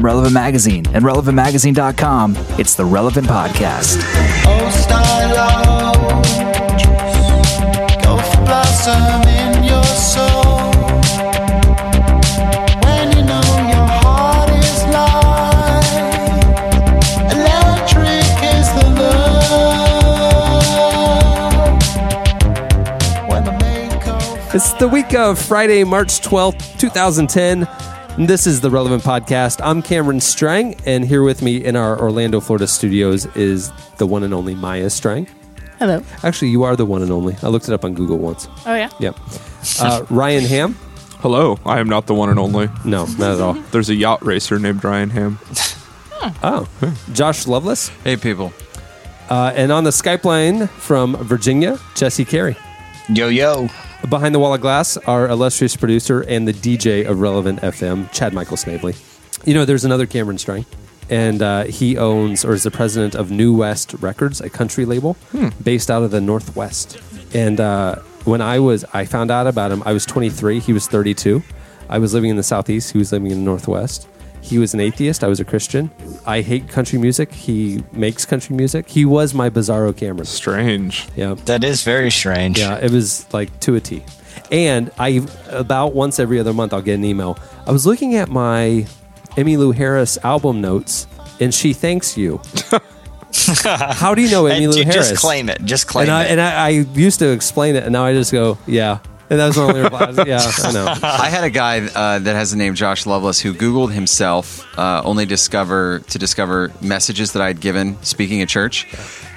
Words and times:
From 0.00 0.06
Relevant 0.06 0.32
Magazine 0.32 0.86
and 0.94 1.04
relevantmagazine.com, 1.04 2.34
it's 2.58 2.74
the 2.74 2.86
Relevant 2.86 3.26
Podcast. 3.26 3.98
Oh, 4.46 4.70
Starlight, 4.70 5.98
go 8.02 8.16
for 8.16 8.44
blossom 8.46 9.28
in 9.28 9.62
your 9.62 9.84
soul. 9.84 10.70
When 12.80 13.12
you 13.14 13.24
know 13.26 13.44
your 13.68 13.86
heart 14.00 14.48
is 14.52 14.84
light, 14.88 15.84
electric 17.34 18.42
is 18.56 18.68
the 18.72 18.88
love. 19.02 20.48
When 23.28 23.44
the 23.44 23.50
makeover. 23.50 24.54
It's 24.54 24.72
the 24.72 24.88
week 24.88 25.12
of 25.12 25.38
Friday, 25.38 25.84
March 25.84 26.22
12th, 26.22 26.78
2010. 26.78 27.68
And 28.16 28.28
this 28.28 28.46
is 28.46 28.60
the 28.60 28.70
Relevant 28.70 29.02
Podcast. 29.02 29.60
I'm 29.64 29.80
Cameron 29.82 30.20
Strang, 30.20 30.74
and 30.84 31.04
here 31.04 31.22
with 31.22 31.40
me 31.42 31.64
in 31.64 31.74
our 31.74 31.98
Orlando, 31.98 32.38
Florida 32.40 32.66
studios 32.66 33.24
is 33.36 33.72
the 33.96 34.06
one 34.06 34.22
and 34.24 34.34
only 34.34 34.54
Maya 34.54 34.90
Strang. 34.90 35.26
Hello. 35.78 36.02
Actually, 36.22 36.48
you 36.48 36.62
are 36.64 36.76
the 36.76 36.84
one 36.84 37.00
and 37.00 37.10
only. 37.10 37.34
I 37.42 37.48
looked 37.48 37.68
it 37.68 37.72
up 37.72 37.84
on 37.84 37.94
Google 37.94 38.18
once. 38.18 38.46
Oh 38.66 38.74
yeah. 38.74 38.90
Yep. 39.00 39.16
Uh, 39.80 40.04
Ryan 40.10 40.44
Ham? 40.44 40.74
Hello, 41.20 41.58
I 41.64 41.80
am 41.80 41.88
not 41.88 42.06
the 42.06 42.14
one 42.14 42.28
and 42.28 42.38
only. 42.38 42.68
No, 42.84 43.06
not 43.06 43.34
at 43.34 43.40
all. 43.40 43.54
There's 43.70 43.88
a 43.88 43.94
yacht 43.94 44.22
racer 44.24 44.58
named 44.58 44.84
Ryan 44.84 45.10
Ham. 45.10 45.38
Oh, 46.42 46.68
Josh 47.14 47.46
Lovelace. 47.46 47.88
Hey, 48.04 48.16
people. 48.16 48.52
Uh, 49.30 49.52
and 49.54 49.72
on 49.72 49.84
the 49.84 49.90
Skype 49.90 50.24
line 50.24 50.66
from 50.66 51.16
Virginia, 51.16 51.78
Jesse 51.94 52.24
Carey. 52.26 52.56
Yo, 53.08 53.28
yo. 53.28 53.68
Behind 54.08 54.34
the 54.34 54.38
wall 54.38 54.54
of 54.54 54.60
glass, 54.60 54.96
our 54.96 55.28
illustrious 55.28 55.76
producer 55.76 56.22
and 56.22 56.48
the 56.48 56.52
DJ 56.52 57.06
of 57.06 57.20
Relevant 57.20 57.60
FM, 57.60 58.10
Chad 58.12 58.32
Michael 58.32 58.56
Snavely. 58.56 58.94
You 59.44 59.54
know, 59.54 59.64
there's 59.64 59.84
another 59.84 60.06
Cameron 60.06 60.38
Strang, 60.38 60.64
and 61.08 61.42
uh, 61.42 61.64
he 61.64 61.96
owns 61.96 62.44
or 62.44 62.52
is 62.52 62.62
the 62.62 62.70
president 62.70 63.14
of 63.14 63.30
New 63.30 63.54
West 63.54 63.94
Records, 64.00 64.40
a 64.40 64.50
country 64.50 64.84
label 64.84 65.16
based 65.62 65.90
out 65.90 66.02
of 66.02 66.10
the 66.10 66.20
Northwest. 66.20 67.00
And 67.34 67.60
uh, 67.60 67.96
when 68.24 68.40
I 68.40 68.58
was, 68.58 68.84
I 68.92 69.04
found 69.04 69.30
out 69.30 69.46
about 69.46 69.70
him. 69.70 69.82
I 69.86 69.92
was 69.92 70.04
23. 70.06 70.60
He 70.60 70.72
was 70.72 70.86
32. 70.86 71.42
I 71.88 71.98
was 71.98 72.14
living 72.14 72.30
in 72.30 72.36
the 72.36 72.42
Southeast. 72.42 72.92
He 72.92 72.98
was 72.98 73.12
living 73.12 73.30
in 73.30 73.38
the 73.38 73.44
Northwest. 73.44 74.08
He 74.42 74.58
was 74.58 74.74
an 74.74 74.80
atheist. 74.80 75.22
I 75.22 75.28
was 75.28 75.38
a 75.40 75.44
Christian. 75.44 75.90
I 76.26 76.40
hate 76.40 76.68
country 76.68 76.98
music. 76.98 77.32
He 77.32 77.84
makes 77.92 78.24
country 78.24 78.56
music. 78.56 78.88
He 78.88 79.04
was 79.04 79.34
my 79.34 79.48
Bizarro 79.50 79.96
Cameron. 79.96 80.24
Strange. 80.26 81.06
Yeah. 81.14 81.34
That 81.44 81.62
is 81.62 81.82
very 81.84 82.10
strange. 82.10 82.58
Yeah, 82.58 82.78
it 82.78 82.90
was 82.90 83.32
like 83.32 83.58
to 83.60 83.76
a 83.76 83.80
T. 83.80 84.02
And 84.50 84.90
I 84.98 85.24
about 85.50 85.94
once 85.94 86.18
every 86.18 86.40
other 86.40 86.52
month 86.52 86.72
I'll 86.72 86.82
get 86.82 86.94
an 86.94 87.04
email. 87.04 87.38
I 87.66 87.72
was 87.72 87.86
looking 87.86 88.16
at 88.16 88.28
my 88.28 88.86
Emmylou 89.36 89.74
Harris 89.74 90.18
album 90.24 90.60
notes, 90.60 91.06
and 91.38 91.54
she 91.54 91.72
thanks 91.72 92.16
you. 92.16 92.40
How 93.62 94.14
do 94.14 94.22
you 94.22 94.30
know 94.30 94.46
And 94.46 94.64
Emmylou 94.64 94.78
you 94.78 94.84
Harris? 94.84 95.10
just 95.10 95.20
claim 95.20 95.48
it. 95.48 95.64
Just 95.64 95.86
claim 95.86 96.04
and 96.08 96.12
I, 96.12 96.24
it. 96.24 96.30
and 96.32 96.40
I, 96.40 96.66
I 96.66 96.68
used 96.70 97.18
to 97.20 97.28
explain 97.30 97.76
it, 97.76 97.84
and 97.84 97.92
now 97.92 98.04
I 98.04 98.12
just 98.12 98.32
go, 98.32 98.58
yeah. 98.66 98.98
And 99.30 99.38
that 99.38 99.46
was 99.46 99.56
my 99.56 99.62
only 99.62 99.80
reply. 99.80 100.12
yeah, 100.26 100.40
I 100.64 100.72
know. 100.72 100.92
I 101.02 101.30
had 101.30 101.44
a 101.44 101.50
guy 101.50 101.78
uh, 101.86 102.18
that 102.18 102.34
has 102.34 102.50
the 102.50 102.56
name 102.56 102.74
Josh 102.74 103.06
Lovelace 103.06 103.38
who 103.38 103.54
Googled 103.54 103.92
himself 103.92 104.66
uh, 104.76 105.02
only 105.04 105.24
discover 105.24 106.00
to 106.08 106.18
discover 106.18 106.72
messages 106.82 107.32
that 107.34 107.42
I'd 107.42 107.60
given 107.60 108.02
speaking 108.02 108.42
at 108.42 108.48
church, 108.48 108.88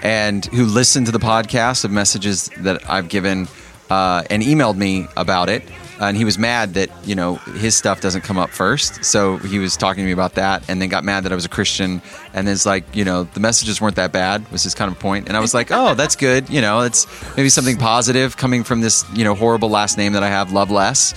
and 0.02 0.44
who 0.46 0.66
listened 0.66 1.06
to 1.06 1.12
the 1.12 1.20
podcast 1.20 1.86
of 1.86 1.92
messages 1.92 2.50
that 2.62 2.90
I've 2.90 3.08
given 3.08 3.48
uh, 3.92 4.24
and 4.32 4.42
emailed 4.42 4.78
me 4.78 5.06
about 5.16 5.50
it. 5.50 5.64
And 6.00 6.18
he 6.18 6.26
was 6.26 6.38
mad 6.38 6.74
that 6.74 6.90
you 7.06 7.16
know 7.16 7.36
his 7.36 7.76
stuff 7.76 8.02
doesn't 8.02 8.22
come 8.22 8.38
up 8.38 8.50
first, 8.50 9.06
so 9.06 9.38
he 9.38 9.60
was 9.60 9.78
talking 9.78 10.04
to 10.04 10.06
me 10.06 10.12
about 10.12 10.36
that, 10.36 10.68
and 10.68 10.82
then 10.82 10.90
got 10.90 11.04
mad 11.04 11.24
that 11.24 11.32
I 11.32 11.36
was 11.36 11.46
a 11.46 11.50
Christian, 11.50 12.02
and 12.34 12.48
then 12.48 12.54
it's 12.54 12.66
like 12.66 12.96
you 12.96 13.06
know 13.06 13.24
the 13.24 13.40
messages 13.40 13.80
weren't 13.80 13.96
that 13.98 14.12
bad 14.12 14.52
was 14.52 14.64
his 14.64 14.74
kind 14.74 14.92
of 14.92 15.00
point, 15.00 15.28
and 15.28 15.38
I 15.38 15.40
was 15.40 15.54
like, 15.54 15.72
oh, 15.72 15.94
that's 15.94 16.16
good, 16.16 16.50
you 16.50 16.62
know, 16.62 16.82
it's 16.82 17.06
maybe 17.38 17.50
something 17.50 17.78
positive 17.78 18.38
coming 18.38 18.64
from 18.64 18.82
this 18.82 19.06
you 19.14 19.24
know 19.24 19.36
horrible 19.36 19.70
last 19.70 19.98
name 19.98 20.14
that 20.14 20.24
I 20.24 20.30
have, 20.30 20.52
Loveless. 20.52 21.14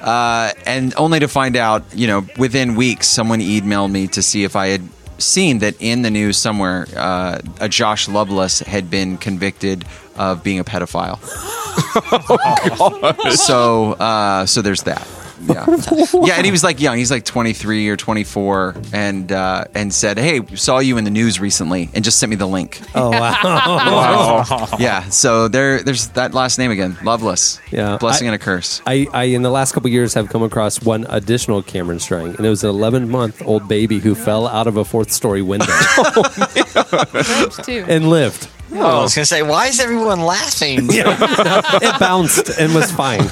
Uh, 0.00 0.52
and 0.64 0.94
only 0.96 1.20
to 1.20 1.28
find 1.28 1.56
out, 1.56 1.84
you 1.94 2.06
know, 2.06 2.26
within 2.38 2.74
weeks, 2.74 3.06
someone 3.06 3.40
emailed 3.40 3.90
me 3.90 4.08
to 4.08 4.22
see 4.22 4.44
if 4.44 4.56
I 4.56 4.68
had 4.68 4.82
seen 5.18 5.58
that 5.58 5.74
in 5.80 6.02
the 6.02 6.10
news 6.10 6.38
somewhere, 6.38 6.86
uh, 6.96 7.38
a 7.60 7.68
Josh 7.68 8.08
Loveless 8.08 8.60
had 8.60 8.90
been 8.90 9.18
convicted 9.18 9.84
of 10.20 10.44
being 10.44 10.60
a 10.60 10.64
pedophile. 10.64 11.18
So, 13.36 13.92
uh, 13.92 14.46
so 14.46 14.62
there's 14.62 14.82
that. 14.84 15.06
Yeah, 15.42 15.64
yeah, 16.12 16.34
and 16.34 16.44
he 16.44 16.52
was 16.52 16.62
like 16.62 16.80
young. 16.82 16.98
He's 16.98 17.10
like 17.10 17.24
23 17.24 17.88
or 17.88 17.96
24, 17.96 18.76
and 18.92 19.32
uh, 19.32 19.64
and 19.74 19.92
said, 19.92 20.18
"Hey, 20.18 20.42
saw 20.54 20.80
you 20.80 20.98
in 20.98 21.04
the 21.04 21.10
news 21.10 21.40
recently," 21.40 21.88
and 21.94 22.04
just 22.04 22.18
sent 22.18 22.28
me 22.28 22.36
the 22.36 22.46
link. 22.46 22.78
Oh 22.94 23.08
wow. 23.10 24.68
Yeah, 24.78 25.04
so 25.08 25.48
there, 25.48 25.82
there's 25.82 26.08
that 26.08 26.34
last 26.34 26.58
name 26.58 26.70
again, 26.70 26.98
Loveless. 27.02 27.58
Yeah. 27.70 27.96
blessing 27.96 28.28
I- 28.28 28.32
and 28.32 28.40
a 28.40 28.44
curse. 28.44 28.82
I, 28.86 29.06
I 29.14 29.24
in 29.24 29.40
the 29.40 29.50
last 29.50 29.72
couple 29.72 29.88
of 29.88 29.94
years 29.94 30.12
have 30.12 30.28
come 30.28 30.42
across 30.42 30.82
one 30.82 31.06
additional 31.08 31.62
Cameron 31.62 32.00
Strang, 32.00 32.36
and 32.36 32.44
it 32.44 32.50
was 32.50 32.62
an 32.62 32.68
11 32.70 33.08
month 33.08 33.40
old 33.46 33.66
baby 33.66 33.98
who 33.98 34.14
fell 34.14 34.46
out 34.46 34.66
of 34.66 34.76
a 34.76 34.84
fourth 34.84 35.10
story 35.10 35.40
window 35.40 35.64
French 35.72 37.68
and 37.88 38.10
lived. 38.10 38.46
Oh, 38.72 38.98
I 39.00 39.02
was 39.02 39.14
going 39.14 39.22
to 39.22 39.26
say, 39.26 39.42
why 39.42 39.66
is 39.66 39.80
everyone 39.80 40.20
laughing? 40.20 40.78
it 40.90 42.00
bounced 42.00 42.50
and 42.58 42.74
was 42.74 42.90
fine. 42.92 43.22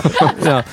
yeah. 0.40 0.66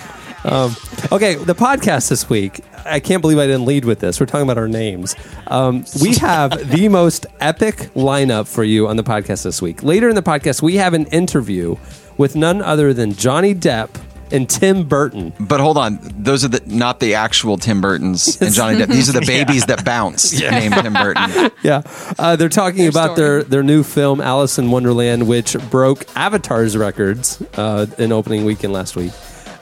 Um, 0.44 0.76
okay, 1.12 1.36
the 1.36 1.56
podcast 1.56 2.10
this 2.10 2.30
week. 2.30 2.62
I 2.86 3.00
can't 3.00 3.22
believe 3.22 3.40
I 3.40 3.48
didn't 3.48 3.66
lead 3.66 3.84
with 3.84 4.00
this. 4.00 4.20
We're 4.20 4.28
talking 4.28 4.44
about 4.44 4.60
our 4.60 4.68
names. 4.68 5.16
Um, 5.48 5.86
we 6.02 6.14
have 6.16 6.70
the 6.70 6.88
most 6.90 7.26
epic 7.40 7.76
lineup 7.96 8.48
for 8.48 8.64
you 8.64 8.88
on 8.88 8.96
the 8.96 9.04
podcast 9.04 9.44
this 9.44 9.60
week. 9.60 9.82
Later 9.82 10.08
in 10.08 10.16
the 10.16 10.22
podcast, 10.22 10.62
we 10.62 10.76
have 10.76 10.94
an 10.94 11.08
interview 11.08 11.78
with 12.18 12.36
none 12.36 12.62
other 12.62 12.94
than 12.94 13.14
Johnny 13.14 13.56
Depp 13.56 13.90
and 14.32 14.50
Tim 14.50 14.88
Burton. 14.88 15.34
But 15.40 15.60
hold 15.60 15.78
on, 15.78 16.00
those 16.18 16.44
are 16.44 16.48
the 16.50 16.62
not 16.66 17.00
the 17.00 17.16
actual 17.16 17.58
Tim 17.58 17.82
Burtons 17.82 18.38
and 18.42 18.54
Johnny 18.54 18.78
Depp. 18.80 18.88
These 18.88 19.10
are 19.10 19.20
the 19.20 19.26
babies 19.26 19.66
that 19.68 19.86
bounced 19.86 20.34
named 20.40 20.74
Tim 20.76 20.94
Burton. 20.94 21.52
Yeah, 21.64 21.82
uh, 22.20 22.36
they're 22.36 22.50
talking 22.50 22.88
about 22.88 23.16
their 23.16 23.44
their 23.44 23.64
new 23.64 23.82
film 23.84 24.22
Alice 24.22 24.60
in 24.60 24.70
Wonderland, 24.72 25.28
which 25.28 25.56
broke 25.72 26.06
Avatar's 26.16 26.78
records 26.78 27.42
uh, 27.58 27.88
in 27.98 28.12
opening 28.12 28.46
weekend 28.46 28.72
last 28.74 28.96
week. 28.96 29.12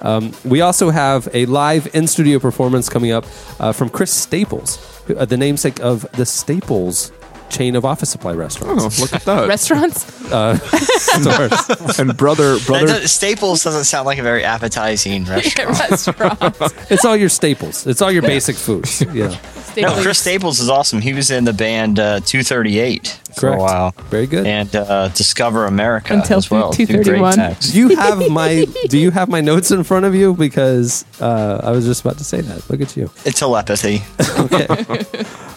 Um, 0.01 0.33
we 0.43 0.59
also 0.59 0.89
have 0.89 1.29
a 1.33 1.45
live 1.45 1.87
in 1.95 2.07
studio 2.07 2.37
performance 2.39 2.89
coming 2.89 3.11
up 3.11 3.25
uh, 3.59 3.71
from 3.71 3.89
Chris 3.89 4.11
Staples, 4.13 4.77
who- 5.05 5.15
uh, 5.15 5.23
the 5.23 5.37
namesake 5.37 5.79
of 5.79 6.05
the 6.13 6.25
Staples 6.25 7.11
chain 7.53 7.75
of 7.75 7.85
office 7.85 8.09
supply 8.09 8.31
Oh, 8.33 8.35
restaurants. 8.35 8.99
look 8.99 9.13
at 9.13 9.23
that. 9.25 9.47
Restaurants. 9.47 10.03
Stores. 11.13 11.99
and 11.99 12.15
brother, 12.17 12.57
brother. 12.65 12.87
does- 12.87 13.11
Staples 13.11 13.63
doesn't 13.63 13.83
sound 13.85 14.05
like 14.05 14.17
a 14.17 14.23
very 14.23 14.43
appetizing 14.43 15.25
restaurant. 15.35 15.79
Restaurants. 15.89 16.59
it's 16.91 17.05
all 17.05 17.15
your 17.15 17.29
staples. 17.29 17.85
It's 17.87 18.01
all 18.01 18.11
your 18.11 18.21
basic 18.23 18.55
foods. 18.55 19.01
Yeah, 19.13 19.37
No, 19.77 19.93
Chris 20.01 20.19
Staples 20.19 20.59
is 20.59 20.69
awesome. 20.69 21.01
He 21.01 21.13
was 21.13 21.29
in 21.31 21.43
the 21.45 21.53
band 21.53 21.99
uh, 21.99 22.19
238 22.21 23.19
for 23.39 23.49
a 23.49 23.57
while. 23.57 23.91
Very 24.09 24.27
good. 24.27 24.45
And 24.47 24.75
uh, 24.75 25.09
Discover 25.09 25.65
America 25.65 26.13
Until 26.13 26.37
as 26.37 26.49
well. 26.51 26.71
231. 26.73 27.55
do 27.59 27.77
you 27.79 27.95
have 27.95 28.29
my 28.31 28.65
Do 28.87 28.97
you 28.97 29.11
have 29.11 29.29
my 29.29 29.41
notes 29.41 29.71
in 29.71 29.83
front 29.83 30.05
of 30.05 30.15
you? 30.15 30.33
Because 30.35 31.05
uh, 31.21 31.61
I 31.63 31.71
was 31.71 31.85
just 31.85 32.01
about 32.01 32.17
to 32.19 32.23
say 32.23 32.41
that. 32.41 32.69
Look 32.69 32.81
at 32.81 32.95
you. 32.97 33.09
It's 33.25 33.39
telepathy. 33.39 34.01
Okay. 34.39 34.67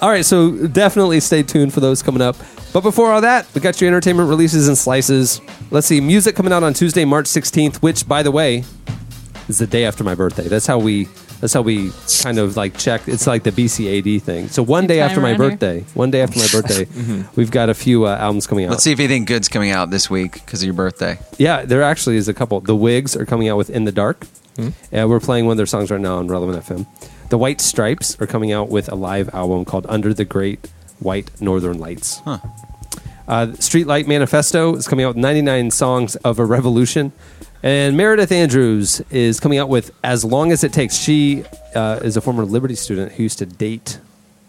All 0.02 0.10
right, 0.10 0.24
so 0.24 0.50
definitely 0.68 1.20
stay 1.20 1.42
tuned 1.42 1.72
for 1.72 1.80
those 1.86 2.02
coming 2.02 2.22
up. 2.22 2.36
But 2.72 2.82
before 2.82 3.12
all 3.12 3.20
that, 3.20 3.46
we 3.54 3.60
got 3.60 3.80
your 3.80 3.88
entertainment 3.88 4.28
releases 4.28 4.68
and 4.68 4.76
slices. 4.76 5.40
Let's 5.70 5.86
see, 5.86 6.00
music 6.00 6.36
coming 6.36 6.52
out 6.52 6.62
on 6.62 6.74
Tuesday, 6.74 7.04
March 7.04 7.26
16th, 7.26 7.76
which, 7.76 8.06
by 8.06 8.22
the 8.22 8.30
way, 8.30 8.64
is 9.48 9.58
the 9.58 9.66
day 9.66 9.84
after 9.84 10.04
my 10.04 10.14
birthday. 10.14 10.48
That's 10.48 10.66
how 10.66 10.78
we. 10.78 11.08
That's 11.38 11.52
how 11.52 11.60
we 11.60 11.90
kind 12.22 12.38
of 12.38 12.56
like 12.56 12.78
check. 12.78 13.06
It's 13.06 13.26
like 13.26 13.42
the 13.42 13.52
BCAD 13.52 14.22
thing. 14.22 14.48
So 14.48 14.62
one 14.62 14.86
day 14.86 15.00
after 15.00 15.20
my 15.20 15.32
around 15.32 15.40
here. 15.40 15.50
birthday, 15.50 15.80
one 15.92 16.10
day 16.10 16.22
after 16.22 16.38
my 16.38 16.48
birthday, 16.50 16.86
we've 17.36 17.50
got 17.50 17.68
a 17.68 17.74
few 17.74 18.06
uh, 18.06 18.16
albums 18.16 18.46
coming 18.46 18.64
out. 18.64 18.70
Let's 18.70 18.84
see 18.84 18.92
if 18.92 18.98
anything 18.98 19.26
good's 19.26 19.48
coming 19.50 19.70
out 19.70 19.90
this 19.90 20.08
week 20.08 20.32
because 20.32 20.62
of 20.62 20.66
your 20.66 20.72
birthday. 20.74 21.18
Yeah, 21.36 21.66
there 21.66 21.82
actually 21.82 22.16
is 22.16 22.26
a 22.26 22.32
couple. 22.32 22.58
The 22.62 22.74
Whigs 22.74 23.14
are 23.14 23.26
coming 23.26 23.50
out 23.50 23.58
with 23.58 23.68
"In 23.68 23.84
the 23.84 23.92
Dark." 23.92 24.26
Uh, 24.58 24.70
we're 25.06 25.20
playing 25.20 25.44
one 25.44 25.52
of 25.52 25.56
their 25.58 25.66
songs 25.66 25.90
right 25.90 26.00
now 26.00 26.16
on 26.16 26.28
Relevant 26.28 26.64
FM. 26.64 26.86
The 27.28 27.36
White 27.36 27.60
Stripes 27.60 28.18
are 28.18 28.26
coming 28.26 28.52
out 28.52 28.70
with 28.70 28.90
a 28.90 28.94
live 28.94 29.28
album 29.34 29.66
called 29.66 29.84
"Under 29.90 30.14
the 30.14 30.24
Great 30.24 30.70
White 31.00 31.30
Northern 31.40 31.78
Lights." 31.78 32.20
Uh, 33.28 33.48
Streetlight 33.58 34.06
Manifesto 34.06 34.76
is 34.76 34.86
coming 34.86 35.04
out 35.04 35.08
with 35.08 35.16
99 35.16 35.72
songs 35.72 36.14
of 36.16 36.38
a 36.38 36.44
revolution, 36.44 37.10
and 37.62 37.96
Meredith 37.96 38.30
Andrews 38.30 39.00
is 39.10 39.40
coming 39.40 39.58
out 39.58 39.68
with 39.68 39.90
"As 40.04 40.24
Long 40.24 40.52
as 40.52 40.62
It 40.62 40.72
Takes." 40.72 40.96
She 40.96 41.44
uh, 41.74 41.98
is 42.02 42.16
a 42.16 42.20
former 42.20 42.44
Liberty 42.44 42.76
student 42.76 43.12
who 43.12 43.24
used 43.24 43.38
to 43.38 43.46
date 43.46 43.98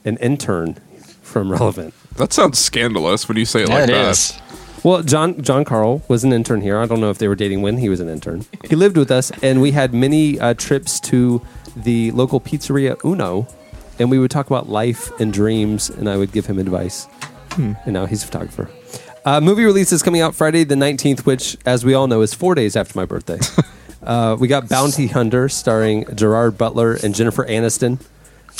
an 0.05 0.17
intern 0.17 0.75
from 1.23 1.51
Relevant. 1.51 1.94
That 2.17 2.33
sounds 2.33 2.59
scandalous 2.59 3.27
when 3.27 3.38
you 3.38 3.45
say 3.45 3.63
it 3.63 3.69
Yeah, 3.69 3.75
like 3.75 3.89
it 3.89 3.94
that. 3.94 4.11
is. 4.11 4.39
Well, 4.83 5.01
John 5.01 5.41
John 5.41 5.65
Carl 5.65 6.03
was 6.07 6.23
an 6.23 6.31
intern 6.31 6.61
here. 6.61 6.77
I 6.79 6.85
don't 6.85 7.01
know 7.01 7.09
if 7.09 7.17
they 7.17 7.27
were 7.27 7.35
dating 7.35 7.63
when 7.63 7.77
he 7.77 7.89
was 7.89 7.99
an 7.99 8.09
intern. 8.09 8.45
He 8.69 8.75
lived 8.75 8.95
with 8.95 9.09
us, 9.09 9.31
and 9.41 9.59
we 9.59 9.71
had 9.71 9.91
many 9.94 10.39
uh, 10.39 10.53
trips 10.53 10.99
to 11.01 11.41
the 11.75 12.11
local 12.11 12.39
pizzeria 12.39 12.95
Uno 13.03 13.47
and 13.99 14.11
we 14.11 14.19
would 14.19 14.31
talk 14.31 14.47
about 14.47 14.69
life 14.69 15.11
and 15.19 15.33
dreams, 15.33 15.89
and 15.89 16.09
I 16.09 16.17
would 16.17 16.31
give 16.31 16.45
him 16.45 16.59
advice. 16.59 17.07
And 17.57 17.88
now 17.88 18.05
he's 18.05 18.23
a 18.23 18.27
photographer. 18.27 18.69
Uh, 19.25 19.41
movie 19.41 19.65
release 19.65 19.91
is 19.91 20.01
coming 20.03 20.21
out 20.21 20.35
Friday 20.35 20.63
the 20.63 20.75
19th, 20.75 21.25
which, 21.25 21.57
as 21.65 21.83
we 21.83 21.94
all 21.94 22.07
know, 22.07 22.21
is 22.21 22.33
four 22.33 22.55
days 22.55 22.75
after 22.75 22.97
my 22.97 23.05
birthday. 23.05 23.39
uh, 24.03 24.38
we 24.39 24.47
got 24.47 24.69
Bounty 24.69 25.07
Hunter 25.07 25.49
starring 25.49 26.05
Gerard 26.15 26.57
Butler 26.57 26.94
and 26.94 27.13
Jennifer 27.13 27.45
Aniston. 27.45 27.99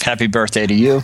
Happy 0.02 0.28
birthday 0.28 0.68
to 0.68 0.74
you. 0.74 0.96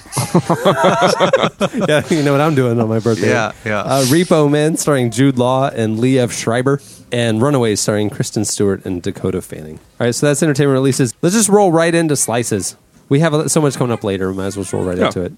yeah, 1.87 2.03
you 2.09 2.23
know 2.23 2.31
what 2.31 2.41
I'm 2.41 2.55
doing 2.55 2.79
on 2.79 2.89
my 2.89 2.99
birthday. 2.99 3.29
Yeah, 3.29 3.53
yeah. 3.65 3.79
Uh, 3.79 4.03
Repo 4.05 4.51
Man 4.51 4.77
starring 4.77 5.11
Jude 5.11 5.37
Law 5.37 5.69
and 5.69 5.97
Liev 5.97 6.31
Schreiber. 6.31 6.79
And 7.11 7.41
Runaways 7.41 7.79
starring 7.79 8.09
Kristen 8.09 8.43
Stewart 8.43 8.83
and 8.85 9.01
Dakota 9.01 9.41
Fanning. 9.41 9.75
All 9.99 10.07
right, 10.07 10.15
so 10.15 10.25
that's 10.25 10.41
entertainment 10.41 10.73
releases. 10.73 11.13
Let's 11.21 11.35
just 11.35 11.47
roll 11.47 11.71
right 11.71 11.93
into 11.93 12.15
slices. 12.15 12.75
We 13.09 13.19
have 13.19 13.51
so 13.51 13.61
much 13.61 13.75
coming 13.75 13.91
up 13.93 14.03
later. 14.03 14.31
We 14.31 14.37
might 14.37 14.47
as 14.47 14.57
well 14.57 14.65
roll 14.73 14.83
right 14.83 14.97
Yeah. 14.97 15.05
into 15.07 15.21
it. 15.21 15.33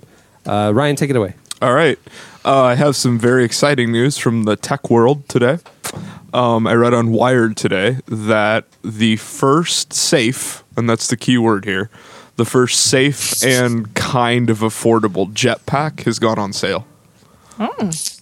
Uh, 0.45 0.71
Ryan, 0.73 0.95
take 0.95 1.09
it 1.09 1.15
away. 1.15 1.33
All 1.62 1.73
right. 1.73 1.97
Uh, 2.44 2.63
I 2.63 2.75
have 2.75 2.95
some 2.95 3.17
very 3.17 3.44
exciting 3.44 3.91
news 3.91 4.17
from 4.17 4.44
the 4.44 4.56
tech 4.56 4.89
world 4.89 5.27
today. 5.27 5.59
Um, 6.33 6.67
I 6.67 6.73
read 6.73 6.94
on 6.94 7.12
Wired 7.12 7.56
today 7.57 8.00
that 8.07 8.65
the 8.83 9.15
first 9.15 9.94
safe, 9.94 10.63
and 10.77 10.89
that's 10.89 11.07
the 11.07 11.17
key 11.17 11.38
word 11.38 11.65
here, 11.65 11.89
the 12.35 12.45
first 12.45 12.81
safe 12.81 13.41
and 13.44 13.94
kind 13.95 14.50
of 14.50 14.59
affordable 14.59 15.31
jetpack 15.33 16.01
has 16.03 16.19
gone 16.19 16.38
on 16.38 16.51
sale. 16.53 16.85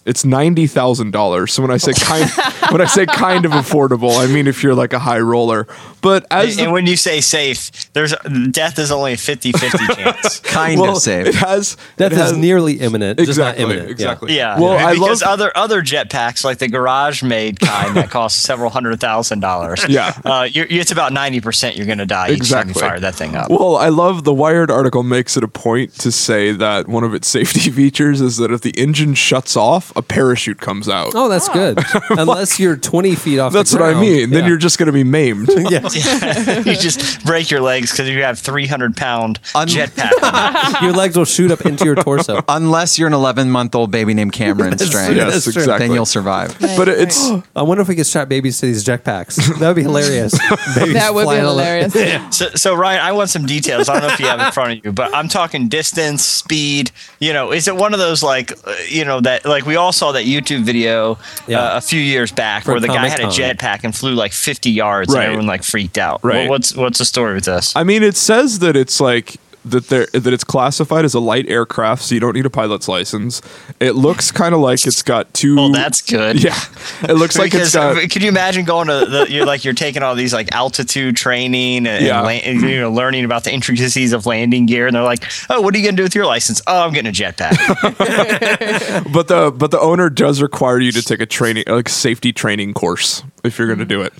It's 0.06 0.24
ninety 0.24 0.66
thousand 0.66 1.12
dollars. 1.12 1.52
So 1.52 1.62
when 1.62 1.70
I 1.70 1.76
say 1.78 1.92
kind, 1.94 2.28
when 2.70 2.80
I 2.80 2.86
say 2.86 3.06
kind 3.06 3.44
of 3.44 3.52
affordable, 3.52 4.18
I 4.18 4.26
mean 4.26 4.46
if 4.46 4.62
you're 4.62 4.74
like 4.74 4.92
a 4.92 4.98
high 4.98 5.20
roller. 5.20 5.66
But 6.02 6.26
as 6.30 6.50
And, 6.50 6.58
the 6.58 6.62
and 6.64 6.72
when 6.72 6.86
you 6.86 6.96
say 6.96 7.22
safe, 7.22 7.90
there's 7.94 8.14
death 8.50 8.78
is 8.78 8.92
only 8.92 9.14
a 9.14 9.16
50-50 9.16 9.94
chance. 9.96 10.40
Kind 10.40 10.78
well, 10.78 10.96
of 10.98 11.02
safe. 11.02 11.28
it 11.28 11.34
has 11.36 11.78
That 11.96 12.12
it 12.12 12.16
is 12.16 12.30
has, 12.30 12.36
nearly 12.36 12.74
imminent. 12.74 13.18
just 13.18 13.38
not 13.38 13.54
exactly 13.54 13.64
imminent. 13.64 13.86
Yeah. 13.88 13.92
exactly. 13.92 14.36
Yeah. 14.36 14.60
Well, 14.60 14.72
I 14.76 14.92
because 14.92 15.22
love 15.22 15.30
other 15.40 15.52
other 15.56 15.80
jetpacks 15.82 16.44
like 16.44 16.58
the 16.58 16.68
garage 16.68 17.22
made 17.22 17.58
kind 17.60 17.96
that 17.96 18.10
cost 18.10 18.40
several 18.42 18.68
hundred 18.70 19.00
thousand 19.00 19.40
dollars. 19.40 19.84
Yeah. 19.94 20.12
Uh, 20.24 20.48
you're, 20.50 20.66
it's 20.68 20.90
about 20.90 21.12
ninety 21.12 21.40
percent 21.40 21.76
you're 21.76 21.86
going 21.86 21.98
to 21.98 22.06
die 22.06 22.30
each 22.32 22.50
time 22.50 22.66
you 22.66 22.72
Exactly. 22.72 22.80
fire 22.80 23.00
that 23.00 23.14
thing 23.14 23.36
up. 23.36 23.48
Well, 23.48 23.76
I 23.76 23.88
love 23.88 24.24
the 24.24 24.34
Wired 24.34 24.70
article 24.70 25.02
makes 25.04 25.36
it 25.36 25.44
a 25.44 25.48
point 25.48 25.94
to 26.00 26.10
say 26.12 26.50
that 26.52 26.88
one 26.88 27.04
of 27.04 27.14
its 27.14 27.28
safety 27.28 27.70
features 27.70 28.20
is 28.20 28.36
that 28.38 28.50
if 28.50 28.60
the 28.62 28.70
engine 28.72 29.14
shuts 29.14 29.56
off, 29.56 29.93
a 29.96 30.02
parachute 30.02 30.60
comes 30.60 30.88
out. 30.88 31.12
Oh, 31.14 31.28
that's 31.28 31.48
good. 31.48 31.78
Unless 32.10 32.58
you're 32.58 32.76
20 32.76 33.14
feet 33.14 33.38
off 33.38 33.52
That's 33.52 33.70
the 33.70 33.78
what 33.78 33.86
I 33.88 33.92
ground. 33.92 34.06
mean. 34.06 34.30
Then 34.30 34.46
you're 34.46 34.56
just 34.58 34.78
going 34.78 34.86
to 34.86 34.92
be 34.92 35.04
maimed. 35.04 35.48
yeah. 35.70 35.80
you 36.62 36.74
just 36.76 37.24
break 37.24 37.50
your 37.50 37.60
legs 37.60 37.90
because 37.90 38.08
you 38.08 38.22
have 38.22 38.38
three 38.38 38.66
hundred 38.66 38.96
pound 38.96 39.38
Un- 39.54 39.68
jetpack. 39.68 40.80
your 40.82 40.92
legs 40.92 41.16
will 41.16 41.24
shoot 41.24 41.50
up 41.50 41.64
into 41.66 41.84
your 41.84 41.94
torso. 41.94 42.42
Unless 42.48 42.98
you're 42.98 43.08
an 43.08 43.14
11 43.14 43.50
month 43.50 43.74
old 43.74 43.90
baby 43.90 44.14
named 44.14 44.32
Cameron 44.32 44.76
Strang, 44.78 45.16
yes, 45.16 45.32
That's 45.32 45.44
true. 45.52 45.62
exactly. 45.62 45.86
then 45.88 45.94
you'll 45.94 46.06
survive. 46.06 46.56
But 46.60 46.88
it's 46.88 47.30
I 47.56 47.62
wonder 47.62 47.82
if 47.82 47.88
we 47.88 47.96
could 47.96 48.06
strap 48.06 48.28
babies 48.28 48.58
to 48.60 48.66
these 48.66 48.84
jetpacks. 48.84 49.36
That 49.58 49.68
would 49.68 49.76
be 49.76 49.82
hilarious. 49.82 50.32
Babies 50.76 50.94
That 50.94 51.14
would 51.14 51.22
be 51.22 51.24
flying 51.24 51.44
all- 51.44 51.56
hilarious. 51.56 51.94
So, 52.36 52.48
so 52.54 52.74
Ryan, 52.74 53.00
I 53.00 53.12
want 53.12 53.30
some 53.30 53.46
details. 53.46 53.88
I 53.88 53.94
don't 53.94 54.08
know 54.08 54.14
if 54.14 54.20
you 54.20 54.26
have 54.26 54.40
it 54.40 54.46
in 54.46 54.52
front 54.52 54.78
of 54.78 54.84
you, 54.84 54.92
but 54.92 55.14
I'm 55.14 55.28
talking 55.28 55.68
distance, 55.68 56.24
speed. 56.24 56.90
You 57.20 57.32
know, 57.32 57.52
is 57.52 57.68
it 57.68 57.76
one 57.76 57.92
of 57.94 58.00
those 58.00 58.22
like, 58.22 58.52
uh, 58.66 58.74
you 58.88 59.04
know, 59.04 59.20
that 59.20 59.44
like 59.44 59.66
we 59.66 59.76
all 59.76 59.83
saw 59.92 60.12
that 60.12 60.24
YouTube 60.24 60.62
video 60.62 61.18
Yeah. 61.46 61.60
uh, 61.60 61.76
a 61.76 61.80
few 61.80 62.00
years 62.00 62.32
back 62.32 62.66
where 62.66 62.80
the 62.80 62.88
guy 62.88 63.08
had 63.08 63.20
a 63.20 63.26
jetpack 63.26 63.80
and 63.84 63.94
flew 63.94 64.14
like 64.14 64.32
50 64.32 64.70
yards, 64.70 65.12
Right. 65.12 65.20
and 65.22 65.26
everyone 65.26 65.46
like 65.46 65.62
freaked 65.64 65.98
out. 65.98 66.20
Right. 66.22 66.40
Well, 66.42 66.48
what's 66.50 66.74
what's 66.74 66.98
the 66.98 67.04
story 67.04 67.34
with 67.34 67.44
this? 67.44 67.74
I 67.76 67.84
mean, 67.84 68.02
it 68.02 68.16
says 68.16 68.58
that 68.60 68.76
it's 68.76 69.00
like 69.00 69.36
that 69.64 69.88
there 69.88 70.06
that 70.12 70.32
it's 70.32 70.44
classified 70.44 71.04
as 71.04 71.14
a 71.14 71.20
light 71.20 71.48
aircraft, 71.48 72.02
so 72.02 72.14
you 72.14 72.20
don't 72.20 72.34
need 72.34 72.46
a 72.46 72.50
pilot's 72.50 72.88
license. 72.88 73.40
It 73.80 73.92
looks 73.92 74.30
kind 74.30 74.54
of 74.54 74.60
like 74.60 74.86
it's 74.86 75.02
got 75.02 75.32
two. 75.34 75.56
Well, 75.56 75.70
that's 75.70 76.02
good. 76.02 76.42
yeah. 76.42 76.58
It 77.02 77.14
looks 77.14 77.38
like 77.38 77.54
it's 77.54 77.72
Because 77.72 77.76
uh, 77.76 77.94
got. 77.94 78.10
could 78.10 78.22
you 78.22 78.28
imagine 78.28 78.64
going 78.64 78.88
to 78.88 79.06
the, 79.06 79.26
you're 79.30 79.46
like 79.46 79.64
you're 79.64 79.74
taking 79.74 80.02
all 80.02 80.14
these 80.14 80.32
like 80.32 80.52
altitude 80.52 81.16
training 81.16 81.86
and, 81.86 82.04
Yeah. 82.04 82.22
and, 82.26 82.62
and, 82.62 82.70
you 82.70 82.80
know 82.80 82.92
learning 82.92 83.24
about 83.24 83.44
the 83.44 83.52
intricacies 83.52 84.12
of 84.12 84.26
landing 84.26 84.66
gear 84.66 84.86
and 84.86 84.94
they're 84.94 85.02
like 85.02 85.24
oh 85.50 85.60
what 85.60 85.74
are 85.74 85.78
you 85.78 85.84
gonna 85.84 85.96
do 85.96 86.02
with 86.02 86.14
your 86.14 86.26
license 86.26 86.60
oh 86.66 86.84
I'm 86.84 86.92
getting 86.92 87.08
a 87.10 87.12
jetpack 87.12 87.54
But 89.12 89.28
the 89.28 89.50
but 89.56 89.70
the 89.70 89.80
owner 89.80 90.10
does 90.10 90.40
require 90.42 90.78
you 90.78 90.92
to 90.92 91.02
take 91.02 91.20
a 91.20 91.26
training 91.26 91.64
like 91.66 91.88
safety 91.88 92.32
training 92.32 92.74
course 92.74 93.22
if 93.42 93.58
you're 93.58 93.66
going 93.68 93.78
to 93.78 93.84
do 93.84 94.00
it. 94.02 94.12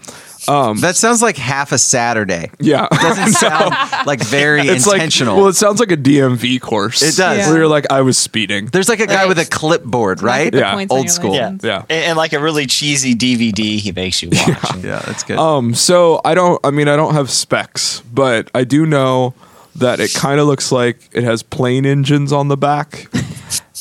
That 0.46 0.96
sounds 0.96 1.23
like 1.23 1.37
half 1.37 1.73
a 1.73 1.79
Saturday. 1.79 2.50
Yeah. 2.61 2.87
Doesn't 2.91 3.32
sound 3.32 3.75
like 4.06 4.23
very 4.23 4.62
It's 4.62 4.87
intentional. 4.87 5.35
like 5.35 5.41
well, 5.41 5.49
it 5.49 5.55
sounds 5.55 5.81
like 5.81 5.91
a 5.93 5.96
DMV 5.96 6.61
course. 6.61 7.02
It 7.02 7.17
does. 7.17 7.38
Yeah. 7.38 7.49
Where 7.49 7.58
you're 7.58 7.69
like, 7.69 7.91
I 7.91 8.00
was 8.02 8.17
speeding. 8.19 8.67
There's 8.67 8.88
like 8.88 9.00
a 9.00 9.06
guy 9.06 9.14
Right. 9.23 9.29
with 9.29 9.38
a 9.38 9.44
clipboard, 9.44 10.23
right? 10.23 10.50
The 10.52 10.58
Yeah. 10.58 10.75
points 10.75 10.93
on 10.93 10.99
Old 10.99 11.11
school. 11.11 11.35
yeah. 11.35 11.56
Yeah. 11.62 11.79
and, 11.88 12.05
and 12.05 12.17
like 12.17 12.32
a 12.32 12.38
really 12.41 12.67
cheesy 12.67 13.14
DVD 13.14 13.79
he 13.79 13.93
makes 13.93 14.23
you 14.23 14.31
watch 14.31 14.76
Yeah, 14.82 15.00
that's 15.06 15.23
good. 15.25 15.38
Um, 15.38 15.75
so 15.75 16.20
I 16.25 16.35
don't. 16.35 16.61
I 16.64 16.70
mean, 16.70 16.88
I 16.88 16.96
don't 16.96 17.14
have 17.14 17.31
specs, 17.31 18.00
but 18.12 18.50
I 18.55 18.64
do 18.64 18.87
know 18.87 19.35
that 19.76 19.99
it 19.99 20.12
kind 20.14 20.38
of 20.38 20.46
looks 20.46 20.70
like 20.70 20.99
it 21.12 21.25
has 21.25 21.43
plane 21.43 21.85
engines 21.85 22.32
on 22.32 22.49
the 22.49 22.56
back, 22.56 23.08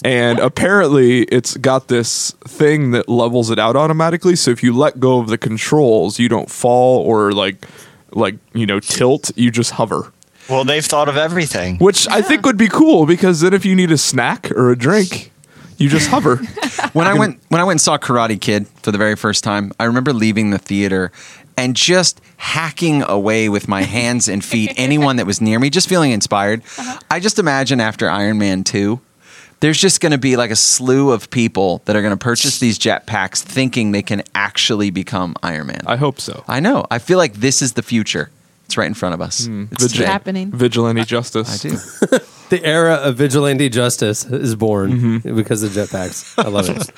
and 0.03 0.39
apparently 0.39 1.23
it's 1.23 1.57
got 1.57 1.87
this 1.87 2.31
thing 2.45 2.91
that 2.91 3.07
levels 3.07 3.49
it 3.49 3.59
out 3.59 3.75
automatically. 3.75 4.35
So 4.35 4.51
if 4.51 4.63
you 4.63 4.75
let 4.75 4.99
go 4.99 5.19
of 5.19 5.27
the 5.27 5.37
controls, 5.37 6.19
you 6.19 6.29
don't 6.29 6.49
fall 6.49 6.99
or 6.99 7.31
like, 7.31 7.65
like 8.11 8.35
you 8.53 8.65
know, 8.65 8.79
tilt. 8.79 9.31
You 9.37 9.51
just 9.51 9.71
hover. 9.71 10.11
well 10.49 10.63
they've 10.65 10.85
thought 10.85 11.07
of 11.07 11.15
everything 11.15 11.77
which 11.77 12.05
I 12.09 12.21
think 12.21 12.45
would 12.45 12.57
be 12.57 12.67
cool 12.67 13.05
because 13.05 13.39
then 13.39 13.53
if 13.53 13.65
you 13.65 13.75
need 13.75 13.91
a 13.91 13.97
snack 13.97 14.51
or 14.51 14.71
a 14.71 14.77
drink, 14.77 15.31
you 15.77 15.89
just 15.89 16.09
hover. 16.09 16.37
when 16.93 17.07
I 17.07 17.13
went 17.13 17.41
when 17.49 17.61
I 17.61 17.63
went 17.63 17.75
and 17.75 17.81
saw 17.81 17.97
Karate 17.97 18.39
Kid 18.39 18.67
for 18.67 18.91
the 18.91 18.97
very 18.97 19.15
first 19.15 19.43
time, 19.43 19.71
I 19.79 19.85
remember 19.85 20.13
leaving 20.13 20.49
the 20.51 20.57
theater 20.57 21.11
and 21.57 21.75
just 21.75 22.21
hacking 22.37 23.03
away 23.03 23.49
with 23.49 23.67
my 23.67 23.83
hands 23.83 24.27
and 24.27 24.43
feet 24.43 24.73
anyone 24.77 25.17
that 25.17 25.25
was 25.25 25.41
near 25.41 25.59
me, 25.59 25.69
just 25.69 25.87
feeling 25.87 26.11
inspired. 26.11 26.61
Uh-huh. 26.77 26.99
I 27.09 27.19
just 27.19 27.39
imagine 27.39 27.79
after 27.79 28.09
Iron 28.09 28.37
Man 28.37 28.63
2, 28.63 28.99
there's 29.63 29.79
just 29.79 30.01
going 30.01 30.11
to 30.11 30.17
be 30.17 30.35
like 30.35 30.51
a 30.51 30.57
slew 30.57 31.11
of 31.11 31.29
people 31.29 31.81
that 31.85 31.95
are 31.95 32.01
going 32.01 32.11
to 32.11 32.21
purchase 32.21 32.59
these 32.59 32.77
jetpacks 32.77 33.41
thinking 33.41 33.93
they 33.93 34.01
can 34.01 34.21
actually 34.35 34.89
become 34.89 35.37
Iron 35.41 35.67
Man. 35.67 35.79
I 35.87 35.95
hope 35.95 36.19
so. 36.19 36.43
I 36.49 36.59
know. 36.59 36.85
I 36.91 36.99
feel 36.99 37.17
like 37.17 37.35
this 37.35 37.61
is 37.61 37.71
the 37.71 37.81
future. 37.81 38.29
It's 38.65 38.75
right 38.75 38.87
in 38.87 38.93
front 38.93 39.13
of 39.13 39.21
us. 39.21 39.45
Hmm. 39.45 39.67
It's 39.71 39.83
Vigil- 39.83 39.99
today. 39.99 40.11
happening. 40.11 40.51
Vigilante 40.51 41.05
justice. 41.05 41.65
I 41.65 41.69
do. 41.69 42.19
The 42.49 42.63
era 42.63 42.95
of 42.95 43.15
vigilante 43.15 43.67
justice 43.67 44.25
is 44.25 44.55
born 44.55 44.91
mm-hmm. 44.91 45.35
because 45.35 45.63
of 45.63 45.71
jetpacks. 45.71 46.37
I 46.37 46.49
love 46.49 46.69
it. 46.69 46.91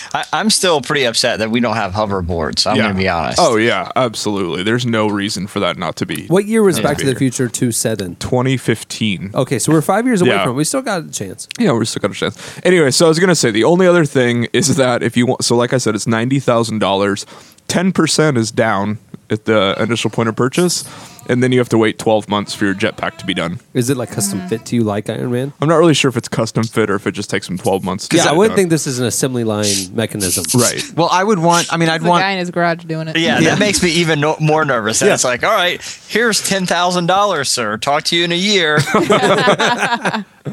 I, 0.13 0.25
I'm 0.33 0.49
still 0.49 0.81
pretty 0.81 1.05
upset 1.05 1.39
that 1.39 1.51
we 1.51 1.59
don't 1.61 1.75
have 1.75 1.93
hoverboards 1.93 2.69
I'm 2.69 2.75
gonna 2.77 2.93
be 2.93 3.07
honest 3.07 3.39
Oh 3.41 3.55
yeah, 3.55 3.91
absolutely. 3.95 4.63
There's 4.63 4.85
no 4.85 5.07
reason 5.07 5.47
for 5.47 5.59
that 5.61 5.77
not 5.77 5.95
to 5.97 6.05
be. 6.05 6.27
What 6.27 6.45
year 6.45 6.63
was 6.63 6.79
Back 6.79 6.97
to 6.97 7.05
the 7.05 7.15
Future 7.15 7.47
2 7.47 7.71
set 7.71 8.01
in? 8.01 8.15
2015. 8.17 9.31
Okay, 9.33 9.59
so 9.59 9.71
we're 9.71 9.81
five 9.81 10.05
years 10.05 10.21
away 10.21 10.31
Yeah. 10.31 10.43
from 10.43 10.53
it. 10.53 10.55
We 10.55 10.63
still 10.63 10.81
got 10.81 11.03
a 11.05 11.11
chance. 11.11 11.47
Yeah, 11.59 11.71
we're 11.71 11.85
still 11.85 12.01
got 12.01 12.11
a 12.11 12.13
chance. 12.13 12.59
Anyway, 12.63 12.91
so 12.91 13.05
I 13.05 13.09
was 13.09 13.19
gonna 13.19 13.35
say 13.35 13.51
the 13.51 13.63
only 13.63 13.87
other 13.87 14.05
thing 14.05 14.47
is 14.53 14.75
that 14.77 15.01
if 15.03 15.15
you 15.15 15.25
want, 15.25 15.43
so 15.43 15.55
like 15.55 15.73
I 15.73 15.77
said, 15.77 15.95
it's 15.95 16.07
ninety 16.07 16.39
thousand 16.39 16.79
dollars. 16.79 17.25
Ten 17.67 17.91
percent 17.93 18.37
is 18.37 18.51
down 18.51 18.97
at 19.31 19.45
the 19.45 19.75
initial 19.79 20.09
point 20.09 20.27
of 20.29 20.35
purchase, 20.35 20.83
and 21.29 21.41
then 21.41 21.51
you 21.53 21.59
have 21.59 21.69
to 21.69 21.77
wait 21.77 21.97
twelve 21.97 22.27
months 22.27 22.53
for 22.53 22.65
your 22.65 22.75
jetpack 22.75 23.17
to 23.17 23.25
be 23.25 23.33
done. 23.33 23.59
Is 23.73 23.89
it 23.89 23.95
like 23.95 24.09
custom 24.11 24.39
mm-hmm. 24.39 24.49
fit 24.49 24.65
to 24.67 24.75
you 24.75 24.83
like 24.83 25.09
Iron 25.09 25.31
Man? 25.31 25.53
I'm 25.61 25.69
not 25.69 25.77
really 25.77 25.93
sure 25.93 26.09
if 26.09 26.17
it's 26.17 26.27
custom 26.27 26.63
fit 26.63 26.89
or 26.89 26.95
if 26.95 27.07
it 27.07 27.13
just 27.13 27.29
takes 27.29 27.47
them 27.47 27.57
twelve 27.57 27.83
months. 27.83 28.09
To 28.09 28.17
Yeah, 28.17 28.23
get 28.25 28.31
I 28.31 28.35
it 28.35 28.37
wouldn't 28.37 28.51
done. 28.51 28.57
think 28.57 28.69
this 28.69 28.87
is 28.87 28.99
an 28.99 29.05
assembly 29.05 29.45
line 29.45 29.65
mechanism. 29.93 30.43
right. 30.59 30.83
Well, 30.95 31.07
I 31.11 31.23
would 31.23 31.39
want. 31.39 31.71
I 31.73 31.77
mean, 31.77 31.89
I'd 31.89 32.01
the 32.01 32.09
want. 32.09 32.21
guy 32.21 32.31
in 32.31 32.39
his 32.39 32.51
garage 32.51 32.83
doing 32.83 33.07
it. 33.07 33.17
yeah, 33.17 33.39
Yeah. 33.39 33.51
that 33.51 33.59
makes 33.59 33.81
me 33.81 33.89
even 33.91 34.19
no, 34.19 34.35
more 34.39 34.65
nervous. 34.65 34.99
That 34.99 35.07
Yeah. 35.07 35.13
It's 35.13 35.23
like, 35.23 35.43
all 35.43 35.55
right, 35.55 35.81
here's 36.09 36.45
ten 36.45 36.65
thousand 36.65 37.05
dollars, 37.05 37.49
sir. 37.49 37.77
Talk 37.77 38.03
to 38.05 38.17
you 38.17 38.25
in 38.25 38.31
a 38.31 38.35
year. 38.35 38.79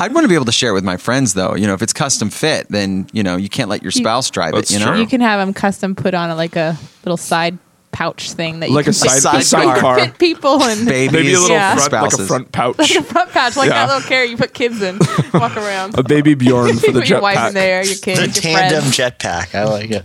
I'd 0.01 0.15
want 0.15 0.25
to 0.25 0.29
be 0.29 0.35
able 0.35 0.45
to 0.45 0.53
share 0.53 0.71
it 0.71 0.75
with 0.75 0.85
my 0.85 0.97
friends, 0.99 1.35
though. 1.35 1.55
You 1.57 1.67
know, 1.67 1.75
if 1.75 1.83
it's 1.83 1.93
custom 1.93 2.31
fit, 2.31 2.69
then 2.69 3.09
you 3.13 3.23
know 3.23 3.37
you 3.37 3.49
can't 3.49 3.69
let 3.69 3.83
your 3.83 3.91
spouse 3.91 4.31
drive 4.31 4.55
That's 4.55 4.71
it. 4.71 4.75
You 4.75 4.81
know, 4.81 4.93
true. 4.93 5.01
You 5.01 5.07
can 5.07 5.21
have 5.21 5.45
them 5.45 5.53
custom 5.55 5.95
put 5.97 6.15
on 6.15 6.35
like 6.37 6.55
a 6.57 6.77
little 7.05 7.17
side 7.17 7.59
pouch 7.99 8.31
thing 8.33 8.61
that 8.61 8.69
you 8.69 8.76
Like 8.76 8.85
can 8.85 8.90
a 8.90 8.95
side, 8.95 9.21
side 9.23 9.40
a 9.40 9.45
sidecar, 9.45 9.76
car. 9.81 9.99
fit 9.99 10.19
people 10.19 10.62
and 10.62 10.87
babies, 10.87 11.12
maybe 11.12 11.33
a 11.35 11.40
little 11.40 11.57
Yeah. 11.57 11.75
front, 11.75 11.93
like 11.93 12.12
a 12.12 12.26
front 12.26 12.52
pouch, 12.59 12.78
like 12.78 12.90
a 12.95 13.02
front 13.02 13.31
pouch, 13.33 13.57
like 13.57 13.69
Yeah. 13.71 13.87
that 13.87 13.93
little 13.95 14.09
carrier 14.09 14.31
you 14.31 14.37
put 14.37 14.55
kids 14.55 14.81
in, 14.83 14.99
walk 15.35 15.57
around. 15.57 15.99
a 15.99 16.05
baby 16.05 16.35
Bjorn 16.35 16.76
for 16.78 16.93
the 16.93 17.00
put 17.00 17.09
your 17.09 17.21
wife 17.21 17.37
in 17.37 17.43
jetpack. 17.43 17.52
there, 17.55 17.85
your 17.85 17.97
kids, 17.97 18.21
the 18.21 18.49
your 18.49 18.59
tandem 18.59 18.85
jetpack. 18.85 19.55
I 19.55 19.64
like 19.64 19.90
it. 19.90 20.05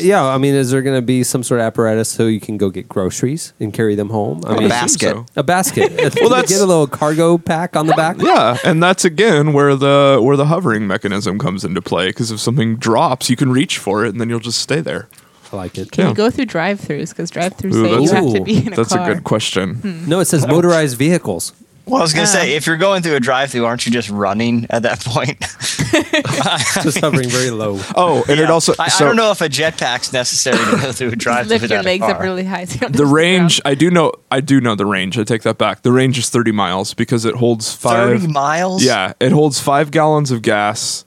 Yeah, 0.00 0.24
I 0.24 0.38
mean, 0.38 0.54
is 0.54 0.70
there 0.70 0.80
going 0.80 0.96
to 0.96 1.02
be 1.02 1.24
some 1.24 1.42
sort 1.42 1.60
of 1.60 1.66
apparatus 1.66 2.08
so 2.08 2.26
you 2.26 2.38
can 2.40 2.56
go 2.56 2.70
get 2.70 2.88
groceries 2.88 3.52
and 3.58 3.72
carry 3.72 3.96
them 3.96 4.10
home? 4.10 4.42
I 4.46 4.54
a 4.54 4.58
mean, 4.60 4.68
basket. 4.68 5.10
so. 5.10 5.26
a 5.34 5.42
basket. 5.42 5.90
Well, 5.92 6.10
well, 6.20 6.28
that's- 6.30 6.48
get 6.50 6.60
a 6.62 6.66
little 6.66 6.86
cargo 6.86 7.36
pack 7.36 7.74
on 7.76 7.86
the 7.88 7.94
back. 7.94 8.16
Yeah, 8.20 8.58
and 8.64 8.80
that's 8.82 9.04
again 9.04 9.52
where 9.52 9.74
the 9.74 10.20
where 10.22 10.36
the 10.36 10.46
hovering 10.46 10.86
mechanism 10.86 11.38
comes 11.38 11.64
into 11.64 11.82
play. 11.82 12.06
Because 12.08 12.30
if 12.30 12.38
something 12.40 12.76
drops, 12.76 13.28
you 13.28 13.36
can 13.36 13.50
reach 13.50 13.76
for 13.78 14.04
it, 14.06 14.10
and 14.10 14.20
then 14.20 14.28
you'll 14.30 14.38
just 14.40 14.60
stay 14.60 14.80
there. 14.80 15.08
I 15.56 15.62
like 15.62 15.78
it. 15.78 15.96
Yeah. 15.96 16.08
You 16.08 16.14
go 16.14 16.30
through 16.30 16.46
drive-throughs 16.46 17.10
because 17.10 17.30
drive-throughs 17.30 17.74
Ooh, 17.74 17.84
say 17.84 17.90
you 17.92 18.06
that's- 18.08 18.24
have 18.24 18.34
to 18.34 18.40
be 18.42 18.66
in 18.66 18.72
a 18.72 18.76
That's 18.76 18.92
car. 18.92 19.10
a 19.10 19.14
good 19.14 19.24
question. 19.24 20.04
No, 20.06 20.20
it 20.20 20.26
says 20.26 20.46
motorized 20.46 20.96
vehicles. 20.98 21.52
Well, 21.86 22.00
I 22.00 22.02
was 22.02 22.12
gonna 22.12 22.22
Um, 22.24 22.32
say, 22.32 22.54
if 22.56 22.66
you're 22.66 22.76
going 22.78 23.02
through 23.02 23.14
a 23.14 23.20
drive-through, 23.20 23.64
aren't 23.64 23.86
you 23.86 23.92
just 23.92 24.10
running 24.10 24.66
at 24.70 24.82
that 24.82 25.00
point? 25.04 25.38
Just 26.82 26.98
hovering 26.98 27.28
very 27.28 27.50
low. 27.50 27.78
Oh, 27.94 28.24
and 28.28 28.40
it 28.40 28.50
also 28.50 28.74
I, 28.78 28.88
so 28.88 29.04
I 29.04 29.08
don't 29.08 29.16
know 29.16 29.30
if 29.30 29.40
a 29.40 29.48
jetpack's 29.48 30.12
necessary 30.12 30.58
to 30.58 30.76
go 30.82 30.92
through 30.92 31.08
a 31.12 31.16
drive-through. 31.24 31.58
Lift 31.58 31.70
your 31.70 31.82
legs 31.84 32.02
up 32.02 32.20
really 32.20 32.42
high. 32.44 32.64
so 32.64 32.88
the 32.88 33.06
range, 33.06 33.60
I 33.64 33.74
do 33.76 33.90
know. 33.90 34.12
I 34.30 34.40
do 34.40 34.60
know 34.60 34.74
the 34.74 34.84
range. 34.84 35.16
I 35.18 35.22
take 35.24 35.42
that 35.42 35.58
back. 35.58 35.82
The 35.82 35.92
range 35.92 36.18
is 36.18 36.28
30 36.28 36.50
miles 36.52 36.92
because 36.92 37.24
it 37.24 37.36
holds 37.36 37.72
five. 37.72 38.20
Thirty 38.20 38.32
miles. 38.32 38.82
Yeah, 38.82 39.12
it 39.20 39.30
holds 39.32 39.60
five 39.60 39.90
gallons 39.92 40.30
of 40.32 40.42
gas, 40.42 41.04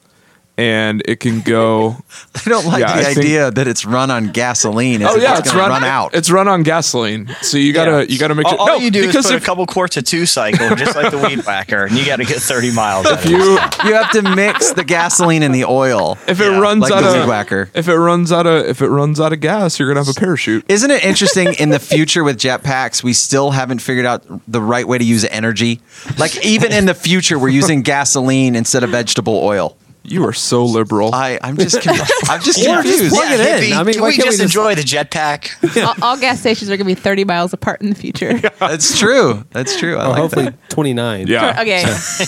and 0.59 1.01
it 1.05 1.19
can 1.21 1.39
go. 1.41 1.95
I 2.45 2.49
don't 2.49 2.65
like 2.65 2.81
Yeah, 2.81 2.95
the 2.95 2.99
I 3.01 3.03
think- 3.13 3.17
idea 3.19 3.51
that 3.51 3.67
it's 3.67 3.85
run 3.85 4.11
on 4.11 4.31
gasoline. 4.31 5.01
oh 5.03 5.15
yeah, 5.15 5.29
just 5.35 5.45
it's 5.47 5.55
run, 5.55 5.69
run 5.69 5.83
out. 5.83 6.13
It's 6.13 6.29
run 6.29 6.47
on 6.47 6.63
gasoline, 6.63 7.33
so 7.41 7.57
you 7.57 7.71
gotta 7.73 7.91
Yeah. 8.05 8.13
you 8.13 8.19
gotta 8.19 8.35
make 8.35 8.45
all, 8.45 8.51
sure. 8.51 8.59
all 8.59 8.67
no, 8.67 8.75
you 8.75 8.91
do 8.91 8.99
is 9.03 9.15
put 9.15 9.25
if 9.33 9.41
a 9.41 9.45
couple 9.45 9.65
quarts 9.65 9.95
of 9.97 10.03
two 10.03 10.25
cycle, 10.25 10.75
just 10.75 10.95
like 10.95 11.11
the 11.11 11.17
weed 11.27 11.45
whacker, 11.45 11.85
and 11.85 11.95
you 11.97 12.05
got 12.05 12.17
to 12.17 12.25
get 12.25 12.37
thirty 12.37 12.71
miles. 12.71 13.05
out 13.05 13.23
of 13.23 13.29
you 13.31 13.37
you 13.85 13.93
have 13.95 14.11
to 14.11 14.21
mix 14.35 14.71
the 14.73 14.83
gasoline 14.83 15.43
and 15.43 15.55
the 15.55 15.63
oil. 15.65 16.17
if 16.27 16.39
it 16.41 16.51
Yeah, 16.51 16.59
runs 16.59 16.81
like 16.81 16.91
out 16.91 17.01
the 17.01 17.09
of 17.09 17.23
weed 17.23 17.29
whacker. 17.29 17.69
if 17.73 17.87
it 17.87 17.95
runs 17.97 18.31
out 18.31 18.45
of 18.45 18.65
if 18.65 18.81
it 18.81 18.89
runs 18.89 19.19
out 19.19 19.31
of 19.33 19.39
gas, 19.39 19.79
you're 19.79 19.87
gonna 19.87 20.03
have 20.05 20.15
a 20.15 20.19
parachute. 20.19 20.65
Isn't 20.67 20.91
it 20.91 21.03
interesting 21.05 21.53
in 21.53 21.69
the 21.69 21.79
future 21.79 22.23
with 22.23 22.37
jetpacks, 22.37 23.01
we 23.03 23.13
still 23.13 23.51
haven't 23.51 23.79
figured 23.79 24.05
out 24.05 24.23
the 24.51 24.61
right 24.61 24.87
way 24.87 24.97
to 24.97 25.03
use 25.05 25.23
energy? 25.25 25.79
Like, 26.17 26.43
even 26.45 26.71
in 26.73 26.85
the 26.85 26.93
future, 26.93 27.37
we're 27.39 27.49
using 27.49 27.81
gasoline 27.81 28.55
instead 28.55 28.83
of 28.83 28.89
vegetable 28.89 29.37
oil. 29.37 29.77
You 30.03 30.25
are 30.25 30.33
so 30.33 30.65
liberal. 30.65 31.13
I, 31.13 31.37
I'm 31.41 31.55
just, 31.57 31.81
con- 31.81 31.93
I'm 32.29 32.41
just 32.41 32.59
Or 32.61 32.81
just 32.81 32.83
confused. 32.83 33.13
plug 33.15 33.31
it 33.31 33.39
in. 33.39 33.45
hippie, 33.71 33.77
I 33.77 33.83
mean, 33.83 33.93
can 33.93 34.01
why 34.01 34.07
we 34.09 34.15
can't 34.15 34.25
we 34.27 34.31
just 34.31 34.39
just- 34.39 34.55
enjoy 34.55 34.73
the 34.75 34.81
jetpack? 34.81 35.83
all, 36.01 36.03
all 36.13 36.17
gas 36.19 36.39
stations 36.39 36.69
are 36.71 36.77
going 36.77 36.87
to 36.87 36.95
be 36.95 36.99
30 36.99 37.25
miles 37.25 37.53
apart 37.53 37.81
in 37.81 37.89
the 37.89 37.95
future. 37.95 38.39
That's 38.59 38.97
true. 38.97 39.45
That's 39.51 39.77
true. 39.77 39.97
I 39.97 40.05
Or 40.05 40.09
like 40.09 40.17
hopefully 40.19 40.45
that. 40.45 40.69
29. 40.69 41.27
yeah. 41.27 41.61
okay. 41.61 41.83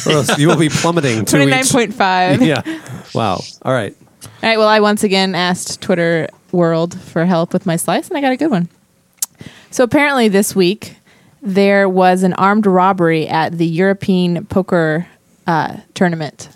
Or 0.06 0.12
else 0.18 0.38
you 0.38 0.48
will 0.48 0.58
be 0.58 0.70
plummeting 0.70 1.26
to 1.26 1.42
each- 1.42 1.50
29.5. 1.50 2.46
Yeah. 2.46 2.62
Wow. 3.16 3.40
All 3.64 3.74
right. 3.74 3.96
All 4.24 4.30
right. 4.44 4.58
Well, 4.58 4.68
I 4.68 4.80
once 4.80 5.04
again 5.04 5.34
asked 5.34 5.82
Twitter 5.82 6.28
World 6.52 7.00
for 7.00 7.26
help 7.26 7.54
with 7.54 7.66
my 7.66 7.78
slice, 7.78 8.10
and 8.10 8.18
I 8.18 8.22
got 8.22 8.34
a 8.34 8.38
good 8.38 8.52
one. 8.52 8.68
So 9.72 9.84
apparently, 9.86 10.28
this 10.28 10.54
week 10.56 10.98
there 11.42 11.88
was 11.90 12.22
an 12.24 12.34
armed 12.34 12.66
robbery 12.68 13.28
at 13.28 13.58
the 13.58 13.66
European 13.66 14.46
poker 14.46 15.08
uh, 15.48 15.78
tournament, 15.96 16.50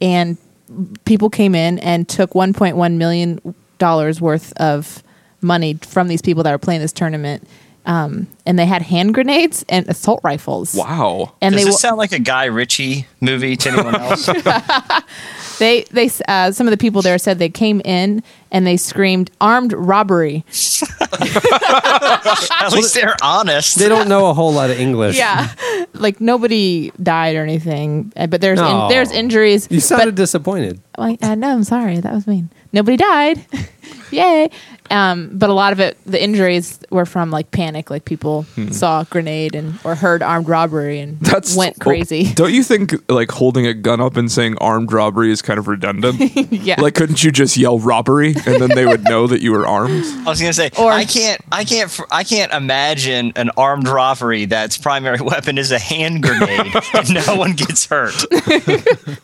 and 0.00 0.36
people 1.04 1.30
came 1.30 1.54
in 1.54 1.78
and 1.80 2.08
took 2.08 2.30
1.1 2.32 2.96
million 2.96 3.54
dollars 3.78 4.20
worth 4.20 4.52
of 4.58 5.02
money 5.40 5.74
from 5.82 6.08
these 6.08 6.22
people 6.22 6.42
that 6.42 6.52
were 6.52 6.58
playing 6.58 6.80
this 6.80 6.92
tournament. 6.92 7.46
Um, 7.86 8.28
and 8.46 8.58
they 8.58 8.64
had 8.64 8.80
hand 8.80 9.12
grenades 9.12 9.62
and 9.68 9.86
assault 9.88 10.20
rifles. 10.24 10.74
Wow. 10.74 11.34
And 11.42 11.52
Does 11.52 11.62
they 11.62 11.66
this 11.66 11.74
wa- 11.74 11.78
sound 11.78 11.98
like 11.98 12.12
a 12.12 12.18
Guy 12.18 12.46
Ritchie 12.46 13.06
movie 13.20 13.56
to 13.56 13.68
anyone 13.70 13.94
else? 13.94 14.26
They 15.58 15.84
they 15.90 16.10
uh, 16.28 16.52
some 16.52 16.66
of 16.66 16.70
the 16.72 16.76
people 16.76 17.02
there 17.02 17.18
said 17.18 17.38
they 17.38 17.48
came 17.48 17.80
in 17.84 18.22
and 18.50 18.66
they 18.66 18.76
screamed 18.76 19.30
armed 19.40 19.72
robbery. 19.72 20.44
At 21.20 22.72
least 22.72 22.94
they're 22.94 23.16
honest. 23.22 23.78
They 23.78 23.88
don't 23.88 24.08
know 24.08 24.26
a 24.30 24.34
whole 24.34 24.52
lot 24.52 24.70
of 24.70 24.78
English. 24.78 25.16
Yeah, 25.16 25.48
like 25.94 26.20
nobody 26.20 26.90
died 27.02 27.36
or 27.36 27.42
anything, 27.42 28.12
uh, 28.16 28.26
but 28.26 28.40
there's 28.40 28.58
No. 28.58 28.84
in, 28.84 28.88
there's 28.90 29.10
injuries. 29.12 29.68
You 29.70 29.80
sounded 29.80 30.06
but, 30.06 30.14
disappointed. 30.16 30.80
like, 30.98 31.22
uh, 31.22 31.34
no, 31.34 31.50
I'm 31.52 31.64
sorry, 31.64 31.98
that 32.00 32.12
was 32.12 32.26
mean. 32.26 32.50
Nobody 32.72 32.96
died, 32.96 33.44
yay! 34.10 34.50
Um, 34.90 35.30
but 35.32 35.48
a 35.48 35.54
lot 35.54 35.72
of 35.72 35.80
it, 35.80 35.96
the 36.04 36.22
injuries 36.22 36.78
were 36.90 37.06
from 37.06 37.30
like 37.30 37.50
panic, 37.50 37.88
like 37.90 38.04
people 38.04 38.44
saw 38.70 39.00
a 39.00 39.04
grenade 39.06 39.54
and 39.54 39.78
or 39.82 39.94
heard 39.94 40.22
armed 40.22 40.46
robbery 40.48 41.00
and 41.00 41.18
That's 41.20 41.56
went 41.56 41.80
crazy. 41.80 42.32
Don't 42.34 42.52
you 42.52 42.62
think 42.62 42.92
like 43.10 43.30
holding 43.30 43.66
a 43.66 43.72
gun 43.72 44.00
up 44.00 44.16
and 44.16 44.30
saying 44.30 44.56
armed 44.60 44.92
robbery 44.92 45.30
is 45.32 45.40
kind 45.42 45.58
of 45.58 45.68
redundant? 45.68 46.18
yeah, 46.52 46.80
Like, 46.80 46.94
couldn't 46.94 47.24
you 47.24 47.32
just 47.32 47.56
yell 47.56 47.78
robbery 47.78 48.34
and 48.46 48.60
then 48.60 48.68
they 48.74 48.84
would 48.86 49.04
know 49.04 49.26
that 49.26 49.40
you 49.40 49.52
were 49.52 49.66
armed? 49.66 50.04
I 50.04 50.24
was 50.30 50.40
gonna 50.40 50.52
say, 50.52 50.70
Or- 50.78 50.92
I 50.92 51.04
can't, 51.06 51.40
I 51.50 51.64
can't, 51.64 51.90
fr- 51.90 52.02
I 52.10 52.22
can't 52.24 52.52
imagine 52.52 53.32
an 53.36 53.50
armed 53.56 53.88
robbery 53.88 54.44
that's 54.44 54.76
primary 54.76 55.20
weapon 55.22 55.56
is 55.56 55.72
a 55.72 55.78
hand 55.78 56.22
grenade 56.22 56.72
and 56.92 57.14
no 57.26 57.36
one 57.36 57.52
gets 57.54 57.86
hurt. 57.86 58.14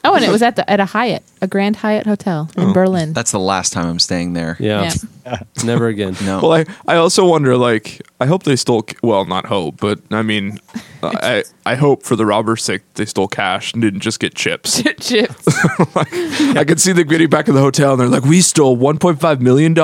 oh, 0.04 0.14
and 0.14 0.24
it 0.24 0.30
was 0.30 0.42
at 0.42 0.56
the 0.56 0.68
at 0.70 0.80
a 0.80 0.86
Hyatt, 0.86 1.22
a 1.42 1.46
Grand 1.46 1.76
Hyatt 1.76 2.06
hotel 2.06 2.50
in 2.56 2.70
Oh, 2.70 2.72
Berlin. 2.72 3.12
That's 3.12 3.30
the 3.32 3.38
last 3.38 3.72
time 3.72 3.86
I'm 3.86 3.98
staying 3.98 4.32
there. 4.32 4.56
Yeah. 4.58 4.90
Never 5.64 5.88
again. 5.88 6.16
No. 6.24 6.40
Well, 6.40 6.52
I, 6.52 6.64
I 6.86 6.96
also 6.96 7.26
wonder, 7.26 7.56
like, 7.56 8.02
I 8.20 8.26
hope 8.26 8.42
they 8.44 8.56
stole, 8.56 8.84
well, 9.02 9.24
not 9.24 9.46
hope, 9.46 9.76
but 9.80 10.00
I 10.10 10.22
mean, 10.22 10.58
I, 11.02 11.44
I 11.66 11.74
hope 11.74 12.02
for 12.02 12.16
the 12.16 12.26
robbers' 12.26 12.62
sake 12.62 12.82
they 12.94 13.04
stole 13.06 13.28
cash 13.28 13.72
and 13.72 13.80
didn't 13.82 14.00
just 14.00 14.20
get 14.20 14.34
chips. 14.34 14.82
Chips. 15.00 15.44
I 15.96 16.64
could 16.66 16.80
see 16.80 16.92
them 16.92 17.06
getting 17.08 17.28
back 17.28 17.48
in 17.48 17.54
the 17.54 17.60
hotel 17.60 17.92
and 17.92 18.00
they're 18.00 18.08
like, 18.08 18.24
we 18.24 18.40
stole 18.40 18.76
$1.5 18.76 19.40
million 19.40 19.74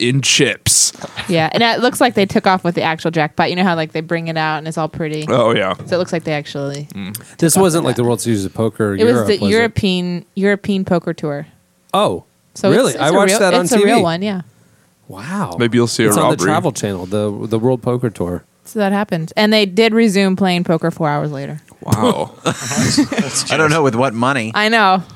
in 0.00 0.22
chips. 0.22 0.92
Yeah, 1.28 1.48
and 1.52 1.62
it 1.62 1.80
looks 1.80 2.00
like 2.00 2.14
they 2.14 2.26
took 2.26 2.46
off 2.46 2.64
with 2.64 2.74
the 2.74 2.82
actual 2.82 3.10
jackpot. 3.10 3.50
You 3.50 3.56
know 3.56 3.64
how 3.64 3.74
like 3.76 3.92
they 3.92 4.00
bring 4.00 4.28
it 4.28 4.36
out 4.36 4.58
and 4.58 4.68
it's 4.68 4.78
all 4.78 4.88
pretty. 4.88 5.26
Oh, 5.28 5.52
yeah. 5.54 5.74
So 5.86 5.96
it 5.96 5.98
looks 5.98 6.12
like 6.12 6.24
they 6.24 6.32
actually. 6.34 6.84
Mm. 6.94 7.36
This 7.38 7.56
wasn't 7.56 7.84
like 7.84 7.96
the 7.96 8.04
World 8.04 8.20
Series 8.20 8.44
of 8.44 8.54
Poker. 8.54 8.94
It 8.94 9.04
was 9.04 9.26
the 9.26 9.34
it? 9.34 9.42
European 9.42 10.24
European 10.34 10.84
poker 10.84 11.12
tour. 11.14 11.46
Oh, 11.94 12.24
So 12.54 12.70
really? 12.70 12.92
It's, 12.92 12.94
it's 12.94 13.02
I 13.02 13.08
a 13.08 13.12
watched 13.12 13.30
real, 13.30 13.38
that 13.40 13.54
on 13.54 13.64
it's 13.64 13.74
TV. 13.74 13.82
a 13.82 13.84
real 13.84 14.02
one, 14.02 14.20
yeah. 14.22 14.42
Wow. 15.08 15.56
Maybe 15.58 15.78
you'll 15.78 15.86
see 15.86 16.04
a 16.04 16.08
it's 16.08 16.16
on 16.16 16.30
the. 16.30 16.36
Travel 16.36 16.72
Channel, 16.72 17.06
the 17.06 17.46
the 17.46 17.58
World 17.58 17.82
Poker 17.82 18.10
Tour. 18.10 18.44
So 18.64 18.80
that 18.80 18.92
happened, 18.92 19.32
and 19.36 19.52
they 19.52 19.64
did 19.64 19.94
resume 19.94 20.34
playing 20.34 20.64
poker 20.64 20.90
four 20.90 21.08
hours 21.08 21.30
later. 21.30 21.60
Wow. 21.80 22.34
I 22.44 23.56
don't 23.56 23.70
know 23.70 23.82
with 23.82 23.94
what 23.94 24.12
money. 24.14 24.50
I 24.54 24.68
know. 24.68 25.02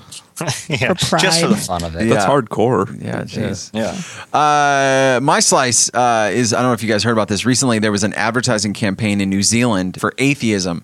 Yeah, 0.68 0.94
For 0.94 1.18
just 1.18 1.42
for 1.42 1.48
the 1.48 1.56
fun 1.56 1.84
of 1.84 1.94
it. 1.96 2.08
That's 2.08 2.24
hardcore. 2.24 2.88
Yeah, 3.04 3.24
jeez. 3.24 3.70
Yeah. 3.74 3.92
Uh, 4.32 5.20
my 5.20 5.38
slice 5.40 5.92
uh, 5.92 6.30
is 6.32 6.54
I 6.54 6.62
don't 6.62 6.70
know 6.70 6.72
if 6.72 6.82
you 6.82 6.88
guys 6.88 7.02
heard 7.04 7.12
about 7.12 7.28
this. 7.28 7.44
Recently, 7.44 7.78
there 7.78 7.92
was 7.92 8.04
an 8.04 8.14
advertising 8.14 8.72
campaign 8.72 9.20
in 9.20 9.28
New 9.28 9.42
Zealand 9.42 10.00
for 10.00 10.14
atheism. 10.16 10.82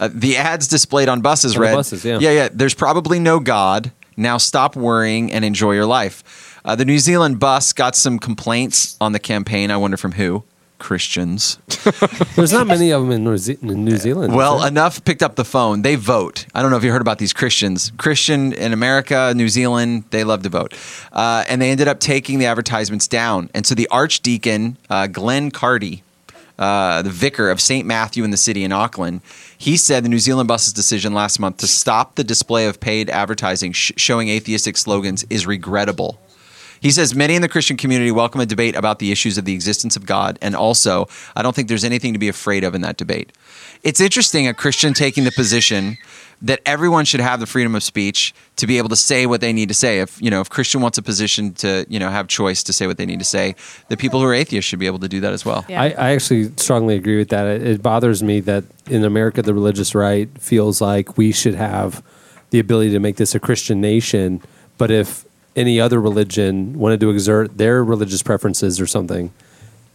Uh, 0.00 0.08
the 0.10 0.38
ads 0.38 0.68
displayed 0.68 1.10
on 1.10 1.20
buses 1.20 1.54
On 1.54 1.60
the 1.60 1.66
read, 1.66 1.74
buses, 1.74 2.02
yeah. 2.02 2.18
yeah, 2.18 2.30
yeah. 2.30 2.48
There's 2.50 2.72
probably 2.72 3.18
no 3.18 3.40
God. 3.40 3.92
Now 4.16 4.38
stop 4.38 4.74
worrying 4.74 5.30
and 5.30 5.44
enjoy 5.44 5.72
your 5.72 5.84
life." 5.86 6.51
Uh, 6.64 6.76
the 6.76 6.84
New 6.84 6.98
Zealand 6.98 7.40
bus 7.40 7.72
got 7.72 7.96
some 7.96 8.18
complaints 8.18 8.96
on 9.00 9.12
the 9.12 9.18
campaign. 9.18 9.70
I 9.70 9.76
wonder 9.76 9.96
from 9.96 10.12
who? 10.12 10.44
Christians. 10.78 11.58
There's 12.34 12.52
not 12.52 12.66
many 12.66 12.90
of 12.90 13.02
them 13.02 13.12
in 13.12 13.22
New, 13.22 13.36
Ze- 13.36 13.58
in 13.62 13.84
New 13.84 13.96
Zealand. 13.98 14.34
Well, 14.34 14.64
enough 14.64 15.04
picked 15.04 15.22
up 15.22 15.36
the 15.36 15.44
phone. 15.44 15.82
They 15.82 15.94
vote. 15.94 16.46
I 16.56 16.60
don't 16.60 16.72
know 16.72 16.76
if 16.76 16.82
you 16.82 16.90
heard 16.90 17.00
about 17.00 17.18
these 17.18 17.32
Christians. 17.32 17.92
Christian 17.98 18.52
in 18.52 18.72
America, 18.72 19.32
New 19.36 19.48
Zealand, 19.48 20.04
they 20.10 20.24
love 20.24 20.42
to 20.42 20.48
vote. 20.48 20.74
Uh, 21.12 21.44
and 21.48 21.62
they 21.62 21.70
ended 21.70 21.86
up 21.86 22.00
taking 22.00 22.40
the 22.40 22.46
advertisements 22.46 23.06
down. 23.06 23.48
And 23.54 23.64
so 23.64 23.76
the 23.76 23.86
Archdeacon, 23.92 24.76
uh, 24.90 25.06
Glynn 25.06 25.52
Cardy, 25.52 26.02
uh, 26.58 27.02
the 27.02 27.10
vicar 27.10 27.48
of 27.48 27.60
St. 27.60 27.86
Matthew 27.86 28.24
in 28.24 28.32
the 28.32 28.36
city 28.36 28.64
in 28.64 28.72
Auckland, 28.72 29.20
he 29.56 29.76
said 29.76 30.04
the 30.04 30.08
New 30.08 30.18
Zealand 30.18 30.48
bus's 30.48 30.72
decision 30.72 31.14
last 31.14 31.38
month 31.38 31.58
to 31.58 31.68
stop 31.68 32.16
the 32.16 32.24
display 32.24 32.66
of 32.66 32.80
paid 32.80 33.08
advertising 33.08 33.72
sh- 33.72 33.92
showing 33.96 34.28
atheistic 34.28 34.76
slogans 34.76 35.24
is 35.30 35.46
regrettable. 35.46 36.18
He 36.82 36.90
says 36.90 37.14
many 37.14 37.36
in 37.36 37.42
the 37.42 37.48
Christian 37.48 37.76
community 37.76 38.10
welcome 38.10 38.40
a 38.40 38.46
debate 38.46 38.74
about 38.74 38.98
the 38.98 39.12
issues 39.12 39.38
of 39.38 39.44
the 39.44 39.54
existence 39.54 39.94
of 39.94 40.04
God, 40.04 40.36
and 40.42 40.56
also, 40.56 41.06
I 41.36 41.42
don't 41.42 41.54
think 41.54 41.68
there's 41.68 41.84
anything 41.84 42.12
to 42.12 42.18
be 42.18 42.28
afraid 42.28 42.64
of 42.64 42.74
in 42.74 42.80
that 42.80 42.96
debate. 42.96 43.32
It's 43.84 44.00
interesting 44.00 44.48
a 44.48 44.52
Christian 44.52 44.92
taking 44.92 45.22
the 45.22 45.30
position 45.30 45.96
that 46.42 46.60
everyone 46.66 47.04
should 47.04 47.20
have 47.20 47.38
the 47.38 47.46
freedom 47.46 47.76
of 47.76 47.84
speech 47.84 48.34
to 48.56 48.66
be 48.66 48.78
able 48.78 48.88
to 48.88 48.96
say 48.96 49.26
what 49.26 49.40
they 49.40 49.52
need 49.52 49.68
to 49.68 49.74
say. 49.74 50.00
If 50.00 50.20
you 50.20 50.28
know, 50.28 50.40
if 50.40 50.50
Christian 50.50 50.80
wants 50.80 50.98
a 50.98 51.02
position 51.02 51.52
to 51.54 51.86
you 51.88 52.00
know 52.00 52.10
have 52.10 52.26
choice 52.26 52.64
to 52.64 52.72
say 52.72 52.88
what 52.88 52.96
they 52.96 53.06
need 53.06 53.20
to 53.20 53.24
say, 53.24 53.54
the 53.88 53.96
people 53.96 54.18
who 54.18 54.26
are 54.26 54.34
atheists 54.34 54.68
should 54.68 54.80
be 54.80 54.86
able 54.86 54.98
to 54.98 55.08
do 55.08 55.20
that 55.20 55.32
as 55.32 55.44
well. 55.44 55.64
Yeah. 55.68 55.80
I, 55.80 55.86
I 55.90 56.10
actually 56.14 56.50
strongly 56.56 56.96
agree 56.96 57.16
with 57.16 57.28
that. 57.28 57.46
It, 57.46 57.62
it 57.62 57.82
bothers 57.82 58.24
me 58.24 58.40
that 58.40 58.64
in 58.90 59.04
America, 59.04 59.40
the 59.40 59.54
religious 59.54 59.94
right 59.94 60.28
feels 60.36 60.80
like 60.80 61.16
we 61.16 61.30
should 61.30 61.54
have 61.54 62.02
the 62.50 62.58
ability 62.58 62.90
to 62.90 62.98
make 62.98 63.16
this 63.16 63.36
a 63.36 63.40
Christian 63.40 63.80
nation. 63.80 64.42
But 64.78 64.90
if 64.90 65.24
any 65.56 65.80
other 65.80 66.00
religion 66.00 66.78
wanted 66.78 67.00
to 67.00 67.10
exert 67.10 67.58
their 67.58 67.84
religious 67.84 68.22
preferences 68.22 68.80
or 68.80 68.86
something, 68.86 69.32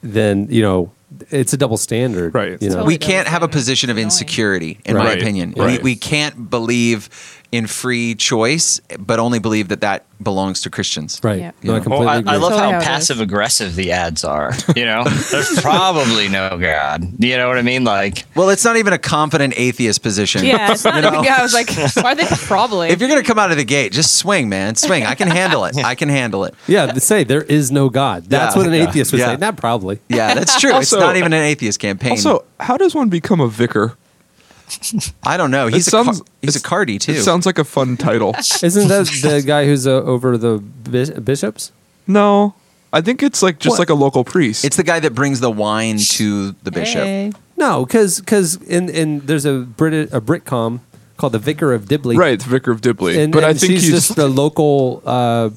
then 0.01 0.47
you 0.49 0.61
know 0.61 0.91
it's 1.31 1.53
a 1.53 1.57
double 1.57 1.77
standard, 1.77 2.33
Right. 2.33 2.61
You 2.61 2.69
know, 2.69 2.75
Totally. 2.75 2.93
we 2.93 2.97
can't 2.97 3.27
have 3.27 3.41
a 3.41 3.47
position 3.47 3.89
of 3.89 3.97
insecurity, 3.97 4.79
in 4.85 4.97
my 4.97 5.13
opinion. 5.13 5.53
Right. 5.55 5.81
We, 5.81 5.93
we 5.93 5.95
can't 5.95 6.49
believe 6.49 7.36
in 7.51 7.65
free 7.67 8.13
choice, 8.15 8.79
but 8.99 9.19
only 9.19 9.39
believe 9.39 9.69
that 9.69 9.81
that 9.81 10.05
belongs 10.21 10.61
to 10.61 10.69
Christians. 10.69 11.19
right? 11.23 11.39
Yeah. 11.39 11.51
No, 11.63 11.75
I 11.75 11.79
completely 11.79 12.05
Well, 12.05 12.09
I, 12.15 12.17
agree. 12.17 12.31
I 12.31 12.35
love 12.37 12.51
Totally 12.51 12.71
how 12.73 12.79
how 12.79 12.85
passive 12.85 13.21
aggressive 13.21 13.75
the 13.75 13.91
ads 13.91 14.23
are. 14.23 14.51
You 14.75 14.85
know, 14.85 15.03
there's 15.31 15.61
probably 15.61 16.27
no 16.27 16.57
God. 16.57 17.23
You 17.23 17.37
know 17.37 17.47
what 17.47 17.57
I 17.57 17.61
mean? 17.61 17.83
Like, 17.83 18.25
Well, 18.35 18.49
it's 18.49 18.65
not 18.65 18.77
even 18.77 18.93
a 18.93 18.97
confident 18.97 19.53
atheist 19.57 20.01
position. 20.03 20.43
Yeah, 20.43 20.71
it's 20.71 20.83
not. 20.83 20.95
You 20.95 21.01
know? 21.01 21.23
yeah, 21.23 21.37
I 21.37 21.41
was 21.43 21.53
like, 21.53 21.69
why 22.03 22.11
are 22.11 22.15
they 22.15 22.25
probably? 22.29 22.89
If 22.89 22.99
you're 22.99 23.09
going 23.09 23.21
to 23.21 23.27
come 23.27 23.39
out 23.39 23.51
of 23.51 23.57
the 23.57 23.63
gate, 23.65 23.91
just 23.93 24.15
swing, 24.17 24.49
man. 24.49 24.75
Swing. 24.75 25.05
I 25.05 25.15
can 25.15 25.29
handle 25.29 25.65
it. 25.65 25.77
I 25.77 25.95
can 25.95 26.09
handle 26.09 26.43
it. 26.45 26.55
yeah, 26.67 26.87
to 26.87 26.99
say 26.99 27.23
there 27.23 27.43
is 27.43 27.71
no 27.71 27.89
God. 27.89 28.25
That's 28.25 28.55
Yeah. 28.55 28.59
what 28.59 28.67
an 28.67 28.73
atheist 28.73 29.11
would 29.11 29.19
Yeah. 29.19 29.27
say. 29.35 29.37
Not 29.37 29.55
probably. 29.57 29.99
Yeah, 30.09 30.33
that's 30.33 30.59
true. 30.59 30.73
Also- 30.73 30.97
it's 30.97 31.01
not 31.05 31.15
even 31.15 31.31
an 31.31 31.43
atheist 31.43 31.79
campaign. 31.79 32.11
Also, 32.11 32.43
how 32.59 32.75
does 32.77 32.93
one 32.95 33.09
become 33.09 33.39
a 33.39 33.47
vicar? 33.47 33.95
I 35.23 35.37
don't 35.37 35.51
know. 35.51 35.67
He's 35.67 35.87
It 35.87 35.93
a 35.93 36.03
sounds- 36.03 36.17
car- 36.19 36.27
he's 36.41 36.55
a 36.55 36.61
cardi 36.61 36.99
too. 36.99 37.13
It 37.13 37.23
sounds 37.23 37.45
like 37.45 37.57
a 37.59 37.63
fun 37.63 37.97
title. 37.97 38.35
Isn't 38.63 38.87
that 38.89 39.05
the 39.21 39.41
guy 39.45 39.65
who's 39.65 39.87
uh, 39.87 40.01
over 40.03 40.37
the 40.37 40.57
bis- 40.59 41.09
bishops? 41.11 41.71
no, 42.05 42.53
I 42.93 43.01
think 43.01 43.21
it's 43.21 43.43
like 43.43 43.59
just 43.59 43.73
What? 43.73 43.79
like 43.79 43.89
a 43.89 43.93
local 43.93 44.23
priest. 44.23 44.63
it's 44.63 44.77
the 44.77 44.83
guy 44.83 44.99
that 45.01 45.13
brings 45.13 45.39
the 45.41 45.51
wine 45.51 45.97
to 46.15 46.53
the 46.63 46.71
bishop. 46.71 47.03
Hey. 47.03 47.31
No, 47.57 47.85
because 47.85 48.19
because 48.19 48.55
in 48.63 48.89
in 48.89 49.19
there's 49.25 49.45
a 49.45 49.59
Brit 49.61 50.11
a 50.13 50.21
Britcom 50.21 50.79
called 51.17 51.33
the 51.33 51.39
Vicar 51.39 51.73
of 51.73 51.87
Dibley, 51.87 52.15
right, 52.15 52.39
the 52.39 52.49
Vicar 52.49 52.71
of 52.71 52.81
Dibley. 52.81 53.19
And, 53.19 53.33
but 53.33 53.43
I 53.43 53.53
think 53.53 53.73
she's 53.73 53.83
he's 53.83 53.91
just 53.91 54.15
the 54.15 54.27
local 54.27 55.01
uh, 55.05 55.49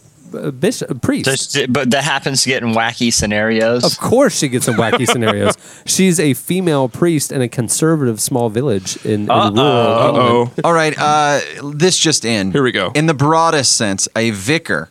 bishop 0.53 1.03
priest. 1.03 1.25
Just- 1.55 1.73
but 1.73 1.91
that 1.91 2.05
happens 2.05 2.43
to 2.43 2.49
get 2.49 2.63
in 2.63 2.71
wacky 2.73 3.13
scenarios. 3.13 3.85
Of 3.85 3.99
course, 3.99 4.39
she 4.39 4.49
gets 4.49 4.69
in 4.69 4.75
wacky 4.75 5.07
scenarios. 5.13 5.55
She's 5.87 6.19
a 6.21 6.35
female 6.35 6.89
priest 6.89 7.33
in 7.33 7.43
a 7.43 7.49
conservative 7.49 8.21
small 8.21 8.49
village 8.51 8.97
in, 9.05 9.23
in 9.23 9.27
rural. 9.29 9.59
Uh 9.59 10.07
England. 10.09 10.51
oh. 10.53 10.53
All 10.65 10.73
right, 10.73 10.95
uh, 10.99 11.41
this 11.73 11.97
just 11.99 12.25
in. 12.25 12.53
Here 12.53 12.63
we 12.63 12.73
go. 12.73 12.91
In 12.95 13.07
the 13.07 13.15
broadest 13.15 13.77
sense, 13.77 14.09
a 14.17 14.31
vicar 14.31 14.91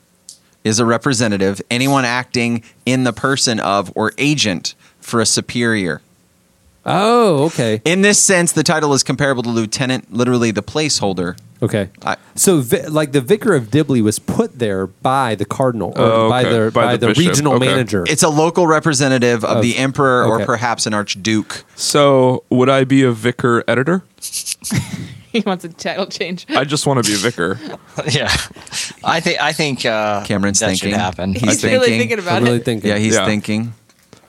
is 0.63 0.79
a 0.79 0.85
representative, 0.85 1.61
anyone 1.71 2.05
acting 2.05 2.63
in 2.85 3.03
the 3.05 3.13
person 3.13 3.59
of 3.59 3.91
or 3.95 4.11
agent 4.17 4.75
for 4.99 5.21
a 5.21 5.25
superior. 5.25 6.01
Oh, 6.91 7.45
okay, 7.45 7.81
In 7.85 8.01
this 8.01 8.19
sense, 8.21 8.51
the 8.51 8.63
title 8.63 8.93
is 8.93 9.03
comparable 9.03 9.43
to 9.43 9.49
lieutenant, 9.49 10.11
literally 10.11 10.49
the 10.51 10.63
placeholder. 10.63 11.37
okay. 11.61 11.89
I- 12.03 12.17
so, 12.35 12.61
vi- 12.61 12.87
like 12.87 13.11
the 13.11 13.21
vicar 13.21 13.53
of 13.53 13.69
Dibley 13.69 14.01
was 14.01 14.17
put 14.17 14.57
there 14.59 14.87
by 14.87 15.35
the 15.35 15.45
cardinal 15.45 15.89
or 15.95 16.01
Oh, 16.01 16.29
by 16.29 16.41
okay. 16.43 16.49
the 16.65 16.71
By 16.71 16.85
by, 16.85 16.91
the 16.97 16.97
the, 16.97 17.07
bishop. 17.13 17.27
regional 17.29 17.53
Okay. 17.55 17.65
manager. 17.67 18.05
It's 18.07 18.23
a 18.23 18.29
local 18.29 18.65
representative 18.65 19.43
of, 19.45 19.57
Of- 19.57 19.61
the 19.63 19.77
emperor 19.77 20.25
or 20.25 20.43
perhaps 20.45 20.85
an 20.87 20.93
archduke. 20.93 21.63
So 21.75 22.43
would 22.49 22.69
I 22.69 22.85
be 22.85 23.03
a 23.03 23.11
vicar 23.11 23.63
editor? 23.67 24.03
He 25.31 25.41
wants 25.41 25.63
a 25.63 25.69
title 25.69 26.07
change. 26.07 26.47
I 26.49 26.63
just 26.65 26.87
want 26.87 27.05
to 27.05 27.07
be 27.07 27.13
a 27.13 27.19
vicar. 27.19 27.59
yeah, 28.09 28.31
I 29.03 29.19
think 29.19 29.39
I 29.39 29.53
think 29.53 29.85
uh, 29.85 30.23
Cameron's 30.25 30.59
that 30.59 30.69
thinking. 30.69 30.89
should 30.89 30.97
happen. 30.99 31.33
He's 31.33 31.41
He's 31.43 31.63
really 31.63 31.79
thinking. 31.89 31.99
thinking 31.99 32.19
about 32.19 32.37
I'm 32.37 32.43
really 32.45 32.57
it. 32.57 32.65
thinking. 32.65 32.89
Yeah, 32.89 32.97
he's 32.97 33.13
Yeah. 33.13 33.25
thinking. 33.27 33.75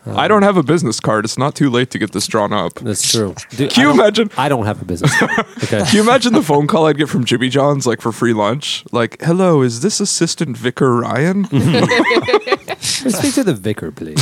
I 0.06 0.28
don't 0.28 0.42
have 0.42 0.56
a 0.56 0.62
business 0.62 0.98
card. 0.98 1.24
It's 1.24 1.36
not 1.38 1.54
too 1.54 1.68
late 1.70 1.90
to 1.90 1.98
get 1.98 2.12
this 2.12 2.26
drawn 2.26 2.52
up. 2.52 2.74
That's 2.76 3.10
true. 3.12 3.34
Dude, 3.50 3.70
Can 3.70 3.82
you 3.84 3.90
I 3.90 3.94
imagine? 3.94 4.30
I 4.36 4.48
don't 4.48 4.64
have 4.66 4.80
a 4.80 4.84
business. 4.84 5.16
card. 5.18 5.30
Okay. 5.62 5.84
Can 5.84 5.94
you 5.94 6.00
imagine 6.00 6.32
the 6.32 6.42
phone 6.42 6.66
call 6.66 6.86
I'd 6.86 6.96
get 6.96 7.08
from 7.10 7.24
Jimmy 7.24 7.48
John's 7.50 7.86
like 7.86 8.00
for 8.00 8.10
free 8.12 8.32
lunch? 8.32 8.82
Like, 8.92 9.20
hello, 9.20 9.60
is 9.62 9.82
this 9.82 10.00
Assistant 10.00 10.56
Vicar 10.56 10.96
Ryan? 10.96 11.44
Speak 12.80 13.34
to 13.34 13.44
the 13.44 13.54
vicar, 13.54 13.92
please. 13.92 14.16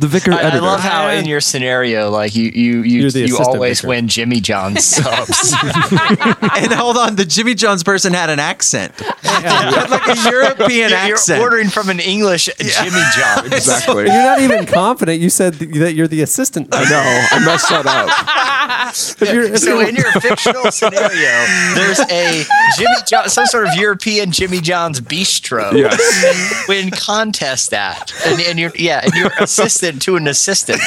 the 0.00 0.06
Vicar 0.08 0.32
I, 0.32 0.36
I 0.36 0.42
editor. 0.44 0.62
love 0.62 0.80
how 0.80 1.08
in 1.10 1.26
your 1.26 1.40
scenario, 1.40 2.10
like 2.10 2.34
you 2.34 2.44
you 2.44 2.82
you, 2.82 3.00
You're 3.02 3.10
the 3.10 3.18
you 3.20 3.24
assistant 3.26 3.48
always 3.48 3.80
vicar. 3.80 3.88
win 3.88 4.08
Jimmy 4.08 4.40
John's 4.40 4.84
subs. 4.96 5.52
and 5.62 6.72
hold 6.72 6.96
on, 6.96 7.16
the 7.16 7.26
Jimmy 7.26 7.54
John's 7.54 7.82
person 7.84 8.12
had 8.14 8.30
an 8.30 8.38
accent. 8.38 8.94
Had 9.22 9.90
like 9.90 10.06
a 10.08 10.30
European 10.30 10.90
You're 10.90 10.98
accent. 10.98 11.42
ordering 11.42 11.68
from 11.68 11.88
an 11.90 12.00
English 12.00 12.48
Jimmy 12.58 13.02
John's. 13.16 13.52
exactly. 13.52 14.04
You're 14.04 14.12
not 14.14 14.40
even 14.40 14.66
confident. 14.66 15.09
You 15.14 15.30
said 15.30 15.54
that 15.54 15.94
you're 15.94 16.08
the 16.08 16.22
assistant. 16.22 16.68
I 16.72 16.84
know. 16.88 17.28
I 17.32 17.44
messed 17.44 17.68
that 17.70 17.86
up. 17.86 18.56
If 18.92 19.20
you're- 19.20 19.46
if 19.52 19.58
So 19.60 19.78
you're- 19.78 19.88
in 19.88 19.94
your 19.94 20.10
fictional 20.20 20.70
scenario, 20.72 21.44
there's 21.74 22.00
a 22.00 22.44
Jimmy 22.76 22.96
John, 23.06 23.28
some 23.28 23.46
sort 23.46 23.68
of 23.68 23.74
European 23.74 24.32
Jimmy 24.32 24.60
John's 24.60 25.00
bistro. 25.00 25.72
Yes. 25.72 26.64
Win 26.68 26.90
contest 26.90 27.70
that, 27.70 28.12
and, 28.26 28.40
and 28.40 28.58
you're 28.58 28.72
yeah, 28.76 29.02
and 29.04 29.12
you're 29.14 29.30
assistant 29.38 30.02
to 30.02 30.16
an 30.16 30.26
assistant. 30.26 30.80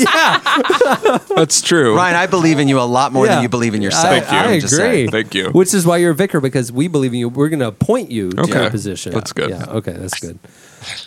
Yeah, 0.00 1.18
that's 1.34 1.62
true. 1.62 1.96
Ryan, 1.96 2.16
I 2.16 2.26
believe 2.26 2.58
in 2.58 2.68
you 2.68 2.78
a 2.78 2.82
lot 2.82 3.12
more 3.12 3.24
Yeah. 3.26 3.34
than 3.36 3.42
you 3.42 3.48
believe 3.48 3.74
in 3.74 3.80
yourself. 3.82 4.06
I, 4.06 4.20
Thank 4.20 4.32
you. 4.32 4.38
I 4.38 4.52
agree. 4.54 4.68
saying. 4.68 5.10
Thank 5.10 5.34
you. 5.34 5.50
Which 5.50 5.72
is 5.74 5.86
why 5.86 5.96
you're 5.98 6.10
a 6.12 6.14
vicar 6.14 6.40
because 6.40 6.70
we 6.70 6.88
believe 6.88 7.12
in 7.12 7.18
you. 7.20 7.28
We're 7.28 7.48
going 7.48 7.60
to 7.60 7.68
appoint 7.68 8.10
you 8.10 8.30
to 8.32 8.42
Okay. 8.42 8.52
that 8.52 8.70
position. 8.70 9.12
That's 9.12 9.32
good. 9.32 9.50
Yeah. 9.50 9.64
Okay. 9.68 9.92
That's 9.92 10.18
good. 10.20 10.38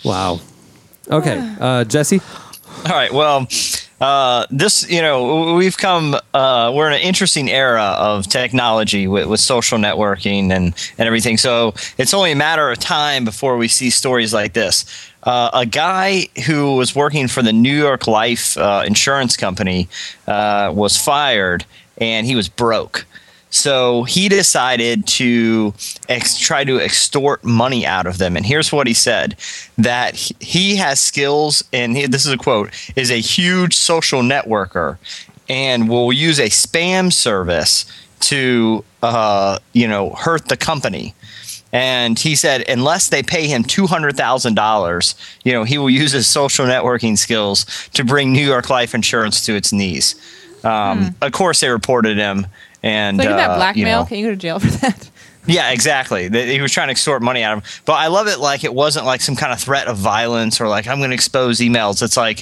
Wow. 0.03 0.39
Okay, 1.11 1.55
uh, 1.59 1.83
Jesse. 1.83 2.21
All 2.85 2.93
right. 2.93 3.11
Well, 3.11 3.47
uh, 3.99 4.47
this, 4.49 4.89
you 4.89 5.01
know, 5.01 5.53
we've 5.53 5.77
come, 5.77 6.15
uh, 6.33 6.71
we're 6.73 6.87
in 6.87 6.93
an 6.93 7.01
interesting 7.01 7.49
era 7.49 7.93
of 7.97 8.27
technology 8.27 9.07
with, 9.07 9.27
with 9.27 9.39
social 9.39 9.77
networking 9.77 10.51
and, 10.51 10.73
and 10.97 11.07
everything. 11.07 11.37
So 11.37 11.75
it's 11.99 12.13
only 12.13 12.31
a 12.31 12.35
matter 12.35 12.71
of 12.71 12.79
time 12.79 13.25
before 13.25 13.57
we 13.57 13.67
see 13.67 13.91
stories 13.91 14.33
like 14.33 14.53
this. 14.53 14.85
Uh, 15.23 15.51
a 15.53 15.65
guy 15.67 16.27
who 16.47 16.75
was 16.75 16.95
working 16.95 17.27
for 17.27 17.43
the 17.43 17.53
New 17.53 17.77
York 17.77 18.07
Life 18.07 18.57
uh, 18.57 18.83
insurance 18.87 19.37
company 19.37 19.87
uh, 20.27 20.71
was 20.73 20.97
fired 20.97 21.65
and 21.97 22.25
he 22.25 22.35
was 22.35 22.49
broke. 22.49 23.05
So 23.51 24.03
he 24.03 24.29
decided 24.29 25.05
to 25.19 25.73
ex- 26.07 26.39
try 26.39 26.63
to 26.63 26.79
extort 26.79 27.43
money 27.43 27.85
out 27.85 28.07
of 28.07 28.17
them. 28.17 28.35
And 28.37 28.45
here's 28.45 28.71
what 28.71 28.87
he 28.87 28.93
said 28.93 29.35
that 29.77 30.15
he- 30.15 30.77
has 30.77 30.99
skills, 30.99 31.63
and 31.71 31.95
he, 31.95 32.07
this 32.07 32.25
is 32.25 32.31
a 32.31 32.37
quote, 32.37 32.71
is 32.95 33.11
a 33.11 33.19
huge 33.19 33.75
social 33.75 34.21
networker 34.21 34.97
and 35.49 35.89
will 35.89 36.13
use 36.13 36.39
a 36.39 36.49
spam 36.49 37.11
service 37.11 37.85
to, 38.21 38.85
uh, 39.03 39.59
you 39.73 39.87
know, 39.87 40.11
hurt 40.11 40.47
the 40.47 40.55
company. 40.57 41.13
And 41.73 42.17
he 42.19 42.35
said, 42.35 42.67
unless 42.69 43.09
they 43.09 43.23
pay 43.23 43.47
him 43.47 43.63
two 43.63 43.87
hundred 43.87 44.15
thousand 44.15 44.55
dollars, 44.55 45.15
you 45.43 45.51
know, 45.51 45.63
he 45.65 45.77
will 45.77 45.89
use 45.89 46.11
his 46.11 46.27
social 46.27 46.65
networking 46.65 47.17
skills 47.17 47.65
to 47.93 48.03
bring 48.03 48.31
New 48.31 48.45
York 48.45 48.69
Life 48.69 48.95
Insurance 48.95 49.45
to 49.45 49.55
its 49.55 49.71
knees. 49.73 50.15
Um, 50.63 51.15
Of 51.21 51.31
course, 51.31 51.59
they 51.61 51.69
reported 51.69 52.17
him, 52.17 52.45
and 52.83 53.17
So 53.17 53.23
isn't 53.23 53.37
that 53.37 53.49
uh, 53.51 53.55
blackmail? 53.57 53.77
you 53.79 53.85
know- 53.85 54.05
Can 54.05 54.17
you 54.17 54.25
go 54.25 54.31
to 54.31 54.35
jail 54.37 54.59
for 54.65 54.67
that? 54.79 55.09
yeah, 55.47 55.71
exactly. 55.71 56.29
He 56.29 56.61
was 56.61 56.71
trying 56.71 56.89
to 56.89 56.91
extort 56.91 57.23
money 57.23 57.41
out 57.41 57.57
of 57.57 57.63
him. 57.63 57.81
But 57.85 57.93
I 57.93 58.07
love 58.07 58.27
it 58.27 58.37
like 58.39 58.63
it 58.63 58.71
wasn't 58.75 59.07
like 59.07 59.21
some 59.21 59.35
kind 59.35 59.51
of 59.51 59.59
threat 59.59 59.87
of 59.87 59.97
violence 59.97 60.61
or 60.61 60.67
like 60.67 60.85
I'm 60.87 60.99
going 60.99 61.09
to 61.09 61.15
expose 61.15 61.59
emails. 61.61 62.03
It's 62.03 62.15
like 62.15 62.41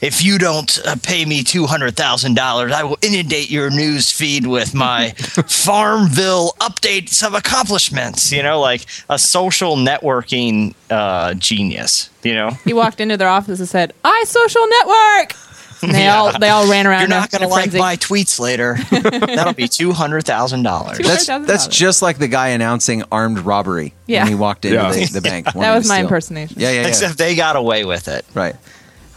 if 0.00 0.24
you 0.24 0.38
don't 0.38 0.78
uh, 0.86 0.96
pay 1.02 1.26
me 1.26 1.42
two 1.42 1.66
hundred 1.66 1.94
thousand 1.94 2.36
dollars, 2.36 2.72
I 2.72 2.84
will 2.84 2.96
inundate 3.02 3.50
your 3.50 3.68
news 3.68 4.10
feed 4.10 4.46
with 4.46 4.74
my 4.74 5.10
Farmville 5.46 6.52
updates 6.60 7.22
of 7.26 7.34
accomplishments. 7.34 8.32
You 8.32 8.42
know, 8.42 8.60
like 8.60 8.86
a 9.10 9.18
social 9.18 9.76
networking 9.76 10.74
uh, 10.90 11.34
genius. 11.34 12.08
You 12.22 12.34
know. 12.34 12.50
He 12.64 12.72
walked 12.72 13.00
into 13.00 13.18
their 13.18 13.28
office 13.28 13.58
and 13.60 13.68
said, 13.68 13.92
"I 14.04 14.24
social 14.26 14.66
network." 14.66 15.36
And 15.82 15.92
they 15.94 16.08
all 16.08 16.38
they 16.38 16.48
all 16.48 16.68
ran 16.70 16.86
around. 16.86 17.00
You're 17.00 17.08
not 17.08 17.30
going 17.30 17.42
to 17.42 17.48
like 17.48 17.64
frenzy. 17.70 17.78
my 17.78 17.96
tweets 17.96 18.38
later. 18.40 18.76
That'll 18.90 19.52
be 19.54 19.68
two 19.68 19.92
hundred 19.92 20.24
thousand 20.24 20.62
dollars. 20.64 20.98
That's 20.98 21.26
$200,000. 21.28 21.46
that's 21.46 21.66
just 21.68 22.02
like 22.02 22.18
the 22.18 22.28
guy 22.28 22.48
announcing 22.48 23.02
armed 23.12 23.40
robbery 23.40 23.94
Yeah. 24.06 24.22
when 24.22 24.28
he 24.28 24.34
walked 24.34 24.64
into 24.64 24.76
Yeah. 24.76 24.90
the, 24.92 25.04
the 25.06 25.20
bank. 25.20 25.46
That 25.54 25.74
was 25.76 25.88
my 25.88 25.96
steal. 25.96 26.04
impersonation. 26.06 26.56
Yeah, 26.60 26.70
yeah, 26.70 26.80
yeah. 26.82 26.88
Except 26.88 27.18
they 27.18 27.34
got 27.36 27.56
away 27.56 27.84
with 27.84 28.08
it. 28.08 28.24
right. 28.34 28.56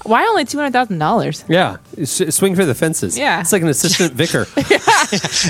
Why 0.04 0.26
only 0.26 0.46
two 0.46 0.58
hundred 0.58 0.74
thousand 0.74 0.98
dollars? 0.98 1.46
Yeah, 1.48 1.78
swing 2.04 2.56
for 2.56 2.66
the 2.66 2.74
fences. 2.74 3.16
Yeah. 3.16 3.40
it's 3.40 3.52
like 3.52 3.62
an 3.62 3.68
assistant 3.68 4.14
vicar. 4.14 4.48
yeah. 4.58 4.80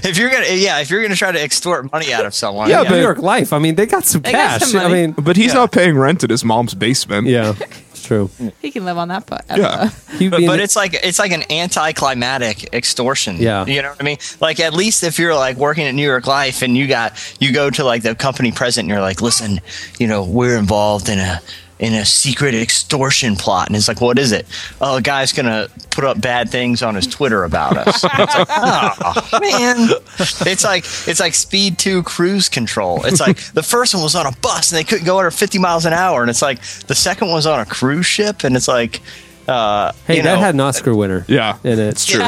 If 0.03 0.17
you're 0.17 0.29
gonna, 0.29 0.47
yeah, 0.53 0.79
if 0.79 0.89
you're 0.89 1.01
gonna 1.01 1.15
try 1.15 1.31
to 1.31 1.41
extort 1.41 1.89
money 1.89 2.11
out 2.13 2.25
of 2.25 2.35
someone, 2.35 2.69
yeah, 2.69 2.81
yeah, 2.81 2.89
New 2.89 2.99
York 2.99 3.19
Life. 3.19 3.53
I 3.53 3.59
mean, 3.59 3.75
they 3.75 3.85
got 3.85 4.03
some 4.03 4.21
They 4.21 4.33
got 4.33 4.59
cash. 4.59 4.71
some 4.71 4.81
I 4.81 4.89
mean, 4.89 5.11
But 5.13 5.37
he's 5.37 5.47
Yeah. 5.53 5.59
not 5.61 5.71
paying 5.71 5.97
rent 5.97 6.25
at 6.25 6.29
his 6.29 6.43
mom's 6.43 6.73
basement. 6.73 7.27
yeah, 7.27 7.53
it's 8.01 8.07
true. 8.07 8.51
He 8.61 8.71
can 8.71 8.83
live 8.85 8.97
on 8.97 9.09
that. 9.09 9.27
But 9.27 9.45
Yeah. 9.49 9.89
But, 10.29 10.45
but 10.45 10.59
it's 10.59 10.75
like 10.75 10.93
it's 10.93 11.19
like 11.19 11.31
an 11.31 11.43
anticlimactic 11.51 12.73
extortion. 12.73 13.37
Yeah. 13.37 13.65
you 13.65 13.81
know 13.81 13.89
what 13.89 14.01
I 14.01 14.03
mean. 14.03 14.17
Like 14.39 14.59
at 14.59 14.73
least 14.73 15.03
if 15.03 15.19
you're 15.19 15.35
like 15.35 15.57
working 15.57 15.85
at 15.85 15.93
New 15.93 16.05
York 16.05 16.27
Life 16.27 16.61
and 16.61 16.75
you 16.75 16.87
got 16.87 17.13
you 17.39 17.53
go 17.53 17.69
to 17.69 17.83
like 17.83 18.03
the 18.03 18.15
company 18.15 18.51
president 18.51 18.89
and 18.89 18.95
you're 18.95 19.01
like, 19.01 19.21
listen, 19.21 19.61
you 19.99 20.07
know, 20.07 20.23
we're 20.23 20.57
involved 20.57 21.09
in 21.09 21.19
a 21.19 21.41
in 21.81 21.95
a 21.95 22.05
secret 22.05 22.53
extortion 22.53 23.35
plot, 23.35 23.67
and 23.67 23.75
it's 23.75 23.87
like, 23.87 23.99
what 23.99 24.19
is 24.19 24.31
it? 24.31 24.45
Oh, 24.79 24.97
a 24.97 25.01
guy's 25.01 25.33
gonna 25.33 25.67
put 25.89 26.03
up 26.03 26.21
bad 26.21 26.49
things 26.49 26.83
on 26.83 26.93
his 26.95 27.07
Twitter 27.07 27.43
about 27.43 27.75
us. 27.75 28.05
It's 28.21 28.35
like, 28.35 28.47
oh 28.51 29.39
man, 29.41 29.89
it's 30.47 30.63
like 30.63 30.85
it's 31.07 31.19
like 31.19 31.33
Speed 31.33 31.79
Two 31.79 32.03
cruise 32.03 32.49
control. 32.49 33.03
It's 33.05 33.19
like 33.19 33.37
the 33.53 33.63
first 33.63 33.95
one 33.95 34.03
was 34.03 34.15
on 34.15 34.27
a 34.27 34.31
bus 34.41 34.71
and 34.71 34.77
they 34.77 34.83
couldn't 34.83 35.05
go 35.05 35.17
under 35.17 35.31
50 35.31 35.57
miles 35.57 35.85
an 35.85 35.93
hour, 35.93 36.21
and 36.21 36.29
it's 36.29 36.41
like 36.41 36.61
the 36.87 36.95
second 36.95 37.27
one 37.27 37.35
was 37.35 37.47
on 37.47 37.59
a 37.59 37.65
cruise 37.65 38.05
ship, 38.05 38.43
and 38.43 38.55
it's 38.55 38.67
like. 38.67 39.01
Uh, 39.51 39.91
hey, 40.07 40.17
you 40.17 40.23
that 40.23 40.35
know, 40.35 40.39
had 40.39 40.55
an 40.55 40.61
Oscar 40.61 40.95
winner. 40.95 41.25
Yeah, 41.27 41.57
in 41.63 41.73
it. 41.73 41.79
It's 41.79 42.05
true. 42.05 42.21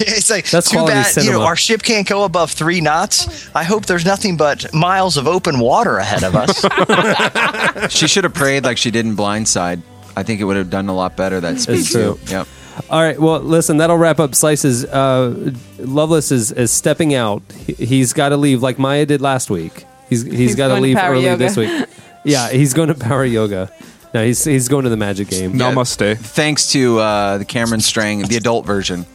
it's 0.00 0.30
like 0.30 0.48
That's 0.50 0.70
too 0.70 0.76
quality 0.76 0.94
bad. 0.94 1.24
You 1.24 1.32
know, 1.32 1.42
our 1.42 1.56
ship 1.56 1.82
can't 1.82 2.06
go 2.08 2.24
above 2.24 2.52
three 2.52 2.80
knots. 2.80 3.50
I 3.54 3.64
hope 3.64 3.86
there's 3.86 4.04
nothing 4.04 4.36
but 4.36 4.72
miles 4.72 5.16
of 5.16 5.26
open 5.26 5.58
water 5.58 5.98
ahead 5.98 6.22
of 6.24 6.34
us. 6.36 6.64
She 7.92 8.06
should 8.06 8.24
have 8.24 8.34
prayed 8.34 8.64
like 8.64 8.78
she 8.78 8.90
did 8.90 9.06
in 9.06 9.16
Blindside. 9.16 9.82
I 10.16 10.22
think 10.22 10.40
it 10.40 10.44
would 10.44 10.56
have 10.56 10.70
done 10.70 10.88
a 10.88 10.94
lot 10.94 11.16
better. 11.16 11.40
That 11.40 11.58
speed 11.58 11.86
true. 11.86 12.18
too. 12.24 12.32
Yep. 12.32 12.48
All 12.90 13.00
right. 13.00 13.18
Well, 13.18 13.40
listen, 13.40 13.78
that'll 13.78 13.98
wrap 13.98 14.20
up 14.20 14.34
Slices. 14.34 14.84
Uh, 14.84 15.52
Lovelace 15.78 16.30
is, 16.30 16.52
is 16.52 16.70
stepping 16.70 17.14
out. 17.14 17.42
He, 17.66 17.72
he's 17.72 18.12
got 18.12 18.30
to 18.30 18.36
leave 18.36 18.62
like 18.62 18.78
Maya 18.78 19.04
did 19.06 19.20
last 19.20 19.50
week. 19.50 19.84
He's 20.08 20.22
he's, 20.22 20.34
He's 20.34 20.54
got 20.54 20.68
to 20.68 20.80
leave 20.80 20.96
early 20.96 21.24
yoga. 21.24 21.36
this 21.36 21.56
week. 21.56 21.88
Yeah, 22.24 22.50
he's 22.50 22.72
going 22.74 22.88
to 22.88 22.94
power 22.94 23.24
yoga. 23.24 23.72
No, 24.14 24.24
he's 24.24 24.44
he's 24.44 24.68
going 24.68 24.84
to 24.84 24.90
the 24.90 24.96
magic 24.96 25.28
game. 25.28 25.54
Namaste. 25.54 26.18
Thanks 26.18 26.72
to 26.72 26.98
uh, 26.98 27.38
the 27.38 27.44
Cameron 27.44 27.80
Strang, 27.80 28.22
the 28.22 28.36
adult 28.36 28.66
version. 28.66 29.06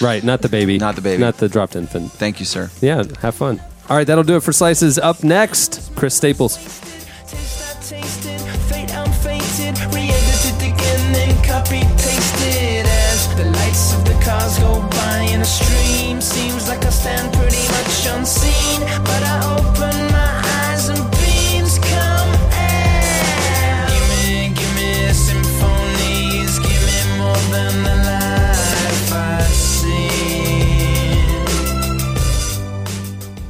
Right, 0.00 0.22
not 0.22 0.42
the 0.42 0.48
baby. 0.48 0.78
Not 0.78 0.96
the 0.96 1.00
baby. 1.02 1.20
Not 1.20 1.36
the 1.38 1.48
dropped 1.48 1.76
infant. 1.76 2.12
Thank 2.12 2.40
you, 2.40 2.46
sir. 2.46 2.70
Yeah, 2.80 3.04
have 3.20 3.34
fun. 3.34 3.60
All 3.88 3.96
right, 3.96 4.06
that'll 4.06 4.24
do 4.24 4.36
it 4.36 4.42
for 4.42 4.52
Slices. 4.52 4.98
Up 4.98 5.22
next, 5.22 5.90
Chris 5.94 6.14
Staples. 6.14 6.56
Taste 7.26 7.60
not 7.74 7.82
tasted, 7.82 8.40
fate 8.68 8.94
I'm 8.96 9.12
fated, 9.12 9.78
re-edited 9.94 10.56
again, 10.62 11.12
then 11.12 11.44
copy 11.44 11.80
pasted 12.00 12.86
as 12.86 13.28
the 13.36 13.44
lights 13.44 13.94
of 13.94 14.04
the 14.04 14.14
cars 14.24 14.58
go 14.58 14.80
by 14.88 15.28
in 15.32 15.40
a 15.40 15.44
stream. 15.44 16.20
Seems 16.20 16.68
like 16.68 16.84
I 16.84 16.90
stand 16.90 17.32
pretty 17.34 17.66
much 17.68 18.06
unseen, 18.16 18.80
but 19.04 19.22
I 19.22 19.53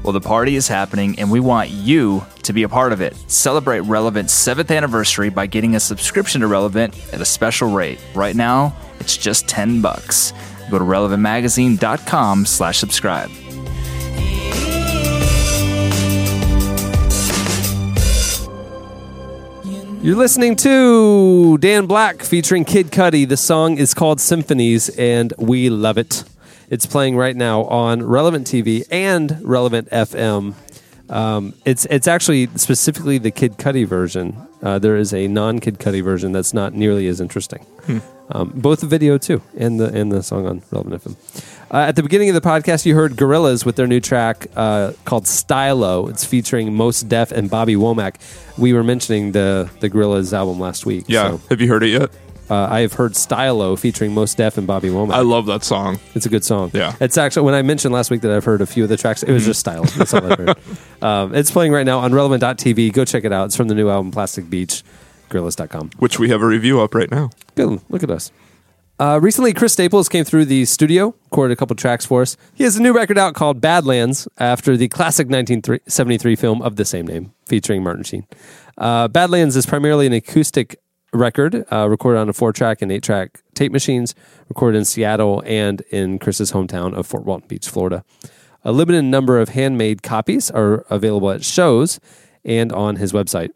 Well, 0.04 0.12
the 0.12 0.20
party 0.20 0.54
is 0.54 0.68
happening, 0.68 1.18
and 1.18 1.30
we 1.30 1.40
want 1.40 1.70
you 1.70 2.26
to 2.42 2.52
be 2.52 2.62
a 2.62 2.68
part 2.68 2.92
of 2.92 3.00
it. 3.00 3.16
Celebrate 3.26 3.80
Relevant's 3.80 4.34
seventh 4.34 4.70
anniversary 4.70 5.30
by 5.30 5.46
getting 5.46 5.74
a 5.76 5.80
subscription 5.80 6.42
to 6.42 6.46
Relevant 6.46 6.94
at 7.14 7.22
a 7.22 7.24
special 7.24 7.70
rate. 7.70 7.98
Right 8.14 8.36
now, 8.36 8.76
it's 9.00 9.16
just 9.16 9.48
10 9.48 9.80
bucks. 9.80 10.34
Go 10.70 10.78
to 10.78 10.84
relevantmagazine.com 10.84 12.44
slash 12.44 12.78
subscribe. 12.78 13.30
You're 20.02 20.16
listening 20.16 20.56
to 20.56 21.56
Dan 21.56 21.86
Black 21.86 22.22
featuring 22.22 22.66
Kid 22.66 22.88
Cudi. 22.88 23.26
The 23.26 23.38
song 23.38 23.78
is 23.78 23.94
called 23.94 24.20
Symphonies, 24.20 24.90
and 24.90 25.32
we 25.38 25.70
love 25.70 25.96
it. 25.96 26.24
It's 26.70 26.86
playing 26.86 27.16
right 27.16 27.36
now 27.36 27.64
on 27.64 28.02
Relevant 28.02 28.46
TV 28.46 28.84
and 28.90 29.38
Relevant 29.42 29.88
FM. 29.90 30.54
Um, 31.10 31.54
it's 31.64 31.84
it's 31.86 32.08
actually 32.08 32.48
specifically 32.56 33.18
the 33.18 33.30
Kid 33.30 33.58
Cudi 33.58 33.86
version. 33.86 34.36
Uh, 34.62 34.78
there 34.78 34.96
is 34.96 35.12
a 35.12 35.28
non 35.28 35.58
Kid 35.60 35.78
Cudi 35.78 36.02
version 36.02 36.32
that's 36.32 36.54
not 36.54 36.72
nearly 36.72 37.06
as 37.08 37.20
interesting. 37.20 37.66
Um, 38.30 38.52
both 38.54 38.80
the 38.80 38.86
video 38.86 39.18
too, 39.18 39.42
and 39.56 39.78
the 39.78 39.92
and 39.92 40.10
the 40.10 40.22
song 40.22 40.46
on 40.46 40.62
Relevant 40.70 41.04
FM. 41.04 41.16
Uh, 41.70 41.78
at 41.88 41.96
the 41.96 42.02
beginning 42.02 42.30
of 42.30 42.34
the 42.34 42.40
podcast, 42.40 42.86
you 42.86 42.94
heard 42.94 43.12
Gorillaz 43.16 43.66
with 43.66 43.76
their 43.76 43.86
new 43.86 44.00
track 44.00 44.46
uh, 44.56 44.92
called 45.04 45.26
Stylo. 45.26 46.08
It's 46.08 46.24
featuring 46.24 46.72
Mos 46.72 47.02
Def 47.02 47.32
and 47.32 47.50
Bobby 47.50 47.74
Womack. 47.74 48.14
We 48.56 48.72
were 48.72 48.82
mentioning 48.82 49.32
the 49.32 49.68
the 49.80 49.90
Gorillaz 49.90 50.32
album 50.32 50.58
last 50.58 50.86
week. 50.86 51.04
Yeah. 51.08 51.32
so, 51.32 51.40
Have 51.50 51.60
you 51.60 51.68
heard 51.68 51.82
it 51.82 51.88
yet? 51.90 52.10
Uh, 52.50 52.66
I 52.70 52.80
have 52.80 52.92
heard 52.94 53.16
Stylo 53.16 53.74
featuring 53.76 54.12
Mos 54.12 54.34
Def 54.34 54.58
and 54.58 54.66
Bobby 54.66 54.88
Womack. 54.88 55.14
I 55.14 55.20
love 55.20 55.46
that 55.46 55.64
song. 55.64 55.98
It's 56.14 56.26
a 56.26 56.28
good 56.28 56.44
song. 56.44 56.70
Yeah. 56.74 56.94
It's 57.00 57.16
actually, 57.16 57.44
when 57.46 57.54
I 57.54 57.62
mentioned 57.62 57.94
last 57.94 58.10
week 58.10 58.20
that 58.20 58.30
I've 58.30 58.44
heard 58.44 58.60
a 58.60 58.66
few 58.66 58.82
of 58.82 58.90
the 58.90 58.96
tracks, 58.96 59.22
it 59.22 59.32
was 59.32 59.44
just 59.46 59.60
Stylo. 59.60 59.84
That's 59.84 60.12
all 60.14 60.32
I 60.32 60.36
heard. 60.36 60.56
Um, 61.02 61.34
it's 61.34 61.50
playing 61.50 61.70
right 61.70 61.84
now 61.84 61.98
on 61.98 62.14
relevant.tv. 62.14 62.90
Go 62.94 63.04
check 63.04 63.24
it 63.24 63.32
out. 63.32 63.46
It's 63.46 63.56
from 63.56 63.68
the 63.68 63.74
new 63.74 63.90
album 63.90 64.10
Plastic 64.10 64.48
Beach, 64.48 64.82
gorillaz.com. 65.28 65.90
Which 65.98 66.18
we 66.18 66.30
have 66.30 66.40
a 66.40 66.46
review 66.46 66.80
up 66.80 66.94
right 66.94 67.10
now. 67.10 67.28
Good. 67.56 67.82
Look 67.90 68.02
at 68.02 68.10
us. 68.10 68.32
Uh, 68.98 69.18
recently, 69.20 69.52
Chris 69.52 69.74
Staples 69.74 70.08
came 70.08 70.24
through 70.24 70.46
the 70.46 70.64
studio, 70.64 71.14
recorded 71.24 71.52
a 71.52 71.56
couple 71.56 71.76
tracks 71.76 72.06
for 72.06 72.22
us. 72.22 72.38
He 72.54 72.64
has 72.64 72.76
a 72.76 72.82
new 72.82 72.94
record 72.94 73.18
out 73.18 73.34
called 73.34 73.60
Badlands 73.60 74.28
after 74.38 74.76
the 74.78 74.88
classic 74.88 75.26
1973 75.26 76.36
film 76.36 76.62
of 76.62 76.76
the 76.76 76.84
same 76.86 77.06
name, 77.06 77.32
featuring 77.44 77.82
Martin 77.82 78.04
Sheen. 78.04 78.26
Uh, 78.78 79.08
Badlands 79.08 79.56
is 79.56 79.66
primarily 79.66 80.06
an 80.06 80.12
acoustic 80.14 80.78
record, 81.14 81.64
uh, 81.72 81.88
recorded 81.88 82.18
on 82.18 82.28
a 82.28 82.32
four 82.32 82.52
track 82.52 82.82
and 82.82 82.90
eight 82.92 83.02
track 83.02 83.42
tape 83.54 83.72
machines, 83.72 84.14
recorded 84.48 84.78
in 84.78 84.84
Seattle 84.84 85.42
and 85.46 85.80
in 85.90 86.18
Chris's 86.18 86.52
hometown 86.52 86.94
of 86.94 87.06
Fort 87.06 87.24
Walton 87.24 87.48
Beach, 87.48 87.68
Florida. 87.68 88.04
A 88.64 88.72
limited 88.72 89.02
number 89.02 89.38
of 89.38 89.50
handmade 89.50 90.02
copies 90.02 90.50
are 90.50 90.84
available 90.90 91.30
at 91.30 91.44
shows 91.44 92.00
and 92.44 92.72
on 92.72 92.96
his 92.96 93.12
website. 93.12 93.50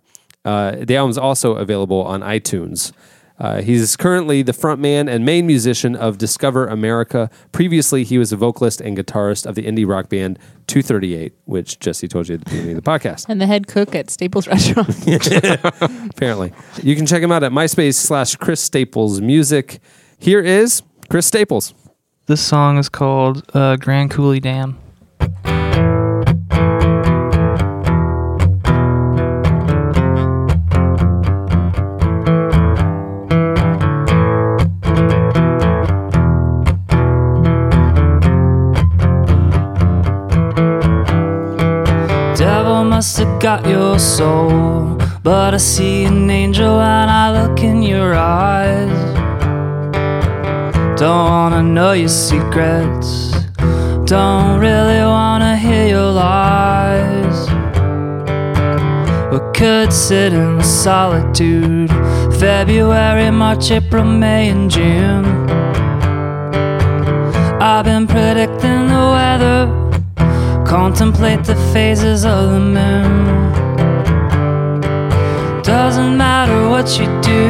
Uh, 0.45 0.77
the 0.81 0.97
album 0.97 1.11
is 1.11 1.19
also 1.19 1.57
available 1.57 2.03
on 2.03 2.21
iTunes. 2.21 2.93
Uh, 3.39 3.63
he's 3.63 3.97
currently 3.97 4.43
the 4.43 4.53
frontman 4.53 5.09
and 5.09 5.25
main 5.25 5.47
musician 5.47 5.95
of 5.95 6.19
Discover 6.19 6.67
America. 6.67 7.31
Previously, 7.53 8.03
he 8.05 8.19
was 8.19 8.33
a 8.33 8.37
vocalist 8.37 8.81
and 8.81 8.97
guitarist 8.97 9.47
of 9.47 9.55
the 9.55 9.63
indie 9.63 9.87
rock 9.89 10.09
band 10.09 10.39
238, 10.67 11.35
which 11.45 11.79
Jesse 11.79 12.09
told 12.09 12.29
you 12.29 12.35
at 12.35 12.45
the 12.45 12.51
beginning 12.51 12.77
of 12.77 12.85
the 12.85 12.91
podcast. 12.91 13.27
And 13.29 13.41
the 13.41 13.47
head 13.47 13.69
cook 13.69 13.95
at 13.95 14.11
Staples 14.11 14.49
Restaurant. 14.49 14.89
Apparently, 16.11 16.53
you 16.83 16.97
can 16.97 17.07
check 17.07 17.23
him 17.23 17.31
out 17.31 17.43
at 17.45 17.53
MySpace 17.53 17.95
slash 17.95 18.35
Chris 18.37 18.61
Staples 18.61 19.21
Music. 19.21 19.81
Here 20.19 20.41
is 20.41 20.83
Chris 21.09 21.27
Staples. 21.27 21.75
This 22.27 22.41
song 22.45 22.77
is 22.77 22.89
called 22.89 23.49
uh, 23.55 23.77
Grand 23.77 24.11
Coulee 24.11 24.41
Dam. 24.41 24.79
Must 42.99 43.19
have 43.19 43.41
got 43.41 43.65
your 43.65 43.97
soul, 43.97 44.99
but 45.23 45.55
I 45.55 45.57
see 45.59 46.03
an 46.03 46.29
angel 46.29 46.79
when 46.79 47.09
I 47.09 47.27
look 47.31 47.61
in 47.61 47.81
your 47.81 48.13
eyes. 48.13 48.99
Don't 50.99 51.27
wanna 51.31 51.63
know 51.63 51.93
your 51.93 52.09
secrets. 52.09 53.31
Don't 54.05 54.59
really 54.59 55.03
wanna 55.15 55.57
hear 55.57 55.87
your 55.87 56.11
lies. 56.11 57.39
We 59.31 59.39
could 59.55 59.93
sit 59.93 60.33
in 60.33 60.61
solitude. 60.61 61.91
February, 62.41 63.31
March, 63.31 63.71
April, 63.71 64.03
May, 64.03 64.49
and 64.49 64.69
June. 64.69 65.25
I've 67.61 67.85
been 67.85 68.09
predicting 68.09 68.89
the 68.89 69.05
weather. 69.17 69.78
Contemplate 70.69 71.45
the 71.45 71.57
phases 71.73 72.27
of 72.27 72.51
the 72.51 72.61
moon. 72.61 73.25
Doesn't 75.63 76.15
matter 76.15 76.69
what 76.69 76.87
you 76.99 77.07
do. 77.23 77.49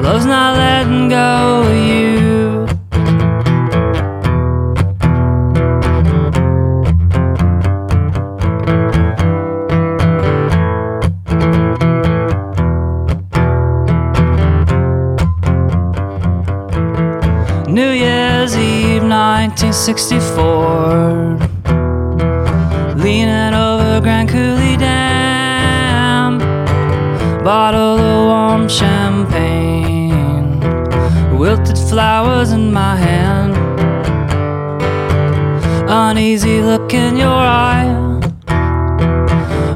Love's 0.00 0.24
not 0.24 0.56
letting 0.56 1.08
go 1.08 1.62
of 1.66 1.74
you. 1.74 2.07
1964. 19.86 21.38
Leaning 22.96 23.54
over 23.54 24.00
Grand 24.00 24.28
Coulee 24.28 24.76
Dam. 24.76 26.38
Bottle 27.44 28.00
of 28.00 28.26
warm 28.26 28.68
champagne. 28.68 30.58
Wilted 31.38 31.78
flowers 31.78 32.50
in 32.50 32.72
my 32.72 32.96
hand. 32.96 33.54
Uneasy 35.88 36.60
look 36.60 36.92
in 36.92 37.16
your 37.16 37.28
eye. 37.28 37.86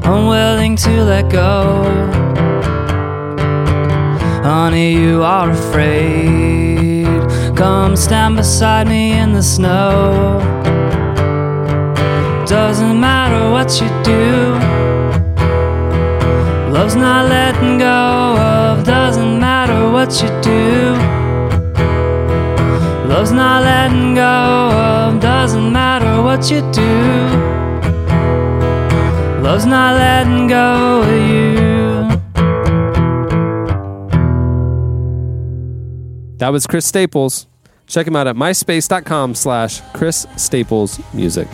Unwilling 0.03 0.75
to 0.75 1.03
let 1.05 1.31
go. 1.31 1.81
Honey, 4.43 4.95
you 4.95 5.23
are 5.23 5.49
afraid. 5.49 6.42
Come 7.63 7.95
stand 7.95 8.35
beside 8.35 8.87
me 8.89 9.13
in 9.13 9.31
the 9.31 9.41
snow. 9.41 10.37
Doesn't 12.45 12.99
matter 12.99 13.51
what 13.51 13.79
you 13.79 13.87
do. 14.03 14.59
Love's 16.73 16.97
not 16.97 17.29
letting 17.29 17.77
go 17.77 18.35
of. 18.37 18.83
Doesn't 18.83 19.39
matter 19.39 19.89
what 19.89 20.11
you 20.21 20.27
do. 20.41 20.91
Love's 23.07 23.31
not 23.31 23.63
letting 23.63 24.13
go 24.15 24.21
of. 24.23 25.21
Doesn't 25.21 25.71
matter 25.71 26.21
what 26.21 26.51
you 26.51 26.59
do. 26.73 26.93
Love's 29.41 29.65
not 29.65 29.95
letting 29.95 30.47
go 30.47 31.03
of 31.03 31.29
you. 31.31 32.09
That 36.39 36.49
was 36.49 36.67
Chris 36.67 36.85
Staples. 36.85 37.47
Check 37.87 38.07
him 38.07 38.15
out 38.15 38.27
at 38.27 38.35
myspace.com 38.35 39.35
slash 39.35 39.81
Chris 39.93 40.25
Staples 40.37 40.99
Music. 41.13 41.47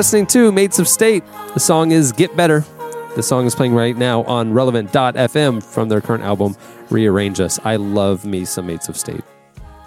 Listening 0.00 0.24
to 0.24 0.50
Mates 0.50 0.78
of 0.78 0.88
State. 0.88 1.22
The 1.52 1.60
song 1.60 1.90
is 1.90 2.10
Get 2.10 2.34
Better. 2.34 2.64
The 3.16 3.22
song 3.22 3.44
is 3.44 3.54
playing 3.54 3.74
right 3.74 3.94
now 3.94 4.22
on 4.22 4.54
relevant.fm 4.54 5.62
from 5.62 5.90
their 5.90 6.00
current 6.00 6.24
album, 6.24 6.56
Rearrange 6.88 7.38
Us. 7.38 7.60
I 7.64 7.76
love 7.76 8.24
me 8.24 8.46
some 8.46 8.66
Mates 8.66 8.88
of 8.88 8.96
State. 8.96 9.20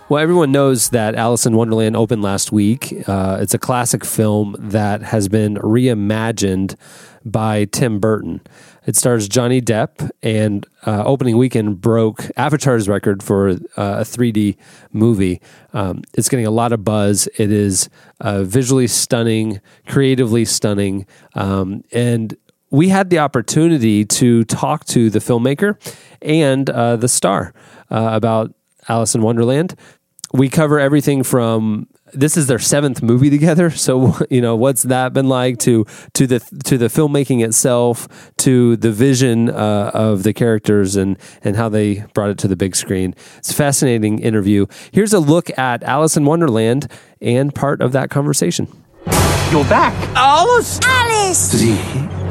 Well, 0.09 0.21
everyone 0.21 0.51
knows 0.51 0.89
that 0.89 1.15
Alice 1.15 1.47
in 1.47 1.55
Wonderland 1.55 1.95
opened 1.95 2.21
last 2.21 2.51
week. 2.51 2.93
Uh, 3.09 3.39
it's 3.41 3.55
a 3.55 3.57
classic 3.57 4.05
film 4.05 4.55
that 4.59 5.01
has 5.01 5.29
been 5.29 5.55
reimagined 5.55 6.75
by 7.25 7.65
Tim 7.65 7.99
Burton. 7.99 8.41
It 8.85 8.95
stars 8.95 9.29
Johnny 9.29 9.61
Depp, 9.61 10.09
and 10.21 10.67
uh, 10.85 11.03
opening 11.05 11.37
weekend 11.37 11.79
broke 11.79 12.29
Avatar's 12.35 12.89
record 12.89 13.23
for 13.23 13.49
uh, 13.49 13.55
a 13.75 14.03
3D 14.03 14.57
movie. 14.91 15.41
Um, 15.71 16.01
it's 16.13 16.27
getting 16.27 16.45
a 16.45 16.51
lot 16.51 16.73
of 16.73 16.83
buzz. 16.83 17.27
It 17.37 17.51
is 17.51 17.89
uh, 18.19 18.43
visually 18.43 18.87
stunning, 18.87 19.61
creatively 19.87 20.45
stunning, 20.45 21.05
um, 21.35 21.83
and 21.91 22.35
we 22.71 22.89
had 22.89 23.11
the 23.11 23.19
opportunity 23.19 24.03
to 24.03 24.43
talk 24.45 24.83
to 24.85 25.09
the 25.11 25.19
filmmaker 25.19 25.77
and 26.21 26.69
uh, 26.71 26.95
the 26.95 27.07
star 27.07 27.53
uh, 27.91 28.09
about 28.11 28.53
Alice 28.89 29.13
in 29.13 29.21
Wonderland. 29.21 29.75
We 30.33 30.49
cover 30.49 30.79
everything 30.79 31.21
from 31.21 31.87
this 32.13 32.37
is 32.37 32.47
their 32.47 32.59
seventh 32.59 33.01
movie 33.01 33.29
together, 33.29 33.69
so 33.87 34.15
you 34.29 34.41
know 34.41 34.55
what's 34.55 34.83
that 34.83 35.13
been 35.13 35.27
like 35.27 35.57
to 35.59 35.85
to 36.13 36.27
the 36.27 36.39
to 36.65 36.77
the 36.77 36.87
filmmaking 36.87 37.43
itself, 37.43 38.07
to 38.37 38.75
the 38.77 38.91
vision 38.91 39.49
uh, 39.49 39.91
of 39.93 40.23
the 40.23 40.33
characters 40.33 40.95
and 40.95 41.17
and 41.43 41.55
how 41.55 41.69
they 41.69 42.05
brought 42.13 42.29
it 42.29 42.37
to 42.39 42.47
the 42.47 42.55
big 42.55 42.75
screen. 42.75 43.15
It's 43.37 43.51
a 43.51 43.55
fascinating 43.55 44.19
interview. 44.19 44.65
Here's 44.91 45.13
a 45.13 45.19
look 45.19 45.55
at 45.57 45.83
Alice 45.83 46.17
in 46.17 46.25
Wonderland 46.25 46.89
and 47.21 47.53
part 47.53 47.81
of 47.81 47.91
that 47.93 48.09
conversation. 48.09 48.67
You're 49.51 49.65
back. 49.65 49.93
Alice! 50.15 50.79
Alice! 50.83 51.51
The 51.51 51.77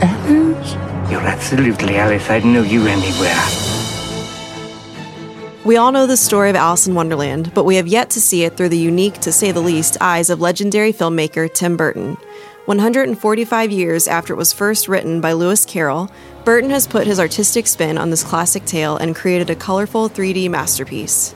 Alice? 0.02 1.10
You're 1.10 1.20
absolutely 1.20 1.96
Alice. 1.96 2.28
I'd 2.30 2.44
know 2.44 2.62
you 2.62 2.86
anywhere. 2.86 3.71
We 5.64 5.76
all 5.76 5.92
know 5.92 6.08
the 6.08 6.16
story 6.16 6.50
of 6.50 6.56
Alice 6.56 6.88
in 6.88 6.94
Wonderland, 6.96 7.54
but 7.54 7.62
we 7.62 7.76
have 7.76 7.86
yet 7.86 8.10
to 8.10 8.20
see 8.20 8.42
it 8.42 8.56
through 8.56 8.70
the 8.70 8.76
unique, 8.76 9.20
to 9.20 9.30
say 9.30 9.52
the 9.52 9.60
least, 9.60 9.96
eyes 10.00 10.28
of 10.28 10.40
legendary 10.40 10.92
filmmaker 10.92 11.52
Tim 11.52 11.76
Burton. 11.76 12.16
145 12.64 13.70
years 13.70 14.08
after 14.08 14.32
it 14.32 14.36
was 14.36 14.52
first 14.52 14.88
written 14.88 15.20
by 15.20 15.32
Lewis 15.32 15.64
Carroll, 15.64 16.10
Burton 16.44 16.70
has 16.70 16.88
put 16.88 17.06
his 17.06 17.20
artistic 17.20 17.68
spin 17.68 17.96
on 17.96 18.10
this 18.10 18.24
classic 18.24 18.64
tale 18.64 18.96
and 18.96 19.14
created 19.14 19.50
a 19.50 19.54
colorful 19.54 20.10
3D 20.10 20.50
masterpiece. 20.50 21.32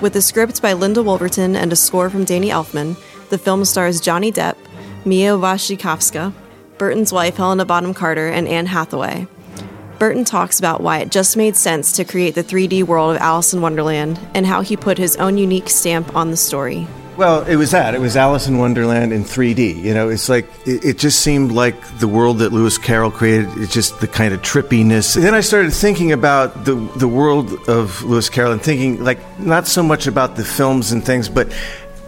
With 0.00 0.16
a 0.16 0.22
script 0.22 0.62
by 0.62 0.72
Linda 0.72 1.02
Woolverton 1.02 1.54
and 1.54 1.70
a 1.70 1.76
score 1.76 2.08
from 2.08 2.24
Danny 2.24 2.48
Elfman, 2.48 2.96
the 3.28 3.36
film 3.36 3.62
stars 3.66 4.00
Johnny 4.00 4.32
Depp, 4.32 4.56
Mia 5.04 5.32
Wasikowska, 5.32 6.32
Burton's 6.78 7.12
wife 7.12 7.36
Helena 7.36 7.66
Bonham 7.66 7.92
Carter, 7.92 8.28
and 8.28 8.48
Anne 8.48 8.66
Hathaway. 8.66 9.26
Burton 9.98 10.24
talks 10.24 10.58
about 10.58 10.80
why 10.80 10.98
it 10.98 11.10
just 11.10 11.36
made 11.36 11.56
sense 11.56 11.92
to 11.92 12.04
create 12.04 12.34
the 12.34 12.44
3D 12.44 12.84
world 12.84 13.16
of 13.16 13.22
Alice 13.22 13.52
in 13.52 13.60
Wonderland 13.60 14.20
and 14.34 14.46
how 14.46 14.60
he 14.60 14.76
put 14.76 14.98
his 14.98 15.16
own 15.16 15.38
unique 15.38 15.68
stamp 15.68 16.14
on 16.14 16.30
the 16.30 16.36
story. 16.36 16.86
Well, 17.16 17.46
it 17.46 17.56
was 17.56 17.70
that. 17.70 17.94
It 17.94 18.00
was 18.00 18.14
Alice 18.14 18.46
in 18.46 18.58
Wonderland 18.58 19.14
in 19.14 19.24
3D. 19.24 19.82
You 19.82 19.94
know, 19.94 20.10
it's 20.10 20.28
like, 20.28 20.50
it, 20.66 20.84
it 20.84 20.98
just 20.98 21.20
seemed 21.20 21.50
like 21.50 21.98
the 21.98 22.06
world 22.06 22.38
that 22.38 22.52
Lewis 22.52 22.76
Carroll 22.76 23.10
created. 23.10 23.48
It's 23.56 23.72
just 23.72 24.00
the 24.00 24.06
kind 24.06 24.34
of 24.34 24.42
trippiness. 24.42 25.16
And 25.16 25.24
then 25.24 25.32
I 25.32 25.40
started 25.40 25.72
thinking 25.72 26.12
about 26.12 26.66
the, 26.66 26.74
the 26.74 27.08
world 27.08 27.50
of 27.68 28.02
Lewis 28.02 28.28
Carroll 28.28 28.52
and 28.52 28.60
thinking, 28.60 29.02
like, 29.02 29.18
not 29.40 29.66
so 29.66 29.82
much 29.82 30.06
about 30.06 30.36
the 30.36 30.44
films 30.44 30.92
and 30.92 31.02
things, 31.02 31.30
but 31.30 31.50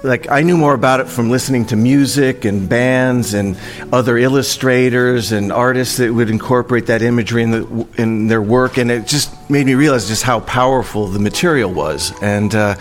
like 0.03 0.31
I 0.31 0.43
knew 0.43 0.57
more 0.57 0.75
about 0.75 1.01
it 1.01 1.09
from 1.09 1.31
listening 1.31 1.67
to 1.67 1.77
music 1.77 2.45
and 2.45 2.69
bands 2.69 3.35
and 3.35 3.59
other 3.93 4.17
illustrators 4.17 5.33
and 5.33 5.53
artists 5.53 5.97
that 5.97 6.13
would 6.13 6.31
incorporate 6.31 6.87
that 6.87 7.03
imagery 7.03 7.43
in, 7.43 7.51
the, 7.51 7.87
in 7.97 8.29
their 8.29 8.43
work, 8.43 8.79
and 8.79 8.91
it 8.91 9.07
just 9.07 9.33
made 9.51 9.67
me 9.67 9.75
realize 9.75 10.07
just 10.07 10.23
how 10.23 10.41
powerful 10.41 11.09
the 11.09 11.19
material 11.19 11.73
was. 11.73 12.13
And 12.23 12.55
uh, 12.55 12.77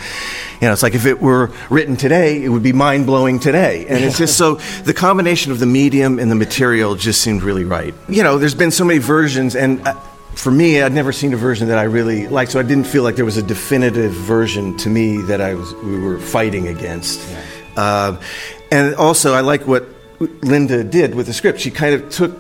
you 0.62 0.68
know, 0.68 0.74
it's 0.74 0.84
like 0.84 0.96
if 0.96 1.06
it 1.06 1.22
were 1.22 1.52
written 1.70 1.96
today, 1.96 2.44
it 2.44 2.50
would 2.50 2.64
be 2.64 2.74
mind 2.74 3.06
blowing 3.06 3.40
today. 3.40 3.86
And 3.88 4.04
it's 4.04 4.18
just 4.18 4.38
so 4.40 4.56
the 4.84 4.94
combination 4.94 5.52
of 5.52 5.60
the 5.60 5.66
medium 5.66 6.20
and 6.20 6.30
the 6.30 6.36
material 6.36 6.96
just 6.96 7.22
seemed 7.22 7.42
really 7.42 7.66
right. 7.66 7.94
You 8.08 8.24
know, 8.24 8.38
there's 8.38 8.56
been 8.56 8.72
so 8.72 8.86
many 8.86 9.00
versions, 9.00 9.56
and. 9.56 9.86
Uh, 9.88 9.96
for 10.38 10.52
me, 10.52 10.82
I'd 10.82 10.94
never 10.94 11.12
seen 11.12 11.34
a 11.34 11.38
version 11.38 11.70
that 11.70 11.80
I 11.80 11.84
really 11.84 12.28
liked, 12.28 12.52
so 12.52 12.60
I 12.60 12.64
didn't 12.64 12.86
feel 12.86 13.02
like 13.02 13.16
there 13.16 13.26
was 13.26 13.38
a 13.38 13.44
definitive 13.44 14.12
version 14.12 14.78
to 14.78 14.90
me 14.90 15.18
that 15.24 15.42
I 15.42 15.56
was 15.56 15.74
we 15.74 16.00
were 16.00 16.20
fighting 16.20 16.68
against. 16.68 17.20
Uh, 17.76 18.22
and 18.72 18.94
also, 18.96 19.34
I 19.34 19.42
like 19.42 19.66
what 19.66 19.88
Linda 20.20 20.84
did 20.84 21.16
with 21.16 21.26
the 21.26 21.34
script. 21.34 21.60
She 21.60 21.72
kind 21.72 21.96
of 21.96 22.10
took, 22.12 22.40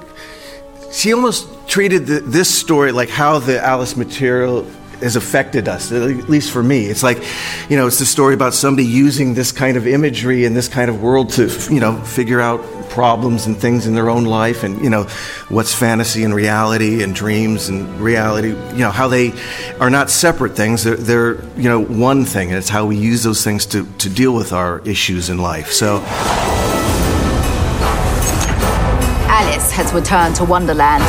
she 0.91 1.11
almost 1.11 1.47
treated 1.67 2.05
the, 2.05 2.19
this 2.19 2.53
story 2.53 2.91
like 2.91 3.09
how 3.09 3.39
the 3.39 3.59
Alice 3.63 3.97
material 3.97 4.63
has 5.01 5.15
affected 5.15 5.67
us, 5.67 5.91
at 5.91 6.29
least 6.29 6.51
for 6.51 6.61
me. 6.61 6.85
It's 6.85 7.03
like, 7.03 7.23
you 7.67 7.77
know, 7.77 7.87
it's 7.87 7.99
the 7.99 8.05
story 8.05 8.35
about 8.35 8.53
somebody 8.53 8.87
using 8.87 9.33
this 9.33 9.51
kind 9.51 9.75
of 9.75 9.87
imagery 9.87 10.45
and 10.45 10.55
this 10.55 10.67
kind 10.67 10.89
of 10.89 11.01
world 11.01 11.31
to, 11.31 11.49
you 11.71 11.79
know, 11.79 11.99
figure 12.01 12.41
out 12.41 12.61
problems 12.97 13.45
and 13.45 13.55
things 13.55 13.85
in 13.85 13.93
their 13.93 14.09
own 14.09 14.25
life 14.25 14.63
and, 14.63 14.81
you 14.81 14.89
know, 14.89 15.03
what's 15.49 15.71
fantasy 15.71 16.23
and 16.23 16.33
reality 16.33 17.03
and 17.03 17.13
dreams 17.13 17.69
and 17.69 18.01
reality, 18.01 18.47
you 18.47 18.79
know, 18.79 18.89
how 18.89 19.07
they 19.07 19.31
are 19.79 19.91
not 19.91 20.09
separate 20.09 20.55
things. 20.55 20.83
They're, 20.83 20.95
they're 20.95 21.35
you 21.55 21.69
know, 21.69 21.79
one 21.79 22.25
thing. 22.25 22.49
And 22.49 22.57
it's 22.57 22.69
how 22.69 22.87
we 22.87 22.97
use 22.97 23.21
those 23.21 23.43
things 23.43 23.67
to, 23.67 23.85
to 23.99 24.09
deal 24.09 24.33
with 24.33 24.51
our 24.51 24.79
issues 24.79 25.29
in 25.29 25.37
life. 25.37 25.71
So, 25.71 26.01
Alice 29.29 29.71
has 29.73 29.93
returned 29.93 30.35
to 30.37 30.43
Wonderland. 30.43 31.03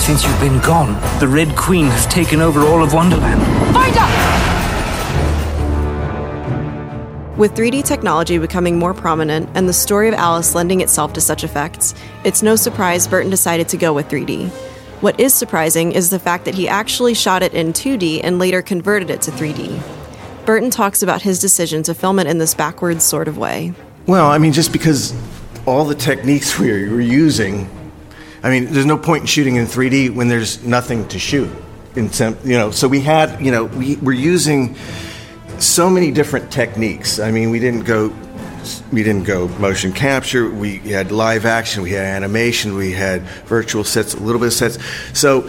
Since 0.00 0.24
you've 0.24 0.40
been 0.40 0.60
gone, 0.62 0.94
the 1.20 1.28
Red 1.28 1.54
Queen 1.56 1.88
has 1.88 2.06
taken 2.06 2.40
over 2.40 2.60
all 2.60 2.82
of 2.82 2.94
Wonderland. 2.94 3.42
Find 3.74 3.94
her! 3.94 4.13
With 7.36 7.56
3D 7.56 7.84
technology 7.84 8.38
becoming 8.38 8.78
more 8.78 8.94
prominent 8.94 9.50
and 9.56 9.68
the 9.68 9.72
story 9.72 10.06
of 10.06 10.14
Alice 10.14 10.54
lending 10.54 10.82
itself 10.82 11.14
to 11.14 11.20
such 11.20 11.42
effects, 11.42 11.92
it's 12.22 12.44
no 12.44 12.54
surprise 12.54 13.08
Burton 13.08 13.28
decided 13.28 13.68
to 13.70 13.76
go 13.76 13.92
with 13.92 14.08
3D. 14.08 14.50
What 15.00 15.18
is 15.18 15.34
surprising 15.34 15.90
is 15.90 16.10
the 16.10 16.20
fact 16.20 16.44
that 16.44 16.54
he 16.54 16.68
actually 16.68 17.12
shot 17.12 17.42
it 17.42 17.52
in 17.52 17.72
2D 17.72 18.20
and 18.22 18.38
later 18.38 18.62
converted 18.62 19.10
it 19.10 19.20
to 19.22 19.32
3D. 19.32 19.82
Burton 20.46 20.70
talks 20.70 21.02
about 21.02 21.22
his 21.22 21.40
decision 21.40 21.82
to 21.82 21.92
film 21.92 22.20
it 22.20 22.28
in 22.28 22.38
this 22.38 22.54
backwards 22.54 23.02
sort 23.02 23.26
of 23.26 23.36
way. 23.36 23.74
well, 24.06 24.30
I 24.30 24.38
mean, 24.38 24.52
just 24.52 24.72
because 24.72 25.12
all 25.66 25.84
the 25.84 25.96
techniques 25.96 26.56
we 26.56 26.70
were 26.88 27.00
using, 27.00 27.68
I 28.44 28.50
mean, 28.50 28.66
there's 28.66 28.86
no 28.86 28.96
point 28.96 29.22
in 29.22 29.26
shooting 29.26 29.56
in 29.56 29.66
3D 29.66 30.14
when 30.14 30.28
there's 30.28 30.62
nothing 30.62 31.08
to 31.08 31.18
shoot. 31.18 31.50
In 31.96 32.10
you 32.44 32.56
know, 32.56 32.70
so 32.70 32.86
we 32.86 33.00
had, 33.00 33.44
you 33.44 33.50
know, 33.50 33.64
we 33.64 33.96
were 33.96 34.12
using 34.12 34.76
so 35.58 35.88
many 35.90 36.10
different 36.10 36.50
techniques. 36.50 37.18
I 37.18 37.30
mean, 37.30 37.50
we 37.50 37.58
didn't 37.58 37.84
go 37.84 38.12
we 38.92 39.02
didn't 39.02 39.24
go 39.24 39.48
motion 39.58 39.92
capture. 39.92 40.48
We 40.48 40.78
had 40.78 41.12
live 41.12 41.44
action. 41.44 41.82
We 41.82 41.92
had 41.92 42.04
animation. 42.04 42.76
We 42.76 42.92
had 42.92 43.22
virtual 43.46 43.84
sets, 43.84 44.14
a 44.14 44.20
little 44.20 44.40
bit 44.40 44.46
of 44.46 44.52
sets. 44.54 44.78
So, 45.12 45.48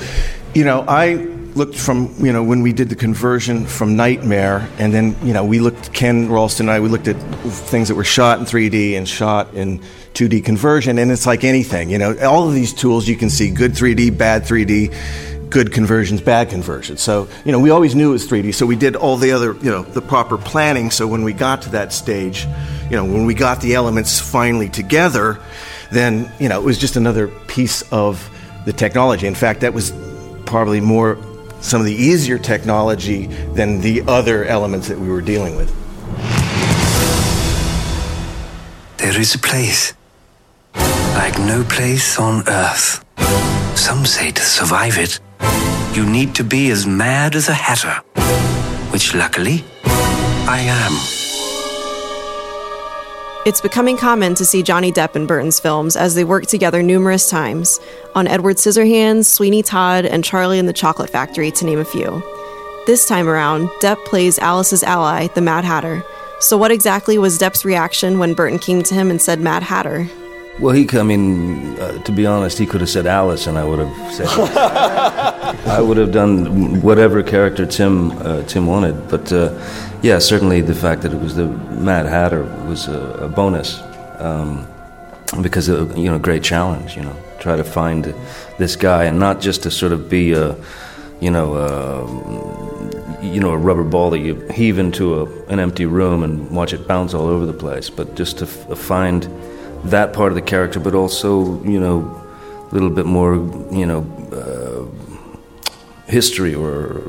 you 0.54 0.66
know, 0.66 0.84
I 0.88 1.14
looked 1.56 1.76
from 1.76 2.14
you 2.20 2.34
know 2.34 2.44
when 2.44 2.62
we 2.62 2.74
did 2.74 2.90
the 2.90 2.96
conversion 2.96 3.66
from 3.66 3.96
Nightmare, 3.96 4.70
and 4.78 4.94
then 4.94 5.16
you 5.24 5.34
know 5.34 5.46
we 5.46 5.60
looked 5.60 5.94
Ken 5.94 6.30
Ralston 6.30 6.68
and 6.68 6.76
I 6.76 6.80
we 6.80 6.90
looked 6.90 7.08
at 7.08 7.16
things 7.50 7.88
that 7.88 7.96
were 7.96 8.04
shot 8.04 8.40
in 8.40 8.46
3D 8.46 8.98
and 8.98 9.08
shot 9.08 9.54
in 9.54 9.80
2D 10.14 10.44
conversion, 10.44 10.98
and 10.98 11.12
it's 11.12 11.26
like 11.26 11.44
anything. 11.44 11.90
You 11.90 11.98
know, 11.98 12.18
all 12.20 12.48
of 12.48 12.54
these 12.54 12.74
tools 12.74 13.08
you 13.08 13.16
can 13.16 13.30
see 13.30 13.50
good 13.50 13.72
3D, 13.72 14.18
bad 14.18 14.44
3D 14.44 14.94
good 15.50 15.72
conversions, 15.72 16.22
bad 16.22 16.50
conversions. 16.50 17.02
So, 17.02 17.28
you 17.46 17.52
know, 17.52 17.60
we 17.60 17.70
always 17.70 17.96
knew 17.96 18.10
it 18.10 18.14
was 18.14 18.28
3D, 18.28 18.54
so 18.54 18.66
we 18.66 18.76
did 18.76 18.96
all 18.96 19.18
the 19.18 19.32
other, 19.32 19.54
you 19.56 19.72
know, 19.72 19.84
the 19.84 20.02
proper 20.02 20.38
planning. 20.38 20.92
So 20.92 21.08
when 21.08 21.24
we 21.24 21.34
got 21.34 21.62
to 21.64 21.70
that 21.70 21.94
stage, 21.94 22.46
you 22.90 22.98
know, 22.98 23.06
when 23.06 23.26
we 23.26 23.34
got 23.34 23.62
the 23.62 23.76
elements 23.76 24.20
finally 24.20 24.70
together, 24.70 25.40
then, 25.92 26.32
you 26.40 26.50
know, 26.50 26.60
it 26.60 26.64
was 26.64 26.78
just 26.78 26.96
another 26.96 27.28
piece 27.48 27.82
of 27.92 28.30
the 28.66 28.74
technology. 28.74 29.28
In 29.28 29.36
fact, 29.36 29.62
that 29.62 29.74
was 29.74 29.94
probably 30.46 30.82
more 30.82 31.18
some 31.62 31.82
of 31.82 31.88
the 31.88 31.94
easier 31.94 32.38
technology 32.38 33.28
than 33.54 33.82
the 33.82 34.04
other 34.08 34.46
elements 34.46 34.88
that 34.88 35.00
we 35.00 35.10
were 35.10 35.22
dealing 35.22 35.56
with. 35.56 35.74
There 38.98 39.20
is 39.20 39.36
a 39.36 39.40
place 39.40 39.94
like 41.16 41.40
no 41.40 41.64
place 41.64 42.20
on 42.20 42.48
earth. 42.48 43.04
Some 43.76 44.06
say 44.06 44.32
to 44.32 44.42
survive 44.42 44.98
it, 44.98 45.20
you 45.96 46.06
need 46.06 46.36
to 46.36 46.44
be 46.44 46.72
as 46.72 46.86
mad 46.86 47.36
as 47.36 47.48
a 47.48 47.54
hatter, 47.54 48.02
which 48.92 49.16
luckily 49.16 49.64
I 49.86 50.60
am. 50.60 51.26
It's 53.48 53.62
becoming 53.62 53.96
common 53.96 54.36
to 54.36 54.44
see 54.44 54.62
Johnny 54.62 54.92
Depp 54.92 55.16
in 55.16 55.26
Burton's 55.26 55.60
films 55.60 55.96
as 55.96 56.16
they 56.16 56.24
work 56.24 56.48
together 56.48 56.84
numerous 56.84 57.30
times 57.30 57.80
on 58.14 58.28
Edward 58.28 58.58
Scissorhands, 58.58 59.26
Sweeney 59.26 59.64
Todd, 59.64 60.06
and 60.06 60.24
Charlie 60.24 60.60
and 60.60 60.68
the 60.68 60.74
Chocolate 60.74 61.10
Factory, 61.10 61.52
to 61.52 61.66
name 61.66 61.80
a 61.80 61.86
few. 61.86 62.22
This 62.88 63.08
time 63.08 63.30
around, 63.30 63.70
Depp 63.82 64.04
plays 64.06 64.38
Alice's 64.40 64.84
ally, 64.84 65.28
the 65.28 65.42
Mad 65.42 65.64
Hatter. 65.64 66.04
So, 66.40 66.58
what 66.58 66.72
exactly 66.72 67.18
was 67.18 67.40
Depp's 67.40 67.64
reaction 67.64 68.20
when 68.20 68.34
Burton 68.34 68.60
came 68.60 68.84
to 68.84 68.94
him 68.94 69.10
and 69.10 69.22
said 69.22 69.40
Mad 69.40 69.64
Hatter? 69.64 70.10
Well, 70.60 70.74
he, 70.74 70.88
I 70.98 71.04
mean, 71.04 71.80
uh, 71.80 72.02
to 72.04 72.12
be 72.12 72.26
honest, 72.26 72.58
he 72.58 72.66
could 72.66 72.82
have 72.82 72.90
said 72.90 73.06
Alice, 73.06 73.46
and 73.46 73.58
I 73.58 73.64
would 73.64 73.80
have 73.80 74.14
said. 74.14 74.28
I 75.66 75.82
would 75.82 75.98
have 75.98 76.12
done 76.12 76.82
whatever 76.82 77.24
character 77.24 77.66
Tim 77.66 78.12
uh, 78.12 78.44
Tim 78.44 78.68
wanted. 78.68 79.08
But 79.10 79.32
uh, 79.32 79.58
yeah, 80.02 80.20
certainly 80.20 80.62
the 80.62 80.76
fact 80.76 81.02
that 81.02 81.14
it 81.14 81.20
was 81.20 81.36
the 81.36 81.48
Mad 81.48 82.06
Hatter 82.06 82.44
was 82.68 82.88
a, 82.88 83.00
a 83.26 83.28
bonus 83.28 83.82
um, 84.20 84.68
because 85.42 85.70
of, 85.70 85.98
you 85.98 86.10
know 86.10 86.16
a 86.16 86.20
great 86.20 86.44
challenge. 86.44 86.96
You 86.96 87.04
know, 87.04 87.16
try 87.40 87.56
to 87.56 87.64
find 87.64 88.14
this 88.58 88.76
guy 88.76 89.06
and 89.06 89.20
not 89.20 89.42
just 89.42 89.64
to 89.64 89.72
sort 89.72 89.92
of 89.92 90.10
be 90.10 90.34
a 90.34 90.56
you 91.20 91.32
know. 91.32 91.56
Uh, 91.56 92.66
you 93.22 93.40
know, 93.40 93.52
a 93.52 93.58
rubber 93.58 93.84
ball 93.84 94.12
that 94.12 94.20
you 94.20 94.36
heave 94.50 94.78
into 94.78 95.22
a, 95.22 95.26
an 95.48 95.60
empty 95.60 95.86
room 95.86 96.24
and 96.24 96.50
watch 96.52 96.74
it 96.74 96.88
bounce 96.88 97.14
all 97.14 97.26
over 97.26 97.46
the 97.46 97.54
place, 97.54 97.90
but 97.90 98.16
just 98.16 98.38
to 98.38 98.46
f- 98.46 98.78
find 98.78 99.24
that 99.86 100.14
part 100.14 100.32
of 100.32 100.36
the 100.36 100.42
character, 100.42 100.80
but 100.80 100.94
also, 100.94 101.62
you 101.64 101.80
know, 101.80 102.22
a 102.72 102.74
little 102.74 102.90
bit 102.90 103.06
more, 103.06 103.36
you 103.72 103.86
know, 103.86 104.02
uh, 104.32 104.65
history 106.16 106.56
or 106.56 107.02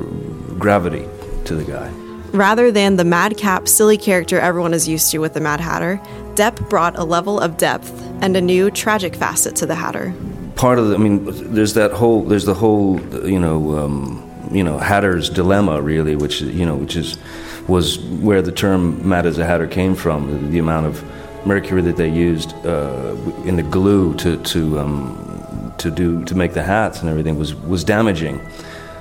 gravity 0.59 1.07
to 1.45 1.55
the 1.55 1.62
guy. 1.62 1.88
Rather 2.33 2.73
than 2.73 2.97
the 2.97 3.05
madcap, 3.05 3.69
silly 3.69 3.97
character 3.97 4.40
everyone 4.40 4.75
is 4.75 4.88
used 4.88 5.12
to 5.12 5.19
with 5.19 5.33
the 5.33 5.40
Mad 5.40 5.61
Hatter, 5.61 6.01
Depp 6.35 6.69
brought 6.69 6.99
a 6.99 7.05
level 7.05 7.38
of 7.38 7.57
depth 7.57 7.92
and 8.21 8.37
a 8.37 8.40
new 8.40 8.69
tragic 8.69 9.14
facet 9.14 9.55
to 9.61 9.64
the 9.64 9.77
Hatter. 9.77 10.12
Part 10.57 10.81
of 10.81 10.88
the, 10.88 10.97
I 10.97 10.99
mean, 10.99 11.25
there's 11.55 11.75
that 11.75 11.92
whole, 11.92 12.25
there's 12.25 12.47
the 12.47 12.55
whole, 12.62 13.01
you 13.25 13.38
know, 13.38 13.79
um, 13.79 13.97
you 14.51 14.64
know, 14.64 14.77
Hatter's 14.77 15.31
dilemma, 15.31 15.81
really, 15.81 16.16
which 16.16 16.40
you 16.40 16.66
know, 16.66 16.75
which 16.75 16.97
is 16.97 17.16
was 17.69 18.01
where 18.27 18.42
the 18.42 18.53
term 18.53 19.09
"mad 19.09 19.25
as 19.27 19.38
a 19.38 19.45
Hatter" 19.45 19.69
came 19.69 19.95
from. 19.95 20.19
The, 20.31 20.38
the 20.55 20.59
amount 20.59 20.87
of 20.87 20.95
mercury 21.47 21.83
that 21.83 21.97
they 21.97 22.09
used 22.09 22.55
uh, 22.66 23.14
in 23.45 23.55
the 23.57 23.62
glue 23.62 24.14
to 24.23 24.37
to 24.53 24.61
um, 24.81 25.75
to 25.79 25.90
do 25.90 26.25
to 26.25 26.35
make 26.35 26.53
the 26.55 26.62
hats 26.62 27.01
and 27.01 27.09
everything 27.09 27.38
was 27.38 27.55
was 27.55 27.85
damaging. 27.85 28.40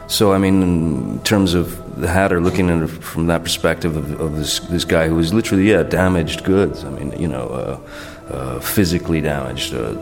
So 0.08 0.34
I 0.34 0.38
mean, 0.38 0.62
in 0.62 1.20
terms 1.24 1.54
of 1.54 2.00
the 2.00 2.08
Hatter, 2.08 2.40
looking 2.40 2.70
at 2.70 2.84
it 2.84 2.88
from 2.88 3.28
that 3.28 3.44
perspective 3.44 3.96
of, 3.96 4.20
of 4.20 4.36
this 4.36 4.60
this 4.60 4.86
guy 4.86 5.08
who 5.08 5.16
was 5.16 5.34
literally 5.34 5.70
yeah 5.70 5.84
damaged 5.84 6.44
goods. 6.44 6.84
I 6.84 6.90
mean, 6.90 7.12
you 7.20 7.28
know, 7.28 7.48
uh, 7.48 8.34
uh, 8.34 8.60
physically 8.60 9.22
damaged, 9.22 9.74
uh, 9.74 9.96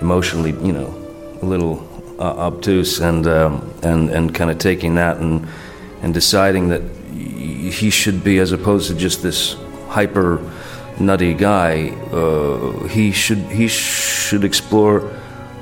emotionally, 0.00 0.52
you 0.64 0.72
know, 0.72 0.94
a 1.42 1.46
little 1.46 1.86
uh, 2.18 2.46
obtuse, 2.46 3.00
and 3.00 3.26
um, 3.26 3.72
and 3.82 4.10
and 4.10 4.34
kind 4.34 4.50
of 4.50 4.58
taking 4.58 4.94
that 4.94 5.16
and 5.16 5.48
and 6.02 6.14
deciding 6.14 6.68
that 6.68 6.82
he 7.12 7.90
should 7.90 8.22
be 8.22 8.38
as 8.38 8.52
opposed 8.52 8.88
to 8.88 8.94
just 8.94 9.22
this 9.22 9.56
hyper 9.88 10.40
nutty 11.00 11.34
guy. 11.34 11.88
Uh, 12.12 12.86
he 12.86 13.10
should 13.12 13.38
he 13.50 13.68
should 13.68 14.44
explore 14.44 15.10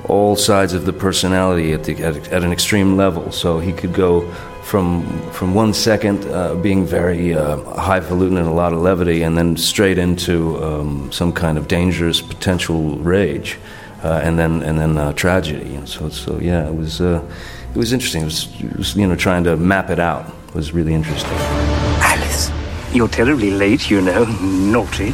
all 0.09 0.37
sides 0.37 0.73
of 0.73 0.85
the 0.85 0.93
personality 0.93 1.73
at, 1.73 1.85
the, 1.85 2.03
at, 2.03 2.29
at 2.33 2.43
an 2.43 2.53
extreme 2.53 2.97
level. 2.97 3.33
So 3.33 3.59
he 3.59 3.73
could 3.73 3.93
go 3.93 4.31
from 4.63 5.07
from 5.31 5.55
one 5.55 5.73
second 5.73 6.25
uh, 6.25 6.55
being 6.57 6.85
very 6.85 7.35
uh, 7.35 7.57
highfalutin 7.75 8.37
and 8.37 8.49
a 8.49 8.53
lot 8.53 8.73
of 8.73 8.81
levity, 8.81 9.23
and 9.23 9.39
then 9.39 9.57
straight 9.57 9.99
into 9.99 10.63
um, 10.63 11.13
some 11.13 11.33
kind 11.33 11.57
of 11.57 11.69
dangerous 11.69 12.21
potential 12.21 12.99
rage, 12.99 13.59
uh, 14.03 14.21
and 14.25 14.39
then 14.39 14.63
and 14.63 14.79
then 14.79 14.99
uh, 14.99 15.13
tragedy. 15.13 15.77
And 15.77 15.89
so 15.89 16.09
so 16.09 16.39
yeah, 16.41 16.69
it 16.69 16.75
was 16.75 17.01
uh, 17.01 17.23
it 17.75 17.79
was 17.79 17.93
interesting. 17.93 18.23
It 18.23 18.27
was, 18.27 18.49
it 18.61 18.77
was 18.77 18.97
you 18.97 19.07
know 19.07 19.17
trying 19.17 19.45
to 19.45 19.57
map 19.57 19.89
it 19.91 20.01
out 20.01 20.33
was 20.57 20.73
really 20.73 20.95
interesting. 20.95 21.31
Alice, 22.01 22.51
you're 22.93 23.09
terribly 23.09 23.51
late, 23.51 23.91
you 23.91 24.01
know. 24.01 24.25
Naughty. 24.25 25.13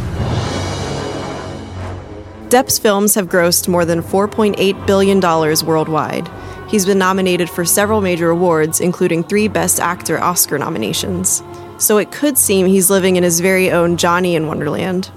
Depp's 2.53 2.79
films 2.79 3.15
have 3.15 3.31
grossed 3.31 3.67
more 3.67 3.87
than 3.87 4.03
$4.8 4.03 4.87
billion 4.87 5.21
worldwide. 5.67 6.29
He's 6.69 6.85
been 6.85 6.99
nominated 6.99 7.49
for 7.49 7.65
several 7.65 8.03
major 8.03 8.29
awards, 8.29 8.79
including 8.79 9.25
three 9.25 9.49
Best 9.49 9.81
Actor 9.81 10.19
Oscar 10.19 10.59
nominations. 10.59 11.43
So 11.79 11.97
it 11.97 12.13
could 12.13 12.37
seem 12.37 12.67
he's 12.67 12.91
living 12.91 13.17
in 13.17 13.23
his 13.23 13.41
very 13.41 13.71
own 13.71 13.97
Johnny 13.97 14.37
in 14.37 14.49
Wonderland. 14.49 15.11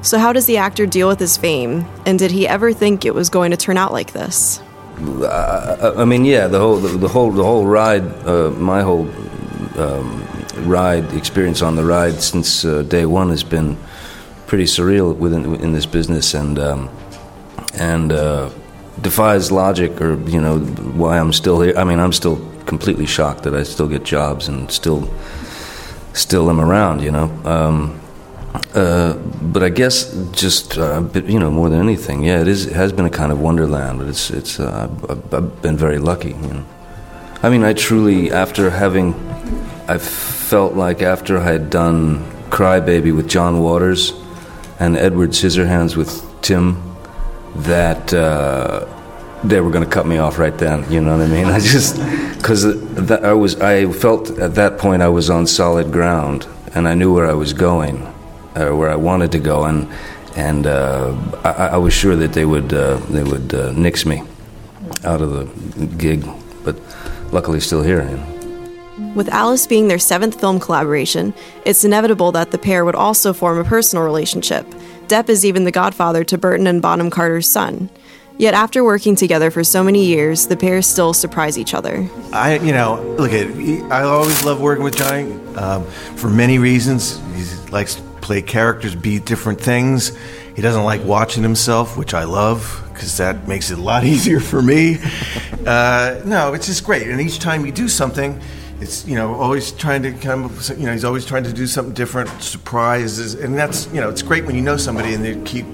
So, 0.00 0.18
how 0.18 0.32
does 0.32 0.46
the 0.46 0.56
actor 0.56 0.86
deal 0.86 1.06
with 1.06 1.20
his 1.20 1.36
fame? 1.36 1.84
And 2.06 2.18
did 2.18 2.30
he 2.30 2.48
ever 2.48 2.72
think 2.72 3.04
it 3.04 3.14
was 3.14 3.28
going 3.28 3.50
to 3.50 3.58
turn 3.58 3.76
out 3.76 3.92
like 3.92 4.14
this? 4.14 4.62
I, 4.96 5.92
I 5.98 6.04
mean, 6.06 6.24
yeah, 6.24 6.46
the 6.46 6.60
whole 6.60 6.78
the, 6.78 6.96
the 6.96 7.08
whole 7.08 7.30
the 7.30 7.44
whole 7.44 7.66
ride, 7.66 8.04
uh, 8.26 8.52
my 8.52 8.80
whole 8.80 9.06
um, 9.76 10.26
ride 10.60 11.12
experience 11.12 11.60
on 11.60 11.76
the 11.76 11.84
ride 11.84 12.22
since 12.22 12.64
uh, 12.64 12.84
day 12.84 13.04
one 13.04 13.28
has 13.28 13.42
been 13.42 13.76
pretty 14.50 14.64
surreal 14.64 15.16
within 15.16 15.54
in 15.60 15.72
this 15.72 15.86
business, 15.86 16.34
and 16.34 16.58
um, 16.58 16.90
and 17.74 18.10
uh, 18.12 18.50
defies 19.00 19.52
logic, 19.52 20.00
or 20.02 20.18
you 20.28 20.40
know 20.40 20.58
why 20.98 21.20
I'm 21.20 21.32
still 21.32 21.60
here. 21.60 21.72
I 21.78 21.84
mean, 21.84 22.00
I'm 22.00 22.12
still 22.12 22.36
completely 22.66 23.06
shocked 23.06 23.44
that 23.44 23.54
I 23.54 23.62
still 23.62 23.86
get 23.86 24.02
jobs 24.02 24.48
and 24.48 24.68
still 24.70 25.08
still 26.14 26.50
am 26.50 26.60
around. 26.60 27.00
You 27.00 27.12
know. 27.12 27.28
Um, 27.44 27.96
uh, 28.74 29.14
but 29.54 29.62
I 29.62 29.68
guess 29.68 30.12
just 30.32 30.76
uh, 30.76 31.04
you 31.14 31.38
know 31.38 31.52
more 31.52 31.70
than 31.70 31.80
anything, 31.80 32.24
yeah, 32.24 32.40
it 32.40 32.48
is. 32.48 32.66
It 32.66 32.74
has 32.74 32.92
been 32.92 33.06
a 33.06 33.10
kind 33.10 33.30
of 33.30 33.40
wonderland, 33.40 33.98
but 33.98 34.08
it's 34.08 34.30
it's. 34.30 34.58
Uh, 34.58 34.90
I've, 35.08 35.34
I've 35.34 35.62
been 35.62 35.76
very 35.76 35.98
lucky. 35.98 36.30
You 36.30 36.54
know, 36.54 36.64
I 37.44 37.50
mean, 37.50 37.62
I 37.62 37.72
truly 37.74 38.32
after 38.32 38.70
having, 38.70 39.14
I 39.86 39.98
felt 39.98 40.74
like 40.74 41.02
after 41.02 41.38
I 41.38 41.44
had 41.44 41.70
done 41.70 42.24
Crybaby 42.50 43.14
with 43.14 43.28
John 43.28 43.60
Waters, 43.60 44.19
and 44.80 44.96
Edward 44.96 45.30
Scissorhands 45.30 45.94
with 45.96 46.24
Tim, 46.42 46.82
that 47.54 48.12
uh, 48.12 48.86
they 49.44 49.60
were 49.60 49.70
going 49.70 49.84
to 49.84 49.90
cut 49.90 50.06
me 50.06 50.18
off 50.18 50.38
right 50.38 50.56
then. 50.56 50.90
You 50.90 51.00
know 51.00 51.16
what 51.16 51.26
I 51.26 51.30
mean? 51.30 51.44
I 51.56 51.60
just 51.60 51.96
because 52.36 52.64
I 53.10 53.32
was 53.34 53.60
I 53.60 53.90
felt 53.92 54.30
at 54.38 54.54
that 54.54 54.78
point 54.78 55.02
I 55.02 55.08
was 55.08 55.30
on 55.30 55.46
solid 55.46 55.92
ground, 55.92 56.48
and 56.74 56.88
I 56.88 56.94
knew 56.94 57.14
where 57.14 57.26
I 57.26 57.34
was 57.34 57.52
going 57.52 58.12
or 58.56 58.74
where 58.74 58.90
I 58.90 58.96
wanted 58.96 59.32
to 59.32 59.38
go, 59.38 59.64
and 59.64 59.88
and 60.36 60.66
uh, 60.66 61.14
I, 61.44 61.50
I 61.50 61.76
was 61.76 61.92
sure 61.92 62.16
that 62.16 62.32
they 62.32 62.44
would 62.44 62.72
uh, 62.72 62.96
they 63.10 63.22
would 63.22 63.54
uh, 63.54 63.72
nix 63.72 64.06
me 64.06 64.22
out 65.04 65.20
of 65.20 65.30
the 65.32 65.86
gig, 65.86 66.26
but 66.64 66.76
luckily 67.32 67.60
still 67.60 67.82
here. 67.82 68.02
You 68.02 68.16
know. 68.16 68.39
With 69.14 69.28
Alice 69.28 69.66
being 69.66 69.88
their 69.88 69.98
seventh 69.98 70.38
film 70.38 70.60
collaboration, 70.60 71.34
it's 71.64 71.84
inevitable 71.84 72.32
that 72.32 72.52
the 72.52 72.58
pair 72.58 72.84
would 72.84 72.94
also 72.94 73.32
form 73.32 73.58
a 73.58 73.64
personal 73.64 74.04
relationship. 74.04 74.66
Depp 75.08 75.28
is 75.28 75.44
even 75.44 75.64
the 75.64 75.72
godfather 75.72 76.22
to 76.24 76.38
Burton 76.38 76.66
and 76.66 76.80
Bonham 76.80 77.10
Carter's 77.10 77.48
son. 77.48 77.90
Yet 78.38 78.54
after 78.54 78.84
working 78.84 79.16
together 79.16 79.50
for 79.50 79.64
so 79.64 79.82
many 79.82 80.06
years, 80.06 80.46
the 80.46 80.56
pair 80.56 80.80
still 80.80 81.12
surprise 81.12 81.58
each 81.58 81.74
other. 81.74 82.08
I, 82.32 82.58
you 82.58 82.72
know, 82.72 83.02
look 83.18 83.32
at. 83.32 83.48
I 83.92 84.02
always 84.02 84.44
love 84.44 84.60
working 84.60 84.84
with 84.84 84.96
Johnny 84.96 85.32
um, 85.56 85.84
for 86.16 86.30
many 86.30 86.58
reasons. 86.58 87.20
He 87.34 87.70
likes 87.70 87.96
to 87.96 88.02
play 88.22 88.42
characters, 88.42 88.94
be 88.94 89.18
different 89.18 89.60
things. 89.60 90.16
He 90.54 90.62
doesn't 90.62 90.84
like 90.84 91.04
watching 91.04 91.42
himself, 91.42 91.96
which 91.96 92.14
I 92.14 92.24
love 92.24 92.88
because 92.92 93.16
that 93.16 93.48
makes 93.48 93.70
it 93.70 93.78
a 93.78 93.82
lot 93.82 94.04
easier 94.14 94.40
for 94.40 94.62
me. 94.62 94.98
Uh, 95.66 96.20
no, 96.24 96.54
it's 96.54 96.66
just 96.66 96.84
great. 96.84 97.08
And 97.08 97.20
each 97.20 97.40
time 97.40 97.66
you 97.66 97.72
do 97.72 97.88
something, 97.88 98.40
it's 98.80 99.06
you 99.06 99.14
know 99.14 99.34
always 99.34 99.72
trying 99.72 100.02
to 100.02 100.12
come. 100.12 100.50
You 100.76 100.86
know, 100.86 100.92
he's 100.92 101.04
always 101.04 101.26
trying 101.26 101.44
to 101.44 101.52
do 101.52 101.66
something 101.66 101.94
different, 101.94 102.30
surprises, 102.42 103.34
and 103.34 103.56
that's 103.56 103.86
you 103.88 104.00
know 104.00 104.08
it's 104.08 104.22
great 104.22 104.46
when 104.46 104.54
you 104.54 104.62
know 104.62 104.76
somebody 104.76 105.14
and 105.14 105.24
they 105.24 105.40
keep 105.44 105.66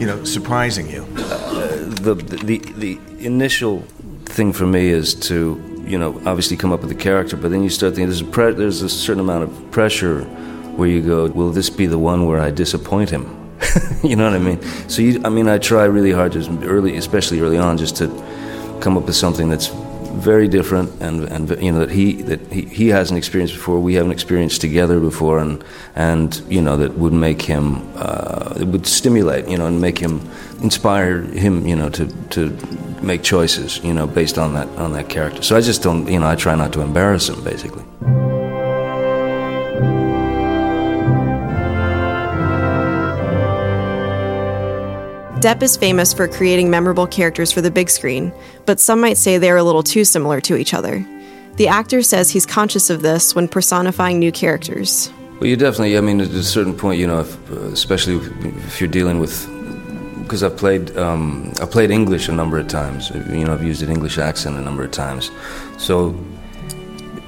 you 0.00 0.06
know 0.06 0.24
surprising 0.24 0.90
you. 0.90 1.06
Uh, 1.16 1.76
the, 2.00 2.14
the 2.14 2.58
the 2.58 2.98
initial 3.18 3.82
thing 4.24 4.52
for 4.52 4.66
me 4.66 4.88
is 4.88 5.14
to 5.14 5.84
you 5.86 5.98
know 5.98 6.16
obviously 6.26 6.56
come 6.56 6.72
up 6.72 6.80
with 6.82 6.90
a 6.90 7.00
character, 7.00 7.36
but 7.36 7.50
then 7.50 7.62
you 7.62 7.70
start 7.70 7.94
thinking 7.94 8.08
there's 8.08 8.20
a 8.20 8.24
pre- 8.24 8.54
there's 8.54 8.82
a 8.82 8.88
certain 8.88 9.20
amount 9.20 9.44
of 9.44 9.70
pressure 9.70 10.24
where 10.78 10.88
you 10.88 11.02
go, 11.02 11.26
will 11.26 11.50
this 11.50 11.70
be 11.70 11.86
the 11.86 11.98
one 11.98 12.26
where 12.26 12.40
I 12.40 12.50
disappoint 12.50 13.10
him? 13.10 13.24
you 14.04 14.14
know 14.14 14.24
what 14.30 14.34
I 14.34 14.38
mean? 14.38 14.62
So 14.88 15.02
you, 15.02 15.20
I 15.24 15.28
mean, 15.28 15.48
I 15.48 15.58
try 15.58 15.84
really 15.84 16.12
hard 16.12 16.32
just 16.32 16.48
early, 16.62 16.96
especially 16.96 17.40
early 17.40 17.58
on, 17.58 17.76
just 17.78 17.96
to 17.96 18.06
come 18.80 18.96
up 18.96 19.06
with 19.06 19.16
something 19.16 19.48
that's 19.48 19.70
very 20.18 20.48
different 20.48 20.90
and 21.00 21.24
and 21.24 21.50
you 21.62 21.72
know 21.72 21.80
that 21.80 21.90
he 21.90 22.22
that 22.22 22.40
he, 22.52 22.62
he 22.62 22.88
hasn't 22.88 23.16
experienced 23.16 23.54
before. 23.54 23.80
We 23.80 23.94
haven't 23.94 24.12
experienced 24.12 24.60
together 24.60 25.00
before 25.00 25.38
and 25.38 25.64
and 25.94 26.42
you 26.48 26.60
know 26.60 26.76
that 26.76 26.98
would 26.98 27.12
make 27.12 27.42
him 27.42 27.88
uh, 27.96 28.54
it 28.60 28.66
would 28.66 28.86
stimulate 28.86 29.48
you 29.48 29.56
know 29.56 29.66
and 29.66 29.80
make 29.80 29.98
him 29.98 30.20
inspire 30.60 31.22
him 31.22 31.66
you 31.66 31.76
know 31.76 31.88
to 31.90 32.06
to 32.30 32.56
make 33.02 33.22
choices 33.22 33.78
you 33.84 33.94
know 33.94 34.06
based 34.06 34.38
on 34.38 34.54
that 34.54 34.68
on 34.76 34.92
that 34.92 35.08
character. 35.08 35.42
So 35.42 35.56
I 35.56 35.60
just 35.60 35.82
don't 35.82 36.06
you 36.08 36.18
know 36.18 36.28
I 36.28 36.36
try 36.36 36.54
not 36.54 36.72
to 36.74 36.80
embarrass 36.80 37.28
him 37.28 37.42
basically 37.42 37.84
Depp 45.40 45.62
is 45.62 45.76
famous 45.76 46.12
for 46.12 46.26
creating 46.26 46.68
memorable 46.68 47.06
characters 47.06 47.52
for 47.52 47.60
the 47.60 47.70
big 47.70 47.88
screen, 47.88 48.32
but 48.66 48.80
some 48.80 49.00
might 49.00 49.16
say 49.16 49.38
they 49.38 49.52
are 49.52 49.56
a 49.56 49.62
little 49.62 49.84
too 49.84 50.04
similar 50.04 50.40
to 50.40 50.56
each 50.56 50.74
other. 50.74 51.06
The 51.54 51.68
actor 51.68 52.02
says 52.02 52.28
he's 52.28 52.44
conscious 52.44 52.90
of 52.90 53.02
this 53.02 53.36
when 53.36 53.46
personifying 53.46 54.18
new 54.18 54.32
characters. 54.32 55.12
Well, 55.38 55.46
you 55.46 55.56
definitely. 55.56 55.96
I 55.96 56.00
mean, 56.00 56.20
at 56.20 56.30
a 56.30 56.42
certain 56.42 56.76
point, 56.76 56.98
you 56.98 57.06
know, 57.06 57.20
if, 57.20 57.50
especially 57.50 58.16
if, 58.16 58.80
you're 58.80 58.90
dealing 58.90 59.20
with 59.20 59.46
because 60.22 60.42
I've 60.42 60.56
played 60.56 60.96
um, 60.96 61.52
I've 61.60 61.70
played 61.70 61.92
English 61.92 62.26
a 62.28 62.32
number 62.32 62.58
of 62.58 62.66
times. 62.66 63.10
You 63.10 63.44
know, 63.44 63.52
I've 63.52 63.62
used 63.62 63.80
an 63.82 63.90
English 63.90 64.18
accent 64.18 64.56
a 64.56 64.60
number 64.60 64.82
of 64.82 64.90
times, 64.90 65.30
so 65.76 66.18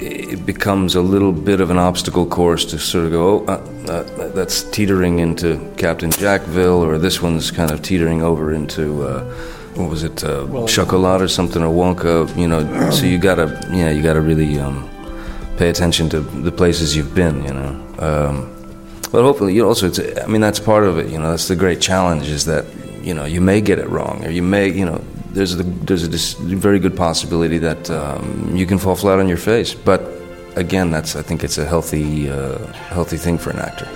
it 0.01 0.47
becomes 0.47 0.95
a 0.95 1.03
little 1.03 1.33
bit 1.33 1.61
of 1.61 1.71
an 1.71 1.79
obstacle 1.79 2.27
course 2.27 2.65
to 2.67 2.79
sort 2.79 3.05
of 3.05 3.11
go, 3.11 3.41
oh, 3.41 3.45
uh, 3.47 3.93
uh, 3.93 4.29
that's 4.29 4.63
teetering 4.63 5.19
into 5.19 5.59
Captain 5.77 6.11
Jackville, 6.11 6.83
or 6.83 6.99
this 6.99 7.21
one's 7.21 7.51
kind 7.51 7.71
of 7.71 7.83
teetering 7.83 8.23
over 8.23 8.53
into. 8.53 9.03
Uh, 9.03 9.25
what 9.75 9.89
was 9.89 10.03
it, 10.03 10.25
uh, 10.25 10.67
chocolate 10.67 11.23
or 11.23 11.29
something, 11.29 11.63
or 11.63 11.73
Wonka? 11.73 12.37
You 12.37 12.49
know, 12.49 12.91
so 12.93 13.07
you 13.07 13.19
gotta, 13.19 13.61
yeah, 13.71 13.91
you 13.91 14.03
gotta 14.03 14.21
really 14.21 14.59
um, 14.59 14.89
pay 15.59 15.69
attention 15.69 16.09
to 16.11 16.21
the 16.21 16.53
places 16.53 16.97
you've 16.97 17.15
been. 17.15 17.45
You 17.45 17.55
know, 17.55 17.69
um, 17.99 18.57
but 19.13 19.23
hopefully, 19.23 19.55
you 19.55 19.67
also, 19.67 19.87
it's, 19.87 20.01
I 20.19 20.27
mean, 20.27 20.41
that's 20.41 20.61
part 20.61 20.85
of 20.85 20.99
it. 20.99 21.11
You 21.11 21.19
know, 21.19 21.31
that's 21.31 21.49
the 21.49 21.57
great 21.57 21.81
challenge 21.81 22.29
is 22.29 22.47
that 22.47 22.65
you 23.03 23.15
know 23.15 23.25
you 23.25 23.41
may 23.41 23.61
get 23.61 23.79
it 23.79 23.89
wrong, 23.89 24.25
or 24.25 24.31
you 24.31 24.43
may, 24.43 24.69
you 24.69 24.85
know, 24.85 25.05
there's 25.33 25.59
a 25.59 25.63
there's 25.63 26.35
a 26.35 26.57
very 26.57 26.79
good 26.79 26.97
possibility 26.97 27.59
that 27.59 27.91
um, 27.91 28.55
you 28.55 28.67
can 28.67 28.79
fall 28.79 28.97
flat 28.97 29.19
on 29.19 29.29
your 29.29 29.37
face. 29.37 29.75
But 29.75 30.03
again, 30.57 30.91
that's 30.91 31.17
I 31.17 31.23
think 31.23 31.45
it's 31.45 31.59
a 31.59 31.65
healthy 31.65 32.29
uh, 32.31 32.59
healthy 32.95 33.17
thing 33.17 33.39
for 33.39 33.51
an 33.51 33.59
actor. 33.59 33.89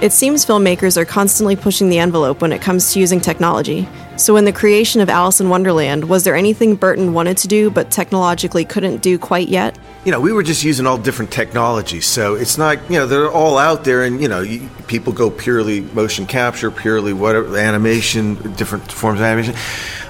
It 0.00 0.12
seems 0.12 0.46
filmmakers 0.46 0.96
are 0.96 1.04
constantly 1.04 1.56
pushing 1.56 1.88
the 1.88 1.98
envelope 1.98 2.40
when 2.40 2.52
it 2.52 2.62
comes 2.62 2.92
to 2.92 3.00
using 3.00 3.20
technology. 3.20 3.88
So, 4.16 4.36
in 4.36 4.44
the 4.44 4.52
creation 4.52 5.00
of 5.00 5.08
Alice 5.08 5.40
in 5.40 5.48
Wonderland, 5.48 6.08
was 6.08 6.22
there 6.22 6.36
anything 6.36 6.76
Burton 6.76 7.14
wanted 7.14 7.36
to 7.38 7.48
do 7.48 7.68
but 7.68 7.90
technologically 7.90 8.64
couldn't 8.64 8.98
do 9.02 9.18
quite 9.18 9.48
yet? 9.48 9.76
You 10.08 10.12
know, 10.12 10.20
we 10.22 10.32
were 10.32 10.42
just 10.42 10.64
using 10.64 10.86
all 10.86 10.96
different 10.96 11.30
technologies, 11.30 12.06
so 12.06 12.34
it's 12.34 12.56
not 12.56 12.78
you 12.90 12.98
know 12.98 13.06
they're 13.06 13.30
all 13.30 13.58
out 13.58 13.84
there, 13.84 14.04
and 14.04 14.22
you 14.22 14.28
know 14.28 14.40
you, 14.40 14.66
people 14.86 15.12
go 15.12 15.30
purely 15.30 15.82
motion 15.82 16.24
capture, 16.24 16.70
purely 16.70 17.12
whatever 17.12 17.58
animation, 17.58 18.54
different 18.54 18.90
forms 18.90 19.20
of 19.20 19.26
animation. 19.26 19.54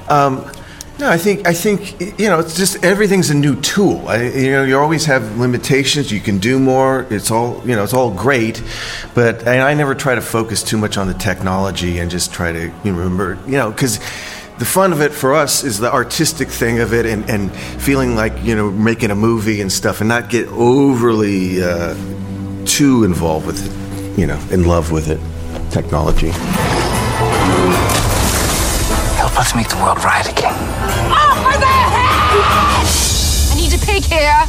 Um, 0.09 0.49
no, 1.01 1.11
I 1.11 1.19
think 1.19 1.49
I 1.49 1.53
think 1.53 2.01
you 2.01 2.29
know 2.29 2.39
it's 2.39 2.57
just 2.57 2.85
everything's 2.85 3.31
a 3.31 3.35
new 3.35 3.61
tool. 3.61 4.07
I, 4.07 4.23
you 4.23 4.53
know, 4.53 4.63
you 4.63 4.79
always 4.79 5.05
have 5.07 5.37
limitations. 5.37 6.13
You 6.13 6.21
can 6.21 6.39
do 6.39 6.61
more. 6.61 7.05
It's 7.11 7.33
all 7.33 7.61
you 7.67 7.75
know. 7.75 7.83
It's 7.83 7.93
all 7.93 8.13
great, 8.13 8.63
but 9.17 9.49
I 9.49 9.75
never 9.75 9.97
try 9.97 10.15
to 10.15 10.23
focus 10.23 10.63
too 10.63 10.79
much 10.79 10.97
on 10.97 11.09
the 11.09 11.15
technology 11.15 11.99
and 11.99 12.09
just 12.09 12.33
try 12.33 12.53
to 12.53 12.67
you 12.85 12.93
know, 12.93 12.99
remember 12.99 13.37
you 13.47 13.57
know 13.57 13.73
because 13.73 13.99
the 14.59 14.65
fun 14.65 14.93
of 14.93 15.01
it 15.01 15.13
for 15.13 15.35
us 15.35 15.63
is 15.63 15.79
the 15.79 15.93
artistic 15.93 16.49
thing 16.49 16.81
of 16.81 16.93
it 16.93 17.07
and, 17.07 17.29
and 17.31 17.55
feeling 17.81 18.17
like 18.17 18.33
you 18.43 18.57
know 18.57 18.71
making 18.71 19.11
a 19.11 19.15
movie 19.15 19.61
and 19.61 19.71
stuff 19.71 20.01
and 20.01 20.09
not 20.09 20.29
get 20.29 20.49
overly 20.49 21.63
uh, 21.63 21.95
too 22.65 23.05
involved 23.05 23.47
with 23.47 23.65
it, 23.65 24.19
you 24.19 24.27
know, 24.27 24.39
in 24.51 24.65
love 24.65 24.91
with 24.91 25.09
it, 25.09 25.21
technology. 25.71 26.31
Help 29.17 29.39
us 29.39 29.55
make 29.55 29.69
the 29.69 29.77
world 29.77 30.03
right 30.05 30.29
again. 30.29 30.55
Over 30.55 31.59
their 31.59 31.89
heads! 31.95 33.51
I 33.53 33.55
need 33.57 33.73
a 33.73 33.79
pig 33.85 34.05
here. 34.05 34.45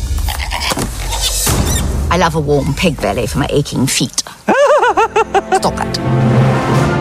I 2.11 2.17
love 2.17 2.33
a 2.33 2.39
warm 2.39 2.73
pig 2.73 2.99
belly 2.99 3.27
for 3.27 3.37
my 3.37 3.47
aching 3.51 3.85
feet. 3.85 4.23
Stop 5.53 5.75
that. 5.75 6.98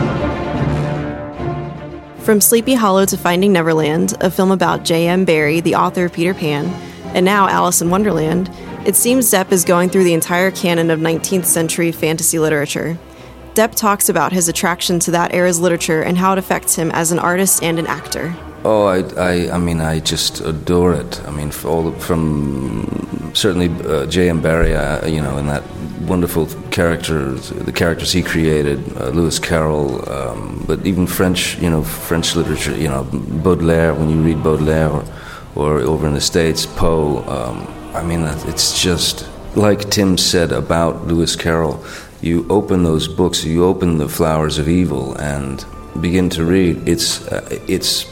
From 2.28 2.42
Sleepy 2.42 2.74
Hollow 2.74 3.06
to 3.06 3.16
Finding 3.16 3.54
Neverland, 3.54 4.14
a 4.20 4.30
film 4.30 4.50
about 4.50 4.84
J.M. 4.84 5.24
Barrie, 5.24 5.60
the 5.62 5.76
author 5.76 6.04
of 6.04 6.12
Peter 6.12 6.34
Pan, 6.34 6.66
and 7.14 7.24
now 7.24 7.48
Alice 7.48 7.80
in 7.80 7.88
Wonderland, 7.88 8.50
it 8.84 8.96
seems 8.96 9.32
Depp 9.32 9.50
is 9.50 9.64
going 9.64 9.88
through 9.88 10.04
the 10.04 10.12
entire 10.12 10.50
canon 10.50 10.90
of 10.90 11.00
19th 11.00 11.46
century 11.46 11.90
fantasy 11.90 12.38
literature. 12.38 12.98
Depp 13.54 13.74
talks 13.74 14.10
about 14.10 14.34
his 14.34 14.46
attraction 14.46 14.98
to 15.00 15.10
that 15.12 15.32
era's 15.32 15.58
literature 15.58 16.02
and 16.02 16.18
how 16.18 16.32
it 16.32 16.38
affects 16.38 16.74
him 16.74 16.90
as 16.90 17.12
an 17.12 17.18
artist 17.18 17.62
and 17.62 17.78
an 17.78 17.86
actor. 17.86 18.36
Oh, 18.64 18.86
I, 18.86 18.98
I, 19.16 19.50
I 19.52 19.58
mean, 19.58 19.80
I 19.80 20.00
just 20.00 20.40
adore 20.40 20.92
it. 20.94 21.22
I 21.26 21.30
mean, 21.30 21.52
all 21.64 21.92
from 21.92 23.30
certainly 23.34 23.68
uh, 23.86 24.06
J.M. 24.06 24.42
Barrie, 24.42 24.74
uh, 24.74 25.06
you 25.06 25.20
know, 25.20 25.38
and 25.38 25.48
that 25.48 25.62
wonderful 26.02 26.46
characters, 26.70 27.50
the 27.50 27.72
characters 27.72 28.12
he 28.12 28.22
created, 28.22 28.78
uh, 28.96 29.10
Lewis 29.10 29.38
Carroll, 29.38 30.08
um, 30.10 30.64
but 30.66 30.84
even 30.84 31.06
French, 31.06 31.56
you 31.58 31.70
know, 31.70 31.82
French 31.82 32.34
literature, 32.34 32.76
you 32.76 32.88
know, 32.88 33.04
Baudelaire. 33.04 33.94
When 33.94 34.10
you 34.10 34.20
read 34.20 34.42
Baudelaire, 34.42 34.88
or, 34.88 35.04
or 35.54 35.80
over 35.80 36.06
in 36.06 36.14
the 36.14 36.20
States, 36.20 36.66
Poe. 36.66 37.18
Um, 37.28 37.66
I 37.94 38.02
mean, 38.02 38.22
it's 38.48 38.80
just 38.80 39.28
like 39.56 39.90
Tim 39.90 40.18
said 40.18 40.52
about 40.52 41.06
Lewis 41.06 41.36
Carroll. 41.36 41.84
You 42.20 42.46
open 42.50 42.82
those 42.82 43.06
books, 43.06 43.44
you 43.44 43.64
open 43.64 43.98
the 43.98 44.08
Flowers 44.08 44.58
of 44.58 44.68
Evil, 44.68 45.14
and 45.14 45.64
begin 46.00 46.28
to 46.30 46.44
read. 46.44 46.88
It's, 46.88 47.26
uh, 47.28 47.46
it's 47.68 48.04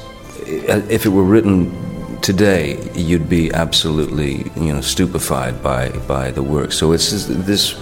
if 0.47 1.07
it 1.07 1.11
were 1.11 1.25
written 1.25 2.21
today, 2.21 2.91
you'd 2.95 3.29
be 3.29 3.53
absolutely 3.53 4.51
you 4.57 4.73
know 4.73 4.81
stupefied 4.81 5.63
by 5.63 5.91
by 6.07 6.31
the 6.31 6.43
work. 6.43 6.73
So 6.73 6.93
it's 6.93 7.27
this 7.27 7.77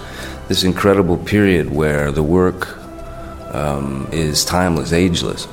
this, 0.47 0.63
incredible 0.63 1.17
period 1.17 1.71
where 1.71 2.11
the 2.11 2.23
work 2.23 2.77
um, 3.53 4.07
is 4.11 4.45
timeless, 4.45 4.93
ageless. 4.93 5.47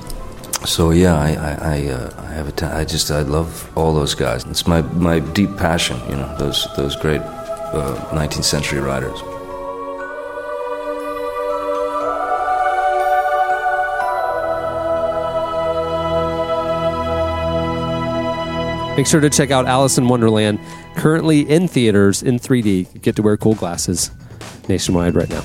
So 0.67 0.91
yeah, 0.91 1.15
I 1.15 1.31
I, 1.33 1.53
I, 1.75 1.89
uh, 1.89 2.11
I 2.19 2.33
have 2.33 2.49
a 2.49 2.53
t- 2.53 2.67
I 2.67 2.85
just 2.85 3.11
I 3.11 3.23
love 3.23 3.71
all 3.77 3.95
those 3.95 4.15
guys. 4.15 4.45
It's 4.45 4.67
my 4.67 4.83
my 4.83 5.21
deep 5.21 5.57
passion. 5.57 5.99
You 6.09 6.17
know 6.17 6.37
those 6.39 6.67
those 6.77 6.97
great 6.97 7.23
uh, 7.23 7.97
19th 8.13 8.45
century 8.45 8.81
writers. 8.81 9.23
Make 18.97 19.07
sure 19.07 19.21
to 19.23 19.31
check 19.31 19.51
out 19.51 19.67
Alice 19.67 19.97
in 19.97 20.07
Wonderland, 20.07 20.59
currently 20.97 21.41
in 21.41 21.67
theaters 21.67 22.23
in 22.23 22.39
3D. 22.39 22.95
You 22.95 23.01
get 23.01 23.17
to 23.17 23.23
wear 23.23 23.39
cool 23.39 23.55
glasses 23.55 24.11
nationwide 24.69 25.15
right 25.15 25.31
now. 25.31 25.43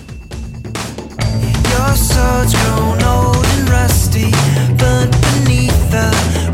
Your 1.72 1.96
sword's 1.96 2.54
grown 2.54 3.02
old 3.04 3.46
and 3.46 3.70
rusty, 3.70 4.32
burnt 4.78 5.12
beneath 5.12 5.92
the 5.92 6.47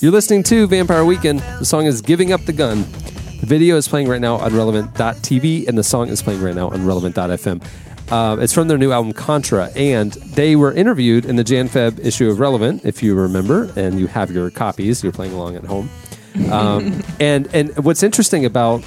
You're 0.00 0.12
listening 0.12 0.42
to 0.44 0.66
Vampire 0.66 1.04
Weekend. 1.04 1.40
The 1.58 1.66
song 1.66 1.84
is 1.84 2.00
Giving 2.00 2.32
Up 2.32 2.40
the 2.46 2.54
Gun. 2.54 2.84
The 3.40 3.46
video 3.46 3.76
is 3.76 3.86
playing 3.86 4.08
right 4.08 4.20
now 4.20 4.36
on 4.36 4.56
relevant.tv, 4.56 5.68
and 5.68 5.76
the 5.76 5.84
song 5.84 6.08
is 6.08 6.22
playing 6.22 6.40
right 6.40 6.54
now 6.54 6.70
on 6.70 6.86
relevant.fm. 6.86 7.62
Uh, 8.10 8.40
it's 8.40 8.54
from 8.54 8.68
their 8.68 8.78
new 8.78 8.92
album 8.92 9.12
Contra, 9.12 9.66
and 9.76 10.12
they 10.12 10.56
were 10.56 10.72
interviewed 10.72 11.26
in 11.26 11.36
the 11.36 11.44
Jan 11.44 11.68
Feb 11.68 12.02
issue 12.02 12.30
of 12.30 12.40
Relevant, 12.40 12.86
if 12.86 13.02
you 13.02 13.14
remember, 13.14 13.70
and 13.76 14.00
you 14.00 14.06
have 14.06 14.30
your 14.30 14.50
copies. 14.50 15.02
You're 15.02 15.12
playing 15.12 15.34
along 15.34 15.56
at 15.56 15.64
home. 15.64 15.90
Um, 16.50 17.02
and 17.20 17.54
and 17.54 17.76
what's 17.84 18.02
interesting 18.02 18.46
about 18.46 18.82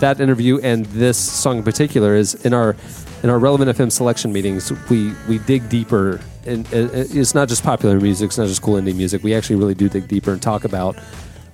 that 0.00 0.20
interview 0.20 0.58
and 0.64 0.84
this 0.86 1.16
song 1.16 1.58
in 1.58 1.62
particular 1.62 2.16
is 2.16 2.34
in 2.44 2.52
our 2.52 2.74
in 3.22 3.30
our 3.30 3.38
relevant 3.38 3.70
FM 3.70 3.92
selection 3.92 4.32
meetings, 4.32 4.72
we 4.90 5.14
we 5.28 5.38
dig 5.38 5.68
deeper. 5.68 6.20
And 6.46 6.70
and 6.72 6.90
it's 6.94 7.34
not 7.34 7.48
just 7.48 7.62
popular 7.62 7.98
music; 8.00 8.28
it's 8.28 8.38
not 8.38 8.48
just 8.48 8.62
cool 8.62 8.74
indie 8.80 8.94
music. 8.94 9.22
We 9.22 9.34
actually 9.34 9.56
really 9.56 9.74
do 9.74 9.88
dig 9.88 10.08
deeper 10.08 10.32
and 10.32 10.40
talk 10.40 10.64
about 10.64 10.96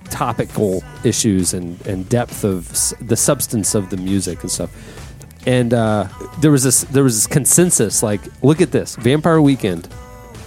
topical 0.09 0.83
issues 1.03 1.53
and 1.53 1.79
and 1.87 2.07
depth 2.09 2.43
of 2.43 2.69
s- 2.71 2.93
the 3.01 3.15
substance 3.15 3.75
of 3.75 3.89
the 3.89 3.97
music 3.97 4.41
and 4.41 4.51
stuff. 4.51 4.71
And 5.45 5.73
uh, 5.73 6.07
there 6.39 6.51
was 6.51 6.63
this 6.63 6.81
there 6.85 7.03
was 7.03 7.15
this 7.15 7.27
consensus 7.27 8.01
like, 8.03 8.21
look 8.43 8.61
at 8.61 8.71
this 8.71 8.95
Vampire 8.95 9.41
Weekend 9.41 9.87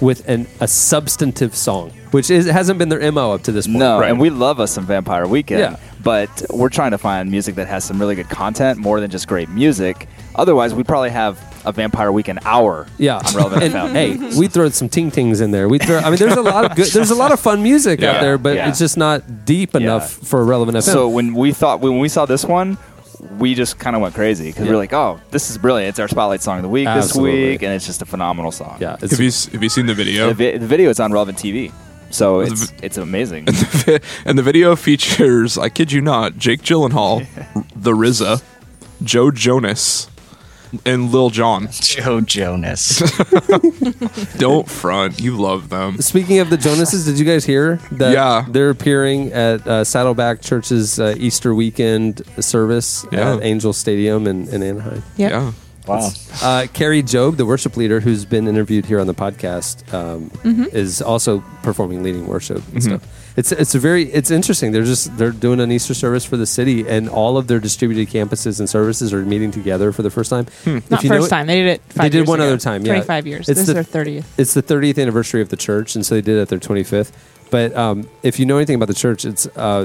with 0.01 0.29
an 0.29 0.47
a 0.61 0.69
substantive 0.69 1.55
song, 1.55 1.91
which 2.13 2.31
is 2.31 2.47
hasn't 2.47 2.79
been 2.79 2.89
their 2.89 3.11
mo 3.13 3.33
up 3.33 3.43
to 3.43 3.53
this 3.53 3.67
point. 3.67 3.79
No, 3.79 4.01
and 4.03 4.21
we 4.21 4.31
love 4.31 4.61
us 4.61 4.73
some 4.73 4.87
Vampire 4.87 5.27
Weekend. 5.27 5.61
Yeah. 5.61 5.77
But 6.03 6.47
we're 6.51 6.69
trying 6.69 6.93
to 6.93 6.99
find 6.99 7.31
music 7.31 7.57
that 7.57 7.67
has 7.67 7.85
some 7.85 7.99
really 7.99 8.15
good 8.15 8.29
content 8.29 8.79
more 8.79 9.01
than 9.01 9.11
just 9.11 9.27
great 9.27 9.49
music. 9.49 10.09
Otherwise, 10.37 10.73
we'd 10.73 10.87
probably 10.87 11.11
have 11.11 11.37
a 11.67 11.73
Vampire 11.73 12.11
Weekend 12.13 12.39
hour 12.45 12.87
Yeah, 12.97 13.17
on 13.19 13.35
Relevant 13.35 13.63
and, 13.65 13.75
FM. 13.75 13.93
hey, 13.93 14.39
we 14.39 14.49
throw 14.49 14.69
some 14.71 14.89
ting 14.89 15.11
tings 15.11 15.41
in 15.41 15.51
there. 15.51 15.69
We 15.69 15.79
throw. 15.79 15.99
I 15.99 16.11
mean, 16.11 16.17
there's 16.19 16.37
a 16.37 16.43
lot 16.43 16.65
of 16.71 16.77
good. 16.77 16.87
There's 16.87 17.11
a 17.11 17.15
lot 17.15 17.33
of 17.33 17.41
fun 17.41 17.63
music 17.63 18.03
out 18.03 18.21
there, 18.21 18.39
but 18.39 18.57
yeah. 18.57 18.69
it's 18.69 18.79
just 18.79 18.97
not 18.97 19.45
deep 19.45 19.75
enough 19.75 20.11
for 20.13 20.45
relevant 20.45 20.79
FM. 20.79 20.83
So 20.93 21.09
when 21.09 21.35
we 21.35 21.53
thought 21.53 21.81
when 21.81 21.99
we 21.99 22.09
saw 22.09 22.25
this 22.27 22.45
one, 22.45 22.79
we 23.39 23.55
just 23.55 23.79
kind 23.79 23.97
of 23.97 24.03
went 24.03 24.15
crazy 24.15 24.49
because 24.51 24.65
we 24.69 24.71
are 24.75 24.77
like, 24.77 24.93
"Oh, 24.93 25.19
this 25.31 25.51
is 25.51 25.59
brilliant! 25.59 25.89
It's 25.91 25.99
our 25.99 26.09
spotlight 26.09 26.43
song 26.43 26.57
of 26.59 26.63
the 26.63 26.69
week 26.69 26.87
Absolutely. 26.87 27.41
this 27.41 27.51
week, 27.55 27.63
and 27.63 27.73
it's 27.75 27.87
just 27.87 28.01
a 28.03 28.07
phenomenal 28.07 28.53
song." 28.53 28.77
Yeah, 28.81 28.97
Have 29.01 29.13
you 29.21 29.31
have 29.53 29.63
you 29.63 29.69
seen 29.69 29.87
the 29.87 29.95
video? 29.95 30.29
the, 30.29 30.35
vi- 30.35 30.59
the 30.59 30.67
video 30.67 30.91
is 30.91 31.01
on 31.01 31.13
Relevant 31.13 31.39
TV, 31.39 31.73
so 32.11 32.45
The 32.45 32.53
it's 32.53 32.73
it's 32.83 32.97
amazing. 32.99 33.49
and 34.25 34.39
the 34.39 34.43
video 34.43 34.77
features, 34.77 35.59
I 35.59 35.69
kid 35.69 35.93
you 35.93 36.01
not, 36.01 36.37
Jake 36.39 36.63
Gyllenhaal, 36.63 37.27
the 37.75 37.93
RZA, 37.93 38.43
Joe 39.03 39.31
Jonas, 39.31 40.09
and 40.85 41.11
Lil 41.13 41.31
Jon. 41.31 41.69
Joe 41.71 42.21
Jonas. 42.21 42.99
Don't 44.39 44.69
front. 44.69 45.21
You 45.21 45.37
love 45.37 45.69
them. 45.69 45.99
Speaking 46.01 46.39
of 46.39 46.51
the 46.51 46.57
Jonases, 46.57 47.05
did 47.05 47.19
you 47.19 47.25
guys 47.25 47.45
hear 47.45 47.77
that 47.93 48.13
Yeah. 48.13 48.45
they're 48.49 48.71
appearing 48.71 49.33
at 49.33 49.67
uh, 49.67 49.85
Saddleback 49.85 50.41
Church's 50.43 50.99
uh, 51.01 51.15
Easter 51.19 51.55
weekend 51.55 52.23
service 52.41 53.07
Yeah. 53.13 53.35
at 53.37 53.43
Angel 53.43 53.73
Stadium 53.73 54.27
in, 54.27 54.49
in 54.49 54.63
Anaheim? 54.63 55.03
Yep. 55.17 55.31
Yeah. 55.31 55.53
Wow. 55.87 56.11
Uh, 56.43 56.67
Kari 56.73 57.03
Jobe, 57.05 57.37
the 57.37 57.47
worship 57.47 57.77
leader 57.77 58.01
who's 58.01 58.25
been 58.25 58.49
interviewed 58.49 58.87
here 58.87 58.99
on 58.99 59.07
the 59.07 59.15
podcast, 59.15 59.93
um, 59.95 60.31
Mhm. 60.43 60.75
is 60.75 61.01
also 61.01 61.45
performing 61.63 62.03
leading 62.03 62.27
worship 62.27 62.57
and 62.73 62.77
Mhm. 62.79 62.83
stuff. 62.83 63.03
It's 63.37 63.53
it's 63.53 63.75
a 63.75 63.79
very 63.79 64.05
it's 64.05 64.31
interesting. 64.31 64.73
They're 64.73 64.85
just 64.85 65.17
they're 65.19 65.31
doing 65.31 65.61
an 65.61 65.71
Easter 65.71 65.93
service 65.93 66.25
for 66.25 66.37
the 66.39 66.47
city, 66.47 66.89
and 66.89 67.09
all 67.09 67.37
of 67.37 67.49
their 67.49 67.61
distributed 67.61 68.09
campuses 68.09 68.61
and 68.61 68.69
services 68.69 69.13
are 69.13 69.23
meeting 69.25 69.51
together 69.51 69.93
for 69.93 70.03
the 70.03 70.09
first 70.11 70.31
time. 70.31 70.47
If 70.65 70.91
Not 70.91 71.03
you 71.05 71.11
know 71.11 71.17
first 71.17 71.27
it- 71.27 71.31
time. 71.31 71.47
They 71.47 71.57
did 71.63 71.67
it 71.67 71.89
They 71.91 72.05
did 72.09 72.15
years 72.15 72.29
one 72.29 72.41
ago. 72.41 72.49
other 72.49 72.59
time. 72.59 72.87
Yeah, 72.87 72.95
25 72.95 73.27
years. 73.27 73.47
This 73.47 73.59
is 73.59 73.67
their 73.67 73.85
30th. 73.85 74.25
It's 74.39 74.55
the 74.55 74.63
30th 74.63 74.99
anniversary 75.01 75.43
of 75.43 75.51
the 75.51 75.57
church, 75.57 75.95
and 75.97 76.05
so 76.07 76.15
they 76.15 76.23
did 76.23 76.39
it 76.39 76.41
at 76.43 76.49
their 76.49 76.59
25th. 76.59 77.13
But 77.51 77.77
um, 77.77 78.09
if 78.23 78.41
you 78.41 78.47
know 78.47 78.57
anything 78.57 78.77
about 78.77 78.89
the 78.89 78.95
church, 78.95 79.25
it's 79.27 79.47
uh, 79.55 79.85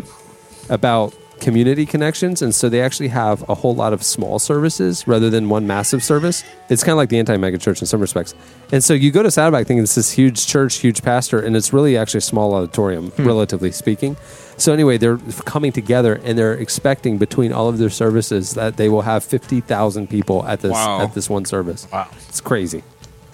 about 0.69 1.13
community 1.41 1.85
connections, 1.85 2.41
and 2.41 2.55
so 2.55 2.69
they 2.69 2.79
actually 2.81 3.09
have 3.09 3.43
a 3.49 3.55
whole 3.55 3.75
lot 3.75 3.91
of 3.91 4.01
small 4.03 4.39
services 4.39 5.05
rather 5.07 5.29
than 5.29 5.49
one 5.49 5.67
massive 5.67 6.01
service. 6.03 6.45
It's 6.69 6.83
kind 6.83 6.91
of 6.93 6.97
like 6.97 7.09
the 7.09 7.19
anti-mega 7.19 7.57
church 7.57 7.81
in 7.81 7.87
some 7.87 7.99
respects. 7.99 8.33
And 8.71 8.81
so 8.81 8.93
you 8.93 9.11
go 9.11 9.21
to 9.23 9.29
Saddleback 9.31 9.67
thinking 9.67 9.83
it's 9.83 9.95
this 9.95 10.11
huge 10.11 10.47
church, 10.47 10.75
huge 10.77 11.01
pastor, 11.01 11.39
and 11.41 11.57
it's 11.57 11.73
really 11.73 11.97
actually 11.97 12.19
a 12.19 12.21
small 12.21 12.53
auditorium, 12.53 13.09
hmm. 13.11 13.25
relatively 13.27 13.71
speaking. 13.73 14.15
So 14.55 14.71
anyway, 14.71 14.97
they're 14.97 15.17
coming 15.45 15.71
together 15.71 16.21
and 16.23 16.37
they're 16.37 16.53
expecting 16.53 17.17
between 17.17 17.51
all 17.51 17.67
of 17.67 17.79
their 17.79 17.89
services 17.89 18.53
that 18.53 18.77
they 18.77 18.87
will 18.87 19.01
have 19.01 19.23
50,000 19.23 20.07
people 20.09 20.45
at 20.45 20.61
this 20.61 20.71
Wow. 20.71 21.01
at 21.01 21.13
this 21.15 21.29
one 21.29 21.45
service. 21.45 21.87
Wow. 21.91 22.07
It's 22.29 22.39
crazy. 22.39 22.83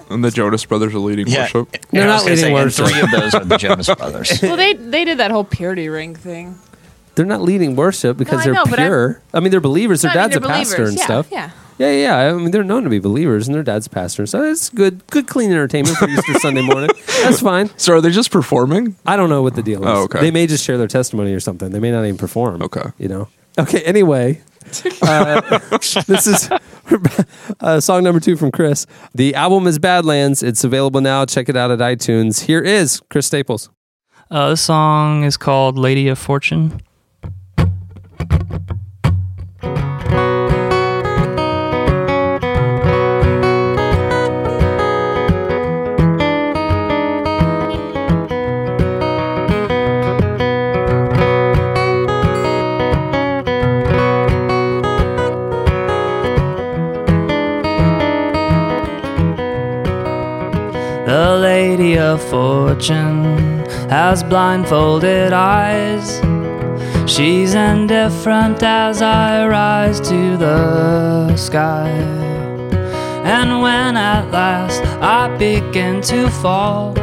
And 0.10 0.24
the 0.24 0.32
Jonas 0.32 0.64
Brothers 0.64 0.96
are 0.96 1.00
leading 1.00 1.28
Yeah. 1.28 1.42
worship. 1.42 1.72
They're 1.92 2.02
Yeah, 2.04 2.08
not 2.08 2.24
was 2.24 2.26
leading 2.26 2.44
say, 2.46 2.54
worship. 2.54 2.86
Three 2.88 3.02
of 3.02 3.12
those 3.12 3.34
are 3.36 3.44
the 3.44 3.58
Jonas 3.58 3.88
Brothers. 3.98 4.42
well, 4.42 4.56
they 4.56 4.74
they 4.74 5.04
did 5.04 5.18
that 5.18 5.32
whole 5.32 5.44
purity 5.44 5.90
ring 5.90 6.16
thing. 6.16 6.56
They're 7.18 7.26
not 7.26 7.42
leading 7.42 7.76
worship 7.76 8.16
because 8.16 8.40
I 8.42 8.44
they're 8.46 8.54
know, 8.54 8.64
but 8.66 8.80
I'm- 8.80 8.88
pure. 8.88 9.22
I 9.34 9.42
mean, 9.42 9.52
they're 9.52 9.60
believers. 9.60 10.02
Their 10.04 10.14
No, 10.14 10.20
I 10.22 10.24
mean, 10.24 10.30
dad's 10.30 10.38
a 10.38 10.40
they're 10.40 10.50
pastor 10.50 10.76
believers. 10.78 10.90
and 10.92 10.98
Yeah, 11.00 11.04
stuff. 11.04 11.28
yeah. 11.32 11.50
yeah, 11.80 11.92
yeah. 11.92 12.16
I 12.16 12.34
mean, 12.34 12.52
they're 12.52 12.64
known 12.64 12.84
to 12.84 12.90
be 12.90 13.00
believers, 13.00 13.48
and 13.48 13.56
their 13.56 13.64
dad's 13.64 13.88
a 13.88 13.90
pastor. 13.90 14.26
So 14.26 14.44
it's 14.44 14.70
good, 14.70 15.06
good, 15.08 15.28
clean 15.28 15.52
entertainment 15.52 15.98
for 15.98 16.08
Easter 16.08 16.34
Sunday 16.40 16.62
morning. 16.62 16.90
That's 17.24 17.42
fine. 17.42 17.70
So 17.78 17.96
are 17.96 18.02
they 18.02 18.12
just 18.12 18.32
performing? 18.32 18.96
I 19.06 19.18
don't 19.18 19.30
know 19.30 19.42
what 19.42 19.56
the 19.56 19.64
deal 19.64 19.82
is. 19.84 19.90
Oh, 19.90 20.04
okay. 20.04 20.22
They 20.22 20.32
may 20.32 20.48
just 20.48 20.64
share 20.64 20.78
their 20.78 20.88
testimony 20.88 21.34
or 21.34 21.40
something. 21.42 21.72
They 21.72 21.80
may 21.80 21.92
not 21.92 22.04
even 22.06 22.18
perform. 22.18 22.62
Okay. 22.62 22.86
You 22.98 23.10
know. 23.10 23.28
Okay. 23.60 23.82
Anyway, 23.82 24.42
uh, 25.02 25.42
this 25.72 26.28
is 26.28 26.50
uh, 27.60 27.80
song 27.80 28.04
number 28.04 28.20
two 28.20 28.36
from 28.36 28.52
Chris. 28.52 28.86
The 29.16 29.34
album 29.36 29.66
is 29.68 29.80
Badlands. 29.80 30.44
It's 30.44 30.64
available 30.64 31.02
now. 31.02 31.26
Check 31.26 31.50
it 31.50 31.56
out 31.58 31.72
at 31.72 31.80
iTunes. 31.80 32.42
Here 32.46 32.62
is 32.62 33.02
Chris 33.10 33.26
Staples. 33.26 33.70
Uh, 34.30 34.50
this 34.50 34.62
song 34.62 35.24
is 35.24 35.38
called 35.38 35.78
Lady 35.78 36.08
of 36.10 36.20
Fortune. 36.20 36.82
The 61.08 61.38
Lady 61.40 61.98
of 61.98 62.22
Fortune 62.22 63.64
has 63.90 64.24
blindfolded 64.24 65.32
eyes. 65.32 66.20
She's 67.08 67.54
indifferent 67.54 68.62
as 68.62 69.02
I 69.02 69.48
rise 69.48 70.02
to 70.02 70.36
the 70.36 71.36
sky. 71.38 71.90
And 73.24 73.62
when 73.62 73.96
at 73.96 74.30
last 74.30 74.84
I 75.02 75.36
begin 75.38 76.02
to 76.02 76.30
fall, 76.30 76.94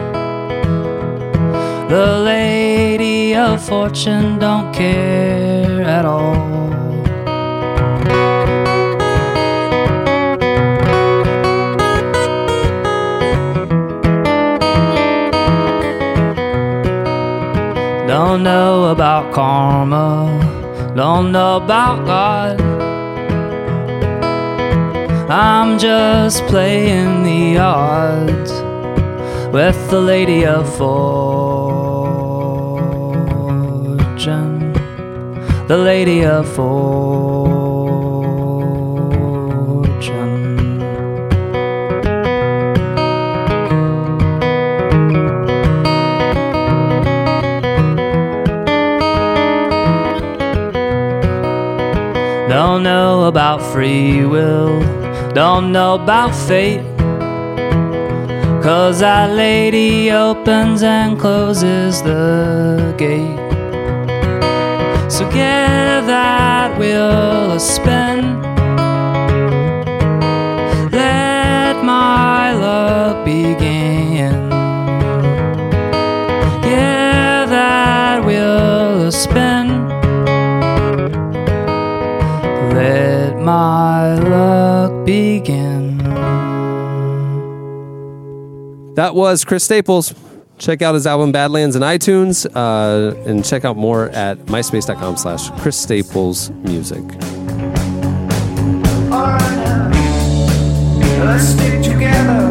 the 1.89 2.21
Lady 2.23 3.35
of 3.35 3.65
Fortune 3.65 4.39
don't 4.39 4.75
care 4.75 5.83
at 5.83 6.05
all. 6.05 6.54
Don't 18.15 18.45
know 18.45 18.93
about 18.93 19.35
karma, 19.35 20.13
don't 20.95 21.33
know 21.33 21.57
about 21.57 22.07
God. 22.07 22.61
I'm 25.29 25.81
just 25.81 26.45
playing 26.45 27.25
the 27.25 27.59
odds 27.59 28.53
with 29.53 29.91
the 29.91 30.01
Lady 30.01 30.47
of 30.47 30.73
Fortune. 30.79 31.25
The 35.67 35.77
Lady 35.77 36.25
of 36.25 36.49
Fortune. 36.55 37.44
Know 52.85 53.25
about 53.25 53.63
free 53.73 54.27
will, 54.27 54.79
don't 55.33 55.73
know 55.73 55.95
about 55.95 56.35
fate. 56.35 56.85
Cause 58.63 59.01
that 59.01 59.31
lady 59.31 60.11
opens 60.11 60.83
and 60.83 61.19
closes 61.19 62.03
the 62.03 62.95
gate. 62.99 63.41
So 65.11 65.25
give 65.31 66.03
that 66.13 66.79
wheel 66.79 67.53
a 67.53 67.59
spin. 67.59 68.43
Let 70.91 71.83
my 71.83 72.53
luck 72.53 73.25
begin. 73.25 74.51
Give 76.61 77.49
that 77.59 78.23
wheel 78.27 79.07
a 79.09 79.11
spin. 79.11 79.84
Begin. 85.05 85.99
That 88.95 89.15
was 89.15 89.45
Chris 89.45 89.65
Staples. 89.65 90.15
Check 90.59 90.83
out 90.83 90.95
his 90.95 91.07
album 91.07 91.33
Badlands 91.33 91.75
in 91.75 91.83
iTunes 91.83 92.47
uh, 92.55 93.17
and 93.29 93.45
check 93.45 93.65
out 93.65 93.77
more 93.77 94.09
at 94.11 94.39
myspace.com 94.47 95.17
slash 95.17 95.51
Chris 95.61 95.77
Staples 95.77 96.51
Music. 96.51 97.03
Let's 101.25 101.49
stick 101.49 101.83
together. 101.83 102.44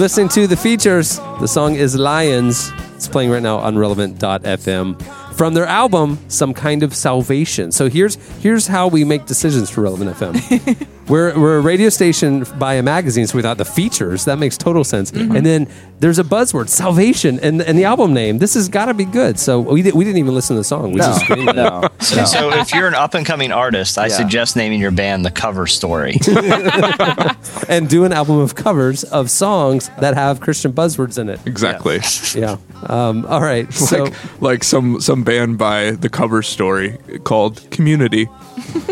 Listening 0.00 0.30
to 0.30 0.46
the 0.46 0.56
features. 0.56 1.18
The 1.40 1.46
song 1.46 1.74
is 1.74 1.94
Lions. 1.94 2.72
It's 2.94 3.06
playing 3.06 3.30
right 3.30 3.42
now 3.42 3.58
on 3.58 3.76
relevant.fm 3.76 5.34
from 5.34 5.52
their 5.52 5.66
album 5.66 6.18
Some 6.28 6.54
Kind 6.54 6.82
of 6.82 6.94
Salvation. 6.94 7.70
So 7.70 7.90
here's 7.90 8.14
here's 8.40 8.66
how 8.66 8.88
we 8.88 9.04
make 9.04 9.26
decisions 9.26 9.68
for 9.68 9.82
Relevant 9.82 10.16
FM. 10.16 10.86
we're, 11.10 11.38
we're 11.38 11.58
a 11.58 11.60
radio 11.60 11.88
station 11.88 12.44
by 12.58 12.74
a 12.74 12.82
magazine, 12.82 13.26
so 13.26 13.36
we 13.36 13.42
thought 13.42 13.58
the 13.58 13.64
features, 13.64 14.24
that 14.26 14.38
makes 14.38 14.56
total 14.56 14.84
sense. 14.84 15.10
And 15.10 15.44
then 15.44 15.68
there's 15.98 16.18
a 16.18 16.24
buzzword, 16.24 16.68
salvation, 16.68 17.38
and, 17.40 17.60
and 17.60 17.76
the 17.78 17.84
album 17.84 18.14
name. 18.14 18.38
This 18.38 18.54
has 18.54 18.68
got 18.68 18.86
to 18.86 18.94
be 18.94 19.04
good. 19.04 19.38
So 19.38 19.60
we, 19.60 19.82
did, 19.82 19.94
we 19.94 20.04
didn't 20.04 20.18
even 20.18 20.34
listen 20.34 20.54
to 20.56 20.60
the 20.60 20.64
song. 20.64 20.92
We 20.92 20.96
No, 20.98 21.04
just 21.06 21.20
screamed 21.22 21.48
it. 21.50 21.56
no. 21.56 21.88
So, 22.00 22.24
so 22.24 22.52
if 22.54 22.72
you're 22.72 22.86
an 22.88 22.94
up 22.94 23.14
and 23.14 23.26
coming 23.26 23.52
artist, 23.52 23.98
I 23.98 24.06
Yeah. 24.06 24.16
suggest 24.16 24.56
naming 24.56 24.80
your 24.80 24.90
band 24.92 25.24
the 25.26 25.30
Cover 25.30 25.66
Story. 25.66 26.18
and 27.68 27.88
do 27.88 28.04
an 28.04 28.12
album 28.12 28.38
of 28.38 28.54
covers 28.54 29.04
of 29.04 29.30
songs 29.30 29.90
that 30.00 30.14
have 30.14 30.40
Christian 30.40 30.72
buzzwords 30.72 31.18
in 31.18 31.28
it. 31.28 31.40
Exactly. 31.46 32.00
Yeah. 32.40 32.56
Um, 32.86 33.26
all 33.26 33.40
right. 33.42 33.66
So 33.90 34.04
like 34.04 34.40
like 34.40 34.64
some 34.64 35.00
some 35.00 35.24
band 35.24 35.58
by 35.58 35.92
the 35.92 36.08
cover 36.08 36.42
story 36.42 36.98
called 37.24 37.68
Community. 37.70 38.28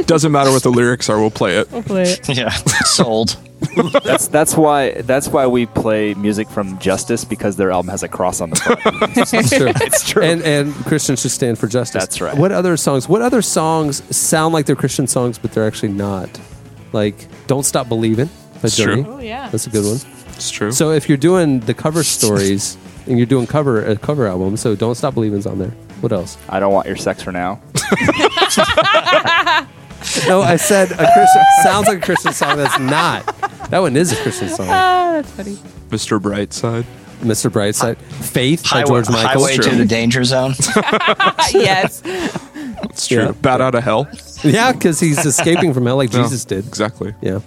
Doesn't 0.06 0.32
matter 0.32 0.50
what 0.50 0.62
the 0.62 0.70
lyrics 0.70 1.08
are, 1.08 1.20
we'll 1.20 1.30
play 1.30 1.56
it. 1.58 1.68
yeah, 2.28 2.50
sold. 2.84 3.36
that's 4.04 4.28
that's 4.28 4.56
why 4.56 4.92
that's 5.02 5.28
why 5.28 5.46
we 5.46 5.66
play 5.66 6.14
music 6.14 6.48
from 6.48 6.78
Justice 6.78 7.24
because 7.24 7.56
their 7.56 7.70
album 7.72 7.88
has 7.90 8.02
a 8.04 8.09
cross 8.09 8.40
on 8.40 8.50
the 8.50 8.56
front. 8.56 8.80
it's 9.16 9.50
true. 9.50 9.72
it's 9.74 10.09
true. 10.09 10.22
And 10.22 10.42
and 10.42 10.74
Christians 10.86 11.22
should 11.22 11.32
stand 11.32 11.59
for 11.59 11.66
justice. 11.66 12.02
That's 12.02 12.20
right. 12.20 12.36
What 12.36 12.52
other 12.52 12.76
songs? 12.76 13.09
What 13.09 13.20
other 13.22 13.42
songs 13.42 14.16
sound 14.16 14.54
like 14.54 14.66
they're 14.66 14.76
Christian 14.76 15.06
songs, 15.06 15.38
but 15.38 15.52
they're 15.52 15.66
actually 15.66 15.92
not? 15.92 16.28
Like 16.92 17.26
"Don't 17.48 17.64
Stop 17.64 17.88
Believing" 17.88 18.26
by 18.26 18.61
It's 18.64 18.76
true. 18.76 19.02
Journey. 19.02 19.09
Oh, 19.09 19.18
yeah. 19.18 19.48
that's 19.48 19.66
a 19.66 19.70
good 19.70 19.84
one. 19.84 19.98
It's 20.36 20.50
true. 20.50 20.70
So 20.70 20.92
if 20.92 21.09
you're 21.09 21.18
doing 21.18 21.61
the 21.61 21.74
cover 21.74 22.04
stories 22.04 22.76
and 23.06 23.18
you're 23.18 23.26
doing 23.26 23.46
cover 23.46 23.84
a 23.84 23.96
cover 23.96 24.26
album, 24.28 24.56
so 24.56 24.76
"Don't 24.76 24.94
Stop 24.94 25.14
Believing's 25.14 25.46
on 25.46 25.59
there. 25.59 25.72
What 26.00 26.12
else? 26.12 26.38
I 26.48 26.61
don't 26.61 26.72
want 26.72 26.86
your 26.86 26.96
sex 26.96 27.24
for 27.24 27.32
now. 27.32 27.61
No, 30.28 30.42
I 30.42 30.56
said 30.56 30.90
a 30.92 30.96
Christian 31.12 31.42
sounds 31.62 31.86
like 31.86 31.98
a 31.98 32.00
Christian 32.00 32.32
song. 32.32 32.56
That's 32.56 32.78
not. 32.78 33.26
That 33.70 33.78
one 33.80 33.96
is 33.96 34.12
a 34.12 34.16
Christian 34.22 34.48
song. 34.48 34.66
Ah, 34.68 35.12
that's 35.14 35.30
funny. 35.30 35.54
Mr. 35.90 36.18
Brightside. 36.20 36.84
Mr. 37.20 37.50
Brightside, 37.50 37.96
"Faith" 37.98 38.62
by 38.62 38.68
Highway, 38.68 38.86
George 38.86 39.08
Michael. 39.10 39.28
highway 39.42 39.56
to 39.56 39.74
the 39.74 39.84
danger 39.84 40.22
zone. 40.24 40.54
yes. 41.52 42.00
It's 42.04 43.08
true. 43.08 43.18
Yeah. 43.18 43.32
Bat 43.32 43.60
out 43.60 43.74
of 43.74 43.82
hell. 43.82 44.08
Yeah, 44.44 44.70
because 44.72 45.00
he's 45.00 45.24
escaping 45.26 45.74
from 45.74 45.86
hell 45.86 45.96
like 45.96 46.12
Yeah, 46.12 46.22
Jesus 46.22 46.44
did. 46.44 46.64
Exactly. 46.66 47.14
Yeah. 47.20 47.40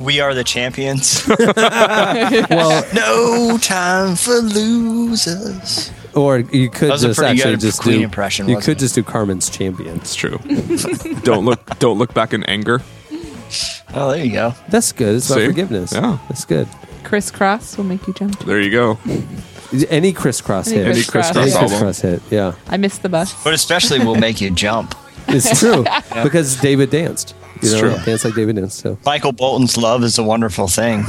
We 0.00 0.18
are 0.20 0.34
the 0.34 0.42
champions. 0.42 1.24
Well, 1.28 2.84
no 2.92 3.56
time 3.58 4.16
for 4.16 4.32
losers. 4.40 5.92
Or 6.14 6.38
you 6.38 6.70
could 6.70 6.88
That 6.88 6.92
was 6.92 7.04
a 7.04 7.08
just 7.08 7.18
pretty 7.18 7.32
actually 7.40 7.54
good 7.54 7.60
just 7.60 7.80
Queen 7.80 7.98
do. 7.98 8.04
impression, 8.04 8.48
you 8.48 8.54
wasn't 8.54 8.64
could 8.76 8.76
it? 8.78 8.84
just 8.84 8.94
do 8.94 9.02
Carman's 9.02 9.50
champion. 9.50 9.96
It's 9.96 10.14
true. 10.14 10.38
don't 11.22 11.44
look 11.44 11.78
don't 11.80 11.98
look 11.98 12.14
back 12.14 12.32
in 12.32 12.44
anger. 12.44 12.80
Oh, 13.94 14.10
there 14.12 14.24
you 14.24 14.32
go. 14.32 14.54
That's 14.68 14.92
good. 14.92 15.16
It's 15.16 15.28
about 15.30 15.40
See? 15.40 15.46
forgiveness. 15.46 15.92
Yeah. 15.92 16.18
that's 16.28 16.44
good. 16.44 16.68
Kris 17.04 17.30
Kross 17.30 17.76
will 17.76 17.84
make 17.84 18.06
you 18.06 18.14
jump. 18.14 18.38
There 18.44 18.60
you 18.60 18.70
go. 18.70 18.98
Any 19.90 20.12
Kris 20.12 20.40
Kross 20.40 20.68
Any 20.68 20.76
hit. 20.78 20.86
Any 20.86 20.94
Kris 21.02 21.06
Kross. 21.06 21.32
crisscross 21.32 21.36
Any 21.36 21.52
album. 21.52 21.78
Kris 21.78 22.00
Kross 22.00 22.02
hit. 22.02 22.22
Yeah, 22.30 22.54
I 22.68 22.76
missed 22.76 23.02
the 23.02 23.08
bus. 23.08 23.44
But 23.44 23.54
especially 23.54 23.98
will 24.04 24.14
make 24.16 24.40
you 24.40 24.50
jump. 24.50 24.94
it's 25.28 25.58
true 25.60 25.84
because 26.22 26.56
David 26.60 26.90
danced. 26.90 27.34
You 27.54 27.60
It's 27.62 27.72
know, 27.72 27.80
true. 27.80 28.04
dance 28.04 28.24
like 28.24 28.34
David 28.34 28.56
danced. 28.56 28.78
So 28.80 28.98
Michael 29.04 29.32
Bolton's 29.32 29.76
love 29.76 30.02
is 30.04 30.18
a 30.18 30.22
wonderful 30.22 30.68
thing. 30.68 31.04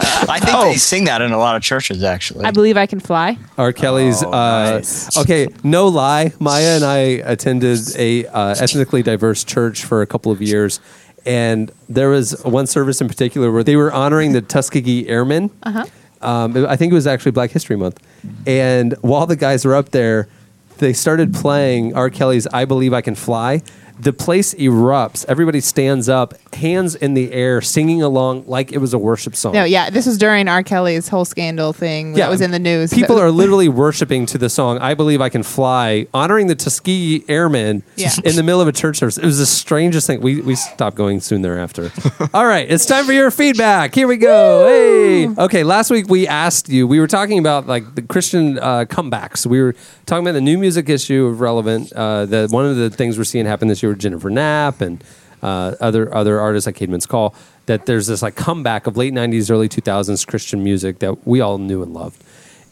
I 0.28 0.38
think 0.40 0.58
they 0.60 0.76
sing 0.76 1.04
that 1.04 1.22
in 1.22 1.32
a 1.32 1.38
lot 1.38 1.56
of 1.56 1.62
churches, 1.62 2.04
actually. 2.04 2.44
I 2.44 2.50
believe 2.50 2.76
I 2.76 2.86
can 2.86 3.00
fly. 3.00 3.36
R. 3.56 3.72
Kelly's. 3.72 4.22
Oh, 4.22 4.30
uh, 4.30 4.70
nice. 4.76 5.16
Okay, 5.16 5.48
no 5.64 5.88
lie. 5.88 6.32
Maya 6.38 6.76
and 6.76 6.84
I 6.84 6.96
attended 6.96 7.80
a 7.96 8.26
uh, 8.26 8.54
ethnically 8.58 9.02
diverse 9.02 9.42
church 9.44 9.84
for 9.84 10.02
a 10.02 10.06
couple 10.06 10.30
of 10.30 10.40
years, 10.40 10.80
and 11.26 11.72
there 11.88 12.10
was 12.10 12.32
one 12.44 12.66
service 12.66 13.00
in 13.00 13.08
particular 13.08 13.50
where 13.50 13.64
they 13.64 13.76
were 13.76 13.92
honoring 13.92 14.32
the 14.32 14.40
Tuskegee 14.42 15.08
Airmen. 15.08 15.50
Uh-huh. 15.64 15.84
Um, 16.20 16.66
I 16.66 16.76
think 16.76 16.92
it 16.92 16.94
was 16.94 17.06
actually 17.06 17.32
Black 17.32 17.50
History 17.50 17.76
Month, 17.76 18.00
and 18.46 18.94
while 19.00 19.26
the 19.26 19.36
guys 19.36 19.64
were 19.64 19.74
up 19.74 19.90
there, 19.90 20.28
they 20.78 20.92
started 20.92 21.34
playing 21.34 21.94
R. 21.96 22.10
Kelly's 22.10 22.46
"I 22.48 22.64
Believe 22.64 22.92
I 22.92 23.00
Can 23.00 23.14
Fly." 23.14 23.62
The 24.00 24.12
place 24.12 24.54
erupts. 24.54 25.24
Everybody 25.28 25.60
stands 25.60 26.08
up, 26.08 26.34
hands 26.54 26.94
in 26.94 27.14
the 27.14 27.32
air, 27.32 27.60
singing 27.60 28.00
along 28.02 28.44
like 28.46 28.70
it 28.72 28.78
was 28.78 28.94
a 28.94 28.98
worship 28.98 29.34
song. 29.34 29.54
No, 29.54 29.64
yeah, 29.64 29.90
this 29.90 30.06
was 30.06 30.18
during 30.18 30.46
R. 30.48 30.62
Kelly's 30.62 31.08
whole 31.08 31.24
scandal 31.24 31.72
thing 31.72 32.12
that 32.12 32.30
was 32.30 32.40
in 32.40 32.50
the 32.52 32.58
news. 32.58 32.92
People 32.94 33.16
That- 33.16 33.22
are 33.22 33.30
literally 33.30 33.68
worshiping 33.68 34.24
to 34.26 34.38
the 34.38 34.48
song 34.48 34.78
"I 34.78 34.94
Believe 34.94 35.20
I 35.20 35.28
Can 35.28 35.42
Fly," 35.42 36.06
honoring 36.14 36.46
the 36.46 36.54
Tuskegee 36.54 37.24
Airmen 37.28 37.82
Yeah. 37.96 38.10
in 38.24 38.36
the 38.36 38.42
middle 38.42 38.60
of 38.60 38.68
a 38.68 38.72
church 38.72 38.98
service. 38.98 39.18
It 39.18 39.24
was 39.24 39.38
the 39.38 39.46
strangest 39.46 40.06
thing. 40.06 40.20
We 40.20 40.40
we 40.42 40.54
stopped 40.54 40.96
going 40.96 41.20
soon 41.20 41.42
thereafter. 41.42 41.90
All 42.34 42.46
right, 42.46 42.70
it's 42.70 42.86
time 42.86 43.04
for 43.04 43.12
your 43.12 43.30
feedback. 43.30 43.94
Here 43.94 44.06
we 44.06 44.16
go. 44.16 44.66
Hey, 44.68 45.28
okay. 45.44 45.64
Last 45.64 45.90
week 45.90 46.08
we 46.08 46.26
asked 46.28 46.68
you. 46.68 46.86
We 46.86 47.00
were 47.00 47.06
talking 47.08 47.38
about 47.38 47.66
like 47.66 47.94
the 47.96 48.02
Christian 48.02 48.58
uh, 48.58 48.84
comebacks. 48.84 49.44
We 49.44 49.60
were 49.60 49.74
talking 50.06 50.24
about 50.24 50.32
the 50.34 50.40
new 50.40 50.56
music 50.58 50.88
issue 50.88 51.26
of 51.26 51.40
Relevant. 51.40 51.92
Uh, 51.92 52.26
the 52.26 52.46
one 52.50 52.64
of 52.64 52.76
the 52.76 52.90
things 52.90 53.18
we're 53.18 53.24
seeing 53.24 53.44
happen 53.46 53.68
this 53.68 53.82
year 53.82 53.87
Jennifer 53.94 54.30
Knapp 54.30 54.80
and 54.80 55.02
uh, 55.42 55.74
other 55.80 56.12
other 56.14 56.40
artists 56.40 56.66
like 56.66 56.76
Caedmon's 56.76 57.06
Call. 57.06 57.34
That 57.66 57.86
there's 57.86 58.06
this 58.06 58.22
like 58.22 58.34
comeback 58.34 58.86
of 58.86 58.96
late 58.96 59.12
'90s, 59.12 59.50
early 59.50 59.68
2000s 59.68 60.26
Christian 60.26 60.64
music 60.64 61.00
that 61.00 61.26
we 61.26 61.40
all 61.40 61.58
knew 61.58 61.82
and 61.82 61.92
loved. 61.92 62.22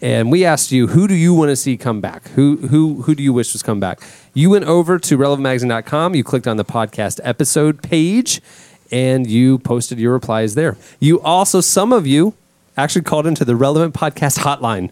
And 0.02 0.30
we 0.30 0.44
asked 0.44 0.72
you, 0.72 0.88
who 0.88 1.08
do 1.08 1.14
you 1.14 1.32
want 1.32 1.48
to 1.48 1.56
see 1.56 1.76
come 1.76 2.00
back? 2.00 2.28
Who 2.30 2.56
who 2.68 3.02
who 3.02 3.14
do 3.14 3.22
you 3.22 3.32
wish 3.32 3.52
was 3.52 3.62
come 3.62 3.80
back? 3.80 4.00
You 4.34 4.50
went 4.50 4.66
over 4.66 4.98
to 4.98 5.18
relevantmagazine.com, 5.18 6.14
you 6.14 6.22
clicked 6.22 6.46
on 6.46 6.56
the 6.58 6.64
podcast 6.64 7.20
episode 7.24 7.82
page, 7.82 8.42
and 8.90 9.26
you 9.26 9.58
posted 9.58 9.98
your 9.98 10.12
replies 10.12 10.54
there. 10.54 10.76
You 11.00 11.20
also, 11.20 11.60
some 11.60 11.92
of 11.92 12.06
you 12.06 12.34
actually 12.76 13.02
called 13.02 13.26
into 13.26 13.44
the 13.44 13.56
relevant 13.56 13.94
podcast 13.94 14.40
hotline. 14.40 14.90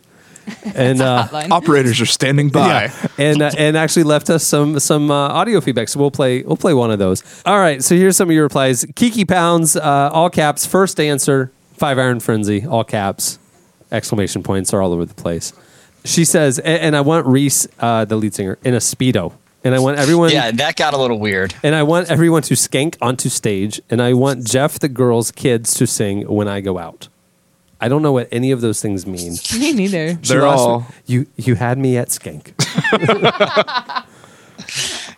And 0.75 1.01
uh, 1.01 1.29
Operators 1.51 2.01
are 2.01 2.07
standing 2.07 2.49
by. 2.49 2.91
and 3.19 3.41
uh, 3.43 3.51
and 3.57 3.77
actually 3.77 4.03
left 4.05 4.29
us 4.31 4.45
some 4.45 4.79
some 4.81 5.11
uh, 5.11 5.15
audio 5.29 5.61
feedback. 5.61 5.89
So 5.89 6.01
we'll 6.01 6.11
play 6.11 6.43
we'll 6.43 6.57
play 6.57 6.75
one 6.75 6.91
of 6.91 6.99
those. 6.99 7.23
All 7.47 7.59
right. 7.59 7.83
So 7.83 7.95
here's 7.95 8.17
some 8.17 8.29
of 8.29 8.35
your 8.35 8.43
replies. 8.45 8.85
Kiki 8.97 9.25
pounds, 9.25 9.77
uh, 9.77 10.11
all 10.13 10.31
caps. 10.31 10.67
First 10.67 10.99
answer, 10.99 11.53
five 11.75 11.99
iron 11.99 12.19
frenzy, 12.21 12.67
all 12.67 12.83
caps. 12.85 13.39
Exclamation 13.93 14.43
points 14.43 14.73
are 14.75 14.81
all 14.83 14.93
over 14.93 15.05
the 15.05 15.15
place. 15.15 15.53
She 16.05 16.25
says, 16.25 16.59
and, 16.59 16.81
and 16.83 16.97
I 16.97 17.01
want 17.03 17.27
Reese, 17.27 17.67
uh, 17.79 18.05
the 18.05 18.17
lead 18.17 18.35
singer, 18.35 18.59
in 18.65 18.75
a 18.75 18.79
speedo, 18.79 19.33
and 19.63 19.75
I 19.75 19.79
want 19.79 19.99
everyone. 19.99 20.31
yeah, 20.31 20.51
that 20.51 20.77
got 20.77 20.93
a 20.93 20.99
little 20.99 21.19
weird. 21.19 21.55
And 21.63 21.75
I 21.75 21.83
want 21.85 22.11
everyone 22.11 22.43
to 22.43 22.55
skank 22.55 22.97
onto 23.01 23.29
stage, 23.29 23.81
and 23.89 24.03
I 24.03 24.13
want 24.13 24.45
Jeff 24.45 24.79
the 24.79 24.89
girls' 24.89 25.31
kids 25.31 25.75
to 25.75 25.87
sing 25.87 26.23
when 26.29 26.49
I 26.49 26.61
go 26.61 26.79
out. 26.79 27.09
I 27.81 27.89
don't 27.89 28.03
know 28.03 28.13
what 28.13 28.29
any 28.33 28.51
of 28.51 28.61
those 28.61 28.81
things 28.81 29.07
mean. 29.07 29.33
Me 29.59 29.73
neither. 29.73 30.11
She 30.23 30.33
They're 30.35 30.43
lost- 30.43 30.61
all- 30.61 30.87
you. 31.07 31.27
You 31.37 31.55
had 31.55 31.79
me 31.79 31.97
at 31.97 32.09
skank. 32.09 32.53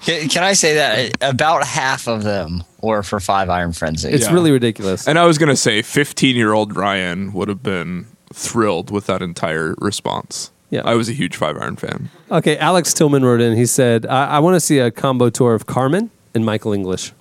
Can, 0.01 0.29
can 0.29 0.45
I 0.45 0.53
say 0.53 0.75
that 0.75 1.23
uh, 1.23 1.31
about 1.31 1.65
half 1.67 2.07
of 2.07 2.23
them 2.23 2.63
were 2.81 3.03
for 3.03 3.19
Five 3.21 3.51
Iron 3.51 3.73
Frenzy? 3.73 4.09
It's 4.09 4.27
Yeah. 4.27 4.33
really 4.33 4.51
ridiculous. 4.53 5.07
And 5.09 5.19
I 5.19 5.25
was 5.27 5.37
gonna 5.37 5.57
say, 5.57 5.83
15 5.83 6.37
year 6.37 6.53
old 6.53 6.77
Ryan 6.77 7.33
would 7.33 7.49
have 7.49 7.63
been 7.63 8.07
thrilled 8.33 8.91
with 8.91 9.07
that 9.07 9.21
entire 9.21 9.75
response. 9.79 10.53
Yeah. 10.71 10.83
I 10.85 10.95
was 10.95 11.09
a 11.09 11.13
huge 11.13 11.37
Five 11.37 11.57
Iron 11.59 11.77
fan. 11.77 12.09
Okay, 12.31 12.57
Alex 12.59 12.95
Tillman 12.95 13.25
wrote 13.25 13.41
in. 13.41 13.57
He 13.57 13.67
said, 13.67 14.07
"I, 14.07 14.27
I 14.27 14.39
want 14.39 14.55
to 14.55 14.61
see 14.61 14.79
a 14.79 14.91
combo 14.91 15.29
tour 15.31 15.55
of 15.55 15.67
Carman 15.67 16.11
and 16.35 16.45
Michael 16.47 16.73
English. 16.73 17.13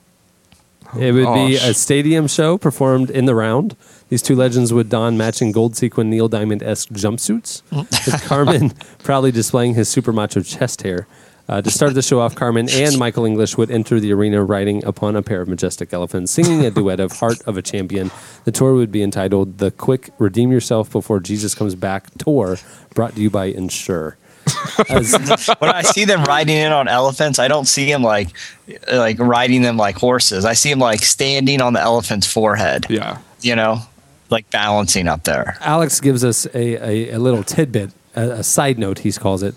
It 0.99 1.11
would 1.13 1.33
be 1.33 1.57
Oh, 1.61 1.69
a 1.69 1.73
stadium 1.73 2.27
show 2.27 2.57
performed 2.57 3.09
in 3.09 3.25
the 3.25 3.35
round. 3.35 3.75
These 4.09 4.21
two 4.21 4.35
legends 4.35 4.73
would 4.73 4.89
don 4.89 5.17
matching 5.17 5.51
gold 5.51 5.75
sequin 5.75 6.09
Neil 6.09 6.27
Diamond 6.27 6.63
esque 6.63 6.89
jumpsuits, 6.89 7.61
with 7.71 8.23
Carman 8.23 8.71
proudly 9.03 9.31
displaying 9.31 9.73
his 9.73 9.89
super 9.89 10.13
macho 10.13 10.41
chest 10.41 10.83
hair. 10.83 11.07
Uh, 11.47 11.61
to 11.61 11.69
start 11.69 11.93
the 11.93 12.01
show 12.01 12.19
off, 12.19 12.33
Carman 12.33 12.67
and 12.71 12.97
Michael 12.97 13.23
English 13.25 13.55
would 13.55 13.69
enter 13.69 13.99
the 13.99 14.11
arena 14.11 14.43
riding 14.43 14.83
upon 14.83 15.15
a 15.15 15.21
pair 15.21 15.41
of 15.41 15.47
majestic 15.47 15.93
elephants, 15.93 16.31
singing 16.31 16.65
a 16.65 16.71
duet 16.71 16.99
of 16.99 17.11
Heart 17.11 17.41
of 17.45 17.55
a 17.55 17.61
Champion. 17.61 18.09
The 18.45 18.51
tour 18.51 18.73
would 18.73 18.91
be 18.91 19.03
entitled 19.03 19.59
The 19.59 19.69
Quick 19.69 20.09
Redeem 20.17 20.51
Yourself 20.51 20.91
Before 20.91 21.19
Jesus 21.19 21.53
Comes 21.53 21.75
Back 21.75 22.09
Tour, 22.17 22.57
brought 22.95 23.13
to 23.15 23.21
you 23.21 23.29
by 23.29 23.45
Ensure. 23.45 24.17
As, 24.89 25.47
when 25.59 25.71
I 25.71 25.81
see 25.81 26.05
them 26.05 26.23
riding 26.23 26.57
in 26.57 26.71
on 26.71 26.87
elephants, 26.87 27.39
I 27.39 27.47
don't 27.47 27.65
see 27.65 27.89
them 27.91 28.03
like 28.03 28.29
like 28.91 29.19
riding 29.19 29.61
them 29.61 29.77
like 29.77 29.95
horses. 29.97 30.45
I 30.45 30.53
see 30.53 30.69
them 30.69 30.79
like 30.79 31.01
standing 31.01 31.61
on 31.61 31.73
the 31.73 31.81
elephant's 31.81 32.31
forehead. 32.31 32.85
Yeah. 32.89 33.19
You 33.41 33.55
know, 33.55 33.79
like 34.29 34.49
balancing 34.49 35.07
up 35.07 35.23
there. 35.23 35.57
Alex 35.61 35.99
gives 35.99 36.23
us 36.23 36.45
a, 36.47 36.75
a, 36.83 37.11
a 37.15 37.19
little 37.19 37.43
tidbit, 37.43 37.91
a, 38.15 38.21
a 38.31 38.43
side 38.43 38.77
note, 38.79 38.99
he 38.99 39.11
calls 39.11 39.43
it. 39.43 39.55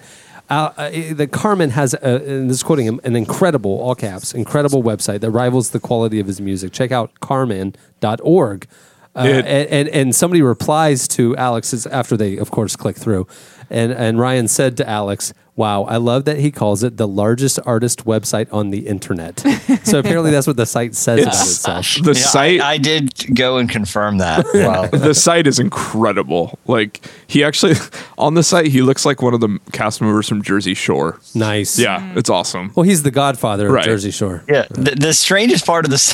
Uh, 0.51 0.73
uh, 0.79 0.91
the 1.13 1.27
Carman 1.27 1.71
has, 1.71 1.93
a, 1.95 1.99
and 2.25 2.49
this 2.49 2.57
is 2.59 2.63
quoting 2.63 2.87
him, 2.87 3.01
an 3.05 3.15
incredible, 3.17 3.81
all 3.81 3.95
caps, 3.95 4.33
incredible 4.33 4.83
website 4.83 5.21
that 5.21 5.31
rivals 5.31 5.71
the 5.71 5.81
quality 5.81 6.21
of 6.21 6.27
his 6.27 6.41
music. 6.41 6.73
Check 6.73 6.91
out 6.91 7.21
carman.org. 7.21 8.67
Uh, 9.15 9.23
It- 9.27 9.47
and, 9.47 9.69
and, 9.69 9.89
and 9.89 10.15
somebody 10.15 10.41
replies 10.43 11.07
to 11.09 11.37
Alex's 11.37 11.87
after 11.87 12.17
they, 12.17 12.37
of 12.39 12.51
course, 12.51 12.77
click 12.77 12.97
through. 12.97 13.27
And, 13.71 13.93
and 13.93 14.19
Ryan 14.19 14.49
said 14.49 14.77
to 14.79 14.89
Alex, 14.89 15.33
Wow, 15.59 15.83
I 15.83 15.97
love 15.97 16.25
that 16.27 16.39
he 16.39 16.53
calls 16.53 16.85
it 16.85 16.97
the 16.99 17.09
largest 17.09 17.59
artist 17.67 18.05
website 18.05 18.47
on 18.53 18.71
the 18.71 18.87
internet. 18.87 19.41
so 19.83 19.99
apparently 19.99 20.31
that's 20.31 20.47
what 20.47 20.57
the 20.57 20.67
site 20.67 20.95
says 20.95 21.21
about 21.23 21.35
itself. 21.35 21.95
the 22.05 22.13
Yeah, 22.13 22.27
site 22.27 22.61
I, 22.61 22.75
I 22.75 22.79
did 22.79 23.35
go 23.35 23.57
and 23.59 23.69
confirm 23.69 24.19
that. 24.19 24.47
Wow. 24.55 24.87
the 24.93 25.15
site 25.15 25.49
is 25.49 25.59
incredible. 25.59 26.59
Like 26.69 27.01
he 27.27 27.43
actually 27.43 27.75
on 28.19 28.35
the 28.35 28.45
site 28.45 28.67
he 28.67 28.83
looks 28.83 29.05
like 29.05 29.21
one 29.21 29.35
of 29.35 29.41
the 29.41 29.59
cast 29.73 30.01
members 30.01 30.29
from 30.29 30.43
Jersey 30.43 30.75
Shore. 30.75 31.19
Nice. 31.35 31.77
Yeah, 31.77 32.13
it's 32.17 32.31
awesome. 32.31 32.71
Well, 32.77 32.85
he's 32.85 33.03
the 33.03 33.11
godfather 33.11 33.67
of 33.67 33.73
Right. 33.73 33.85
Jersey 33.85 34.13
Shore. 34.13 34.45
Yeah, 34.49 34.67
the, 34.71 34.93
the 34.95 35.13
strangest 35.13 35.67
part 35.67 35.85
of 35.87 35.91
this, 35.91 36.13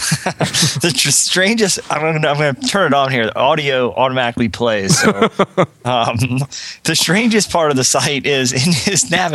the 0.80 0.90
tr- 0.96 1.10
strangest. 1.10 1.80
I'm 1.92 2.00
gonna, 2.00 2.28
I'm 2.28 2.36
gonna 2.38 2.54
turn 2.54 2.92
it 2.92 2.94
on 2.94 3.10
here. 3.10 3.26
The 3.26 3.36
audio 3.38 3.92
automatically 3.94 4.48
plays. 4.48 4.98
So, 4.98 5.10
um, 5.84 6.16
the 6.84 6.94
strangest 6.94 7.50
part 7.50 7.70
of 7.70 7.76
the 7.76 7.84
site 7.84 8.24
is 8.24 8.52
in 8.54 8.72
his 8.72 9.10
navigation. 9.10 9.33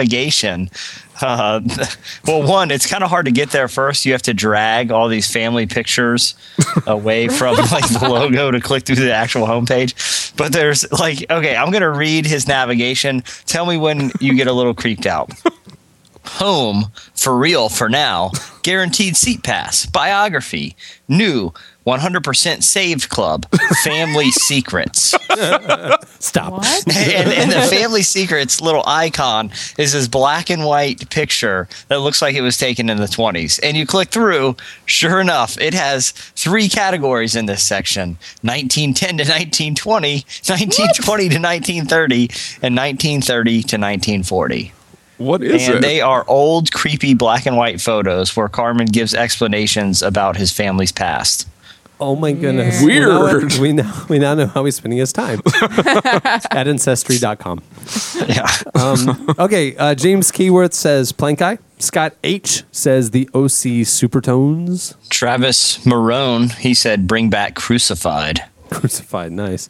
Uh, 1.22 1.62
well, 2.26 2.47
one, 2.47 2.72
it's 2.72 2.88
kind 2.88 3.04
of 3.04 3.10
hard 3.10 3.26
to 3.26 3.32
get 3.32 3.52
there 3.52 3.68
first. 3.68 4.06
You 4.06 4.14
have 4.14 4.22
to 4.24 4.34
drag 4.34 4.91
all 4.91 5.08
these 5.08 5.32
family 5.32 5.66
pictures 5.66 6.36
away 6.88 7.28
from 7.39 7.56
like 7.56 7.88
the 7.89 8.08
logo 8.10 8.52
to 8.52 8.60
click 8.60 8.86
through 8.86 8.97
the 8.97 9.14
actual 9.14 9.45
homepage. 9.45 10.36
But 10.36 10.54
there's 10.54 10.89
like, 10.91 11.30
okay, 11.30 11.56
I'm 11.56 11.72
gonna 11.72 11.89
read 11.89 12.26
his 12.26 12.47
navigation. 12.47 13.24
Tell 13.45 13.66
me 13.66 13.78
when 13.78 14.12
you 14.20 14.36
get 14.36 14.47
a 14.47 14.54
little 14.54 14.74
creeped 14.74 15.06
out 15.06 15.32
home 16.26 16.86
for 17.16 17.36
real 17.38 17.70
for 17.70 17.89
now 17.89 18.32
guaranteed 18.62 19.18
seat 19.18 19.43
pass 19.43 19.86
biography 19.88 20.76
new 21.08 21.52
100% 21.89 22.63
saved 22.63 23.09
club 23.09 23.45
family 23.83 24.29
secrets 24.49 25.15
Stop. 26.19 26.63
and, 26.87 27.29
and 27.29 27.51
the 27.51 27.67
family 27.69 28.01
secrets 28.01 28.61
little 28.61 28.83
icon 28.85 29.51
is 29.77 29.93
this 29.93 30.07
black 30.07 30.49
and 30.49 30.65
white 30.65 31.09
picture 31.09 31.67
that 31.87 31.99
looks 31.99 32.21
like 32.21 32.35
it 32.35 32.41
was 32.41 32.57
taken 32.57 32.89
in 32.89 32.97
the 32.97 33.05
20s 33.05 33.59
and 33.63 33.75
you 33.77 33.85
click 33.85 34.09
through 34.09 34.55
sure 34.85 35.19
enough 35.19 35.57
it 35.59 35.73
has 35.73 36.11
three 36.11 36.67
categories 36.69 37.35
in 37.35 37.45
this 37.45 37.63
section 37.63 38.09
1910 38.41 39.09
to 39.09 39.23
1920 39.23 40.13
1920 40.45 41.29
to 41.29 41.39
1930 41.39 42.15
and 42.61 42.75
1930 42.75 43.51
to 43.51 43.77
1940 43.77 44.73
What 45.17 45.41
is 45.43 45.67
and 45.67 45.77
it? 45.77 45.81
they 45.81 46.01
are 46.01 46.23
old, 46.27 46.71
creepy 46.71 47.13
black 47.13 47.45
and 47.45 47.57
white 47.57 47.79
photos 47.81 48.35
where 48.35 48.47
Carman 48.49 48.87
gives 48.87 49.13
explanations 49.13 50.01
about 50.01 50.37
his 50.37 50.51
family's 50.51 50.91
past. 50.93 51.47
Oh 52.02 52.16
my 52.16 52.32
goodness. 52.32 52.82
Weird. 52.82 52.93
You 53.04 53.10
know 53.10 53.20
what? 53.22 53.58
we, 53.60 53.74
now, 53.74 54.06
we 54.10 54.20
now 54.20 54.34
know 54.34 54.47
how 54.47 54.64
he's 54.66 54.76
spending 54.76 55.00
his 55.00 55.12
time 55.12 55.41
at 56.52 56.68
ancestry.com. 56.68 57.62
Yeah. 58.28 58.47
Um, 58.76 59.34
okay. 59.38 59.76
Uh, 59.76 59.95
James 59.95 60.32
Keyworth 60.32 60.74
says 60.74 61.12
Plankeye. 61.12 61.60
Scott 61.80 62.14
H 62.24 62.64
says 62.72 63.12
the 63.12 63.28
OC 63.34 63.84
Supertones. 63.88 64.95
Travis 65.10 65.80
Marone, 65.86 66.54
he 66.56 66.74
said, 66.74 67.08
bring 67.08 67.30
back 67.30 67.56
Crucified. 67.56 68.43
Crucified. 68.70 69.32
Nice. 69.32 69.70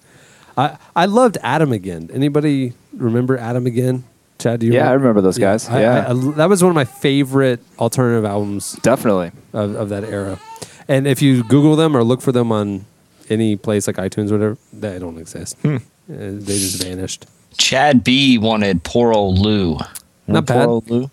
I, 0.57 0.77
I 0.95 1.05
loved 1.05 1.37
Adam 1.41 1.71
again. 1.71 2.09
Anybody 2.13 2.73
remember 2.93 3.37
Adam 3.37 3.65
again? 3.65 4.03
Chad, 4.39 4.59
do 4.61 4.67
you 4.67 4.73
Yeah, 4.73 4.89
I 4.89 4.93
remember 4.93 5.21
those 5.21 5.37
guys. 5.37 5.67
I- 5.69 5.81
Yeah. 5.81 6.05
I- 6.07 6.11
I- 6.11 6.31
that 6.35 6.49
was 6.49 6.63
one 6.63 6.69
of 6.69 6.75
my 6.75 6.85
favorite 6.85 7.59
alternative 7.77 8.23
albums 8.25 8.73
Definitely. 8.81 9.31
of, 9.53 9.75
of 9.75 9.89
that 9.89 10.03
era. 10.03 10.39
And 10.89 11.07
if 11.07 11.21
you 11.21 11.43
Google 11.43 11.75
them 11.77 11.95
or 11.95 12.03
look 12.03 12.19
for 12.21 12.31
them 12.33 12.51
on 12.51 12.85
any 13.29 13.55
place 13.55 13.87
like 13.87 13.95
iTunes 13.97 14.31
or 14.31 14.33
whatever, 14.37 14.57
they 14.73 14.99
don't 14.99 15.17
exist. 15.17 15.55
Hmm. 15.61 15.75
Uh, 15.75 15.79
they 16.09 16.57
just 16.57 16.83
vanished. 16.83 17.25
Chad 17.57 18.03
B 18.03 18.37
wanted 18.37 18.83
Poor 18.83 19.13
Old 19.13 19.37
Lou. 19.37 19.77
Not 20.27 20.45
bad. 20.45 20.67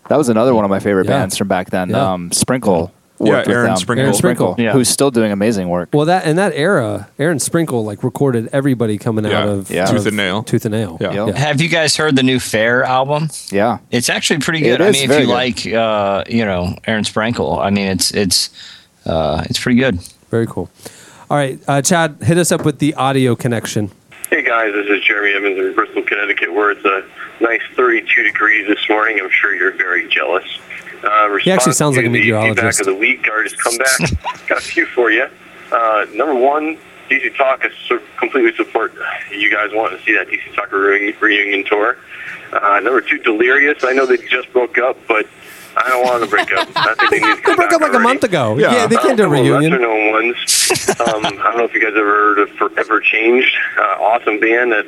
That 0.09 0.17
was 0.17 0.29
another 0.29 0.53
one 0.55 0.63
of 0.63 0.69
my 0.69 0.79
favorite 0.79 1.05
Yeah. 1.05 1.19
bands 1.19 1.37
from 1.37 1.47
back 1.47 1.69
then. 1.69 1.89
Yeah. 1.91 2.13
Um, 2.13 2.31
Sprinkle. 2.31 2.91
Yeah, 3.19 3.43
Aaron. 3.47 3.75
Sprinkle. 3.77 4.03
Aaron 4.03 4.13
Sprinkle. 4.13 4.55
Yeah. 4.59 4.73
Who's 4.73 4.89
still 4.89 5.09
doing 5.09 5.31
amazing 5.31 5.69
work. 5.69 5.89
Well, 5.91 6.05
that 6.05 6.27
in 6.27 6.35
that 6.35 6.53
era, 6.55 7.09
Aaron 7.17 7.39
Sprinkle 7.39 7.83
like 7.83 8.03
recorded 8.03 8.47
everybody 8.53 8.99
coming 8.99 9.25
Yeah. 9.25 9.39
out 9.41 9.49
of 9.49 9.71
Yeah. 9.71 9.85
Tooth 9.85 10.01
of 10.01 10.07
and 10.07 10.17
nail. 10.17 10.43
Tooth 10.43 10.65
and 10.65 10.73
Nail. 10.73 10.97
Yeah. 11.01 11.25
Yep. 11.25 11.35
Have 11.35 11.59
you 11.61 11.67
guys 11.67 11.97
heard 11.97 12.15
the 12.15 12.21
new 12.21 12.39
Fair 12.39 12.83
album? 12.83 13.29
Yeah. 13.51 13.79
It's 13.89 14.09
actually 14.09 14.39
pretty 14.41 14.59
It 14.67 14.77
good. 14.77 14.81
I 14.81 14.87
is 14.89 14.93
mean, 15.01 15.09
if 15.11 15.19
you 15.19 15.25
good. 15.25 15.33
like, 15.33 15.65
uh, 15.73 16.23
you 16.29 16.45
know, 16.45 16.75
Aaron 16.85 17.03
Sprinkle, 17.03 17.59
I 17.59 17.71
mean, 17.71 17.87
it's 17.87 18.11
it's 18.11 18.51
uh, 19.07 19.43
it's 19.49 19.59
pretty 19.59 19.79
good. 19.79 19.99
Very 20.29 20.47
cool. 20.47 20.69
All 21.29 21.37
right, 21.37 21.59
uh, 21.67 21.81
Chad, 21.81 22.17
hit 22.21 22.37
us 22.37 22.51
up 22.51 22.63
with 22.65 22.79
the 22.79 22.93
audio 22.95 23.35
connection. 23.35 23.91
Hey 24.29 24.41
guys, 24.43 24.73
this 24.73 24.87
is 24.87 25.03
Jeremy 25.03 25.31
Evans 25.33 25.57
in 25.57 25.73
Bristol, 25.73 26.03
Connecticut, 26.03 26.53
where 26.53 26.71
it's 26.71 26.83
a 26.85 27.03
nice 27.43 27.61
32 27.75 28.23
degrees 28.23 28.67
this 28.67 28.87
morning. 28.89 29.19
I'm 29.21 29.29
sure 29.29 29.55
you're 29.55 29.71
very 29.71 30.07
jealous. 30.09 30.45
Uh, 31.03 31.35
He 31.37 31.51
actually 31.51 31.73
sounds 31.73 31.95
like 31.95 32.05
a 32.05 32.09
meteorologist. 32.09 32.57
Feedback 32.57 32.79
of 32.81 32.85
the 32.87 32.95
week, 32.95 33.27
artist 33.29 33.57
comeback. 33.61 33.97
Got 34.47 34.57
a 34.59 34.61
few 34.61 34.85
for 34.87 35.11
you. 35.11 35.27
Uh, 35.71 36.05
number 36.13 36.33
one, 36.35 36.77
DC 37.09 37.35
Talk. 37.37 37.63
I 37.63 37.69
su- 37.87 38.01
completely 38.17 38.53
support 38.55 38.93
you 39.31 39.49
guys 39.51 39.69
wanting 39.73 39.99
to 39.99 40.03
see 40.05 40.13
that 40.13 40.27
DC 40.27 40.53
Talk 40.55 40.71
reunion, 40.71 41.15
reunion 41.21 41.63
tour. 41.65 41.97
Uh, 42.51 42.79
number 42.81 43.01
two, 43.01 43.19
Delirious. 43.19 43.83
I 43.83 43.93
know 43.93 44.05
they 44.05 44.17
just 44.17 44.51
broke 44.53 44.77
up, 44.77 44.97
but 45.07 45.25
I 45.77 45.89
don't 45.89 46.03
want 46.05 46.23
to 46.23 46.29
break 46.29 46.51
up. 46.53 46.67
I 46.75 46.95
think 46.95 47.11
they 47.11 47.19
need 47.19 47.35
to 47.35 47.41
come 47.41 47.51
They 47.53 47.55
broke 47.55 47.69
back 47.69 47.73
up 47.73 47.81
like 47.81 47.91
a 47.91 47.93
already. 47.95 48.03
month 48.03 48.23
ago. 48.23 48.57
Yeah. 48.57 48.73
Yeah, 48.73 48.87
they 48.87 48.95
can't 48.97 49.17
do 49.17 49.23
a 49.23 49.27
couple 49.27 49.39
of 49.39 49.45
reunion. 49.45 49.71
Lesser-known 49.71 50.11
ones. 50.11 50.99
um, 51.01 51.25
I 51.25 51.29
don't 51.51 51.57
know 51.57 51.63
if 51.65 51.73
you 51.73 51.81
guys 51.81 51.93
ever 51.95 52.07
heard 52.09 52.39
of 52.39 52.49
Forever 52.51 52.99
Changed. 53.01 53.55
Uh, 53.77 53.81
awesome 54.03 54.39
band 54.39 54.71
that 54.71 54.85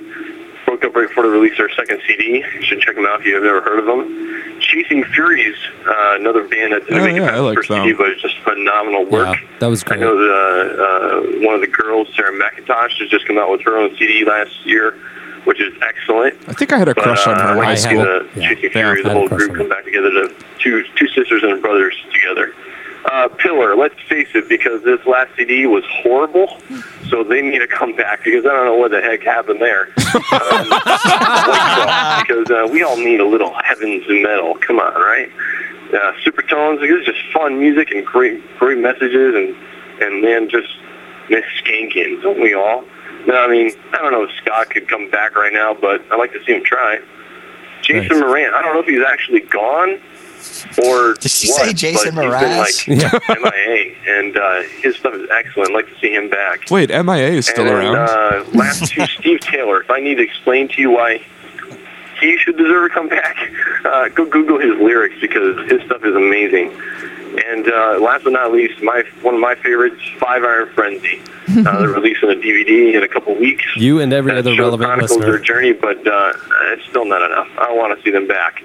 broke 0.65 0.83
up 0.83 0.95
right 0.95 1.07
before 1.07 1.23
they 1.23 1.29
released 1.29 1.57
their 1.57 1.69
second 1.69 2.01
CD. 2.07 2.43
You 2.43 2.61
should 2.63 2.81
check 2.81 2.95
them 2.95 3.05
out 3.05 3.21
if 3.21 3.25
you've 3.25 3.43
never 3.43 3.61
heard 3.61 3.79
of 3.79 3.85
them. 3.85 4.59
Chasing 4.59 5.03
Furies, 5.05 5.55
uh, 5.87 6.17
another 6.19 6.47
band 6.47 6.73
that 6.73 6.85
didn't 6.85 6.99
Oh, 6.99 7.05
make 7.05 7.15
it 7.15 7.21
yeah, 7.21 7.27
past 7.29 7.33
I 7.33 7.37
the 7.37 7.41
like 7.43 7.55
first 7.55 7.69
them. 7.69 7.83
CD, 7.83 7.93
but 7.93 8.09
it's 8.09 8.21
just 8.21 8.37
phenomenal 8.43 9.05
work. 9.05 9.35
Yeah, 9.41 9.47
that 9.59 9.67
was 9.67 9.83
great. 9.83 9.97
I 9.99 10.03
great. 10.03 10.09
know 10.13 10.17
that 10.19 10.79
uh, 11.39 11.45
one 11.45 11.55
of 11.55 11.61
the 11.61 11.67
girls, 11.67 12.07
Sarah 12.15 12.31
McIntosh, 12.33 12.99
has 12.99 13.09
just 13.09 13.25
come 13.25 13.37
out 13.37 13.49
with 13.49 13.61
her 13.63 13.77
own 13.77 13.95
CD 13.97 14.25
last 14.25 14.53
year, 14.65 14.95
which 15.45 15.59
is 15.61 15.73
excellent. 15.81 16.35
I 16.47 16.53
think 16.53 16.73
I 16.73 16.77
had 16.77 16.87
a 16.89 16.95
But, 16.95 17.03
crush 17.03 17.27
on 17.27 17.35
uh, 17.35 17.41
her 17.41 17.47
I'd 17.49 17.57
in 17.57 17.63
high 17.63 17.75
see 17.75 17.89
school. 17.89 18.03
the 18.03 18.29
Yeah. 18.35 18.69
Furies, 18.71 19.05
I 19.05 19.09
the 19.09 19.13
whole 19.15 19.27
group 19.27 19.55
come 19.55 19.69
back 19.69 19.83
together, 19.85 20.09
to 20.11 20.33
two 20.59 20.83
two 20.95 21.07
sisters 21.09 21.43
and 21.43 21.61
brothers 21.61 21.95
together. 22.13 22.53
Uh, 23.05 23.29
Pillar, 23.29 23.75
let's 23.77 23.95
face 24.09 24.27
it, 24.35 24.49
because 24.49 24.83
this 24.83 24.99
last 25.05 25.31
CD 25.37 25.65
was 25.65 25.85
horrible, 25.87 26.59
so 27.09 27.23
they 27.23 27.41
need 27.41 27.59
to 27.59 27.67
come 27.67 27.95
back 27.95 28.23
because 28.25 28.45
I 28.45 28.49
don't 28.49 28.65
know 28.65 28.75
what 28.75 28.91
the 28.91 28.99
heck 29.01 29.23
happened 29.23 29.61
there. 29.61 29.87
Um, 30.31 30.69
because 32.25 32.49
uh, 32.51 32.67
we 32.71 32.83
all 32.83 32.97
need 32.97 33.19
a 33.19 33.25
little 33.25 33.53
heavens 33.63 34.03
and 34.07 34.21
metal. 34.23 34.55
Come 34.55 34.79
on, 34.79 34.93
right? 34.93 35.31
Uh, 35.93 36.13
Supertones, 36.25 36.77
it's 36.81 37.05
just 37.05 37.19
fun 37.33 37.59
music 37.59 37.91
and 37.91 38.05
great, 38.05 38.41
great 38.57 38.77
messages, 38.77 39.33
and 39.35 39.55
and 40.01 40.21
man, 40.21 40.49
just 40.49 40.67
miss 41.29 41.43
skanking, 41.63 42.21
don't 42.21 42.39
we 42.41 42.53
all? 42.53 42.83
No, 43.27 43.35
I 43.35 43.47
mean, 43.47 43.71
I 43.93 43.97
don't 43.97 44.11
know 44.11 44.23
if 44.23 44.31
Scott 44.37 44.69
could 44.69 44.87
come 44.87 45.09
back 45.09 45.35
right 45.35 45.53
now, 45.53 45.73
but 45.73 46.01
I'd 46.11 46.17
like 46.17 46.31
to 46.33 46.43
see 46.45 46.53
him 46.53 46.63
try. 46.63 46.99
Jason 47.81 48.19
Nice. 48.19 48.27
Moran, 48.27 48.53
I 48.53 48.61
don't 48.61 48.73
know 48.73 48.81
if 48.81 48.87
he's 48.87 49.03
actually 49.03 49.41
gone 49.41 49.99
or 50.83 51.13
Did 51.15 51.31
she 51.31 51.49
what, 51.49 51.65
say 51.65 51.73
Jason 51.73 52.15
but 52.15 52.25
Mraz? 52.25 52.79
He's 52.79 53.03
been 53.03 53.11
like 53.43 53.53
MIA, 53.53 53.95
and 54.07 54.37
uh, 54.37 54.61
his 54.81 54.95
stuff 54.95 55.13
is 55.13 55.29
excellent. 55.31 55.71
I'd 55.71 55.73
like 55.73 55.87
to 55.87 55.99
see 55.99 56.13
him 56.13 56.29
back. 56.29 56.69
Wait, 56.69 56.89
MIA 56.89 57.29
is 57.29 57.47
still 57.47 57.67
and, 57.67 57.75
around. 57.75 57.95
Uh, 57.97 58.45
last 58.53 58.91
two, 58.91 59.05
Steve 59.19 59.39
Taylor. 59.41 59.81
If 59.81 59.89
I 59.89 59.99
need 59.99 60.15
to 60.15 60.23
explain 60.23 60.67
to 60.69 60.81
you 60.81 60.91
why 60.91 61.21
he 62.21 62.37
should 62.37 62.57
deserve 62.57 62.89
to 62.89 62.93
come 62.93 63.09
back, 63.09 63.37
uh, 63.85 64.09
go 64.09 64.25
Google 64.25 64.59
his 64.59 64.79
lyrics 64.79 65.15
because 65.21 65.69
his 65.69 65.81
stuff 65.83 66.03
is 66.03 66.15
amazing. 66.15 66.69
And 67.37 67.67
uh, 67.67 67.99
last 67.99 68.23
but 68.23 68.33
not 68.33 68.51
least, 68.51 68.81
my 68.81 69.03
one 69.21 69.35
of 69.35 69.41
my 69.41 69.55
favorites, 69.55 70.01
Five 70.19 70.43
Iron 70.43 70.69
Frenzy. 70.73 71.21
Uh, 71.49 71.79
they're 71.79 71.89
releasing 71.89 72.29
a 72.29 72.35
DVD 72.35 72.93
in 72.93 73.01
a 73.01 73.07
couple 73.07 73.33
weeks. 73.33 73.65
You 73.75 73.99
and 74.01 74.13
every 74.13 74.37
other 74.37 74.51
relevant 74.55 74.87
chronicles 74.87 75.17
listener. 75.17 75.31
their 75.31 75.39
journey, 75.41 75.73
but 75.73 75.97
uh, 76.07 76.31
it's 76.67 76.85
still 76.87 77.05
not 77.05 77.23
enough. 77.23 77.47
I 77.57 77.73
want 77.73 77.97
to 77.97 78.03
see 78.03 78.11
them 78.11 78.27
back. 78.27 78.61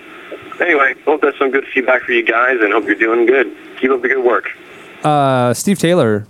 Anyway, 0.60 0.94
hope 1.06 1.22
that's 1.22 1.38
some 1.38 1.50
good 1.50 1.64
feedback 1.72 2.02
for 2.02 2.12
you 2.12 2.22
guys, 2.22 2.58
and 2.60 2.74
hope 2.74 2.84
you're 2.84 2.94
doing 2.94 3.24
good. 3.24 3.56
Keep 3.80 3.90
up 3.90 4.02
the 4.02 4.08
good 4.08 4.22
work. 4.22 4.50
Uh, 5.02 5.54
Steve 5.54 5.78
Taylor, 5.78 6.26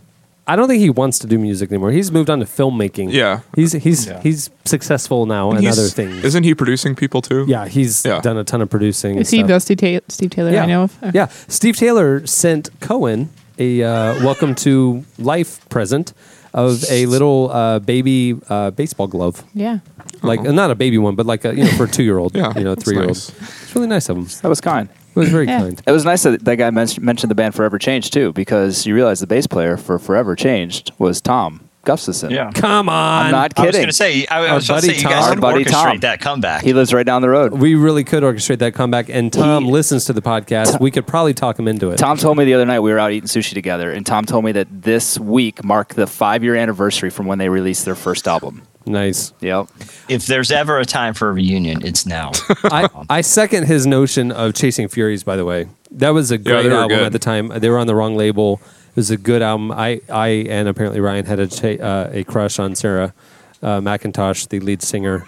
I 0.47 0.57
don't 0.57 0.69
think 0.69 0.81
he 0.81 0.91
wants 0.91 1.19
to 1.21 1.27
do 1.27 1.39
music 1.39 1.71
anymore. 1.73 1.91
He's 1.91 2.13
moved 2.13 2.29
on 2.29 2.39
to 2.41 2.45
filmmaking. 2.45 3.13
Yeah. 3.13 3.41
He's 3.57 3.73
he's 3.73 4.11
he's 4.23 4.51
successful 4.67 5.25
now 5.25 5.51
and 5.51 5.61
He's- 5.61 5.79
other 5.79 5.89
things. 5.89 6.23
Isn't 6.23 6.45
he 6.45 6.55
producing 6.55 6.95
people 6.95 7.23
too? 7.23 7.47
Yeah, 7.49 7.67
he's 7.67 8.05
Yeah. 8.05 8.21
done 8.21 8.37
a 8.37 8.45
ton 8.45 8.61
of 8.61 8.69
producing. 8.69 9.17
Is 9.17 9.31
he 9.31 9.39
stuff. 9.39 9.49
the 9.49 9.61
Steve, 9.61 9.79
Ta- 9.79 10.05
Steve 10.09 10.31
Taylor 10.31 10.51
yeah. 10.53 10.65
I 10.65 10.67
know 10.67 10.83
of? 10.83 10.97
Yeah, 11.15 11.29
Steve 11.49 11.77
Taylor 11.77 12.27
sent 12.27 12.69
Cohen 12.81 13.31
a 13.59 13.83
uh, 13.83 14.23
welcome 14.25 14.55
to 14.57 15.05
life 15.19 15.67
present 15.71 16.13
of 16.53 16.85
a 16.91 17.07
little 17.07 17.51
uh, 17.51 17.79
baby 17.79 18.39
uh, 18.51 18.71
baseball 18.73 19.07
glove. 19.07 19.43
Yeah. 19.55 19.79
Like 20.23 20.41
uh, 20.41 20.53
not 20.53 20.71
a 20.71 20.75
baby 20.75 20.99
one, 20.99 21.15
but 21.15 21.25
like 21.27 21.45
a 21.47 21.55
you 21.57 21.65
know 21.65 21.71
for 21.71 21.85
a 21.85 21.89
two 21.89 22.03
year 22.03 22.19
old. 22.19 22.35
Yeah, 22.37 22.53
you 22.57 22.65
know 22.65 22.75
that's 22.75 22.85
three 22.85 22.97
year 22.97 23.05
old. 23.05 23.17
nice. 23.17 23.31
It's 23.63 23.75
really 23.75 23.89
nice 23.89 24.09
of 24.11 24.17
him. 24.19 24.27
That 24.43 24.49
was 24.49 24.61
kind. 24.61 24.89
It 25.15 25.19
was 25.21 25.29
very 25.29 25.47
Yeah. 25.47 25.59
kind. 25.61 25.83
It 25.87 25.93
was 25.93 26.05
nice 26.05 26.23
that 26.25 26.45
that 26.45 26.57
guy 26.57 26.71
men- 26.71 26.89
mentioned 27.01 27.31
the 27.31 27.35
band 27.35 27.55
Forever 27.55 27.79
Changed 27.79 28.13
too, 28.13 28.33
because 28.33 28.87
you 28.87 28.95
realize 28.95 29.21
the 29.21 29.27
bass 29.27 29.47
player 29.47 29.77
for 29.77 29.99
Forever 29.99 30.35
Changed 30.35 30.93
was 30.99 31.21
Tom 31.21 31.61
Gustafson. 31.85 32.31
Yeah. 32.31 32.51
Come 32.55 32.89
on. 32.89 33.27
I'm 33.27 33.31
not 33.31 33.55
kidding. 33.55 33.65
I 33.65 33.69
was 33.69 33.77
going 33.77 33.87
to 33.89 33.93
say, 33.93 34.27
I, 34.27 34.41
I 34.47 34.49
Our 34.49 34.55
was 34.55 34.67
buddy 34.69 34.89
say, 34.89 34.97
you 34.97 35.03
guys 35.03 35.27
Tom. 35.27 35.35
could 35.35 35.45
Our 35.45 35.53
buddy 35.53 35.65
orchestrate 35.67 35.71
Tom. 35.71 35.99
that 36.01 36.21
comeback. 36.21 36.63
He 36.65 36.73
lives 36.73 36.95
right 36.95 37.05
down 37.05 37.21
the 37.21 37.29
road. 37.29 37.53
We 37.53 37.75
really 37.75 38.05
could 38.05 38.23
orchestrate 38.23 38.59
that 38.61 38.73
comeback, 38.73 39.11
and 39.11 39.31
Tom 39.31 39.67
listens 39.67 40.07
to 40.07 40.15
the 40.15 40.23
podcast. 40.23 40.81
We 40.81 40.91
could 40.91 41.07
probably 41.07 41.35
talk 41.35 41.59
him 41.59 41.69
into 41.69 41.91
it. 41.91 41.99
Tom 41.99 42.17
told 42.17 42.39
me 42.39 42.45
the 42.47 42.55
other 42.55 42.65
night 42.65 42.81
we 42.81 42.91
were 42.91 42.99
out 42.99 43.13
eating 43.13 43.29
sushi 43.29 43.53
together, 43.53 43.93
and 43.93 44.07
Tom 44.07 44.25
told 44.25 44.47
me 44.47 44.53
that 44.53 44.67
this 44.83 45.19
week 45.21 45.63
marked 45.63 45.95
the 45.95 46.07
five 46.07 46.43
year 46.43 46.57
anniversary 46.57 47.11
from 47.11 47.27
when 47.27 47.37
they 47.39 47.51
released 47.51 47.85
their 47.85 47.95
first 47.95 48.27
album. 48.27 48.63
Nice. 48.87 49.33
Yep. 49.41 49.69
if 50.09 50.27
there's 50.27 50.51
ever 50.51 50.79
a 50.79 50.85
time 50.85 51.15
for 51.15 51.31
a 51.31 51.33
reunion, 51.33 51.85
it's 51.87 52.05
now. 52.07 52.33
I, 52.65 52.89
I 53.09 53.21
second 53.23 53.67
his 53.67 53.87
notion 53.87 54.31
of 54.31 54.55
Chasing 54.55 54.89
Furies, 54.89 55.23
by 55.25 55.37
the 55.37 55.45
way. 55.45 55.69
That 55.91 56.11
was 56.11 56.31
a 56.31 56.39
great 56.39 56.65
they 56.65 56.69
were 56.69 56.75
album 56.77 56.99
good. 56.99 57.07
at 57.07 57.13
the 57.13 57.19
time. 57.19 57.49
They 57.49 57.69
were 57.71 57.79
on 57.79 57.87
the 57.87 57.95
wrong 57.95 58.17
label. 58.17 58.61
It 58.91 58.97
was 58.97 59.11
a 59.11 59.17
good 59.17 59.43
album. 59.43 59.73
I, 59.73 60.01
I 60.11 60.29
and 60.49 60.69
apparently 60.69 61.01
Ryan 61.01 61.25
had 61.27 61.39
a, 61.41 61.47
cha- 61.47 61.83
uh, 61.83 62.11
a 62.13 62.25
crush 62.25 62.59
on 62.59 62.75
Sarah 62.75 63.15
uh, 63.63 63.81
McIntosh, 63.81 64.49
the 64.49 64.61
lead 64.61 64.83
singer. 64.83 65.25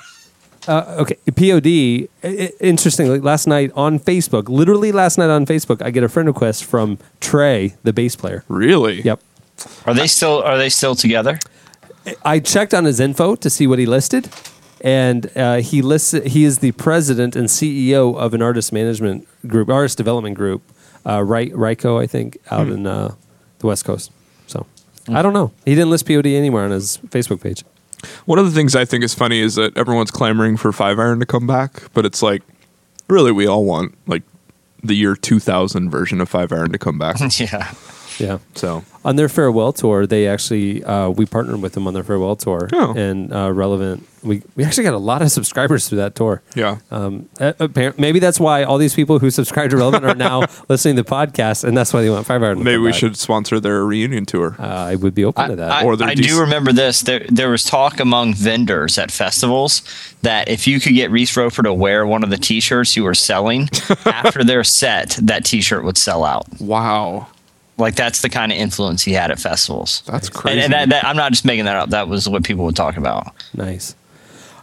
Uh, 0.69 0.97
okay, 0.99 1.17
POD. 1.35 1.67
i- 1.67 2.09
i- 2.25 2.53
Interestingly, 2.61 3.21
last 3.21 3.47
night 3.47 3.71
on 3.75 3.99
Facebook, 4.01 4.49
literally 4.49 4.91
last 4.93 5.17
night 5.17 5.31
on 5.31 5.47
Facebook, 5.47 5.81
I 5.81 5.91
get 5.91 6.03
a 6.05 6.09
friend 6.09 6.29
request 6.29 6.65
from 6.65 6.99
Traa, 7.21 7.71
the 7.85 7.93
bass 7.93 8.17
player. 8.17 8.45
Really? 8.49 9.01
Yep. 9.03 9.21
Are 9.87 9.95
they 9.95 10.07
still 10.09 10.43
Are 10.43 10.59
they 10.59 10.69
still 10.69 10.95
together? 10.95 11.39
I 12.25 12.41
checked 12.41 12.75
on 12.75 12.85
his 12.85 13.01
info 13.01 13.37
to 13.37 13.51
see 13.51 13.67
what 13.67 13.79
he 13.79 13.87
listed, 13.87 14.29
and 14.81 15.31
uh, 15.37 15.57
he 15.57 15.83
lists 15.83 16.13
he 16.13 16.45
is 16.45 16.59
the 16.59 16.73
president 16.73 17.37
and 17.37 17.49
CEO 17.49 18.17
of 18.17 18.35
an 18.35 18.43
artist 18.43 18.73
management 18.73 19.27
group, 19.47 19.69
artist 19.69 19.97
development 19.97 20.37
group, 20.37 20.63
uh, 21.05 21.23
Ry- 21.23 21.51
Ryco, 21.51 22.01
I 22.03 22.07
think, 22.07 22.39
out 22.51 22.69
in 22.69 22.87
uh, 22.87 23.15
the 23.59 23.67
West 23.67 23.85
Coast. 23.85 24.11
So 24.47 24.67
I 25.09 25.23
don't 25.23 25.33
know. 25.33 25.53
He 25.65 25.75
didn't 25.75 25.91
list 25.91 26.07
POD 26.07 26.27
anywhere 26.27 26.65
on 26.65 26.71
his 26.71 26.99
Facebook 27.09 27.41
page. 27.41 27.65
One 28.27 28.39
of 28.39 28.45
the 28.45 28.51
things 28.53 28.77
I 28.77 28.85
think 28.85 29.03
is 29.05 29.15
funny 29.15 29.41
is 29.41 29.55
that 29.55 29.77
everyone's 29.77 30.11
clamoring 30.11 30.57
for 30.57 30.73
Five 30.73 30.99
Iron 30.99 31.19
to 31.21 31.27
come 31.27 31.47
back, 31.47 31.83
but 31.95 32.05
it's 32.05 32.23
like, 32.23 32.43
really, 33.09 33.33
we 33.33 33.47
all 33.47 33.65
want 33.65 33.97
like 34.07 34.23
the 34.83 34.95
year 34.95 35.17
2000 35.17 35.91
version 35.91 36.21
of 36.21 36.29
Five 36.29 36.53
Iron 36.53 36.73
to 36.73 36.79
come 36.79 36.99
back. 36.99 37.17
yeah. 37.39 37.73
Yeah. 38.19 38.39
So 38.55 38.85
On 39.07 39.15
their 39.15 39.29
farewell 39.29 39.73
tour, 39.73 40.05
they 40.07 40.27
actually 40.27 40.83
uh, 40.85 41.09
we 41.11 41.27
partnered 41.27 41.63
with 41.63 41.73
them 41.75 41.87
on 41.87 41.95
their 41.95 42.03
farewell 42.03 42.35
tour, 42.37 42.69
Oh. 42.73 42.93
and 42.97 43.33
uh, 43.33 43.53
relevant. 43.53 44.05
We 44.25 44.43
we 44.57 44.65
actually 44.65 44.83
got 44.83 44.95
a 44.95 44.99
lot 44.99 45.23
of 45.23 45.31
subscribers 45.39 45.89
through 45.89 45.99
that 45.99 46.17
tour. 46.17 46.43
Yeah. 46.57 46.79
Um, 46.91 47.29
uh, 47.39 47.53
appar- 47.61 47.97
maybe 47.99 48.19
that's 48.19 48.41
why 48.41 48.65
all 48.65 48.79
these 48.79 48.95
people 48.95 49.21
who 49.21 49.31
subscribe 49.31 49.71
to 49.71 49.77
Relevant 49.77 50.05
are 50.05 50.17
now 50.17 50.43
listening 50.69 50.97
to 50.97 51.05
the 51.05 51.09
podcast, 51.09 51.63
and 51.63 51.77
that's 51.77 51.93
why 51.95 52.03
they 52.03 52.11
want 52.11 52.27
Five 52.27 52.43
Iron. 52.43 52.59
to 52.59 52.65
maybe 52.65 52.79
we 52.79 52.91
back. 52.91 52.99
should 52.99 53.17
sponsor 53.17 53.61
their 53.61 53.85
reunion 53.85 54.27
tour. 54.27 54.57
Uh, 54.59 54.65
I 54.67 54.97
would 54.97 55.15
be 55.15 55.25
open 55.25 55.51
to 55.51 55.57
that. 55.57 55.71
I, 55.71 55.85
Or 55.85 55.93
I 55.93 56.15
dec- 56.17 56.27
do 56.27 56.41
remember 56.41 56.73
this. 56.73 57.03
There, 57.03 57.25
there 57.31 57.51
was 57.51 57.63
talk 57.65 58.01
among 58.01 58.35
vendors 58.35 58.99
at 58.99 59.13
festivals 59.13 59.83
that 60.23 60.49
if 60.49 60.67
you 60.67 60.81
could 60.81 60.95
get 60.95 61.13
Reese 61.13 61.37
Roper 61.37 61.63
to 61.63 61.73
wear 61.73 62.05
one 62.05 62.25
of 62.25 62.31
the 62.31 62.39
T-shirts 62.39 62.97
you 62.97 63.05
were 63.05 63.15
selling 63.15 63.69
after 64.05 64.43
their 64.43 64.65
set, 64.65 65.11
that 65.23 65.45
T-shirt 65.45 65.85
would 65.85 65.97
sell 65.97 66.25
out. 66.25 66.47
Wow. 66.61 67.29
Like 67.79 67.95
that's 67.95 68.22
the 68.22 68.29
kind 68.31 68.53
of 68.53 68.59
influence 68.59 69.03
he 69.03 69.12
had 69.12 69.31
at 69.31 69.39
festivals. 69.39 70.03
That's 70.07 70.29
And, 70.29 70.37
crazy. 70.37 70.61
and 70.61 70.72
that, 70.72 70.89
that, 70.89 71.05
I'm 71.05 71.16
not 71.16 71.33
just 71.33 71.45
making 71.45 71.66
that 71.66 71.77
up. 71.77 71.91
That 71.91 72.09
was 72.09 72.29
what 72.29 72.43
people 72.45 72.64
would 72.64 72.77
talk 72.77 72.97
about. 72.97 73.35
Nice. 73.55 73.95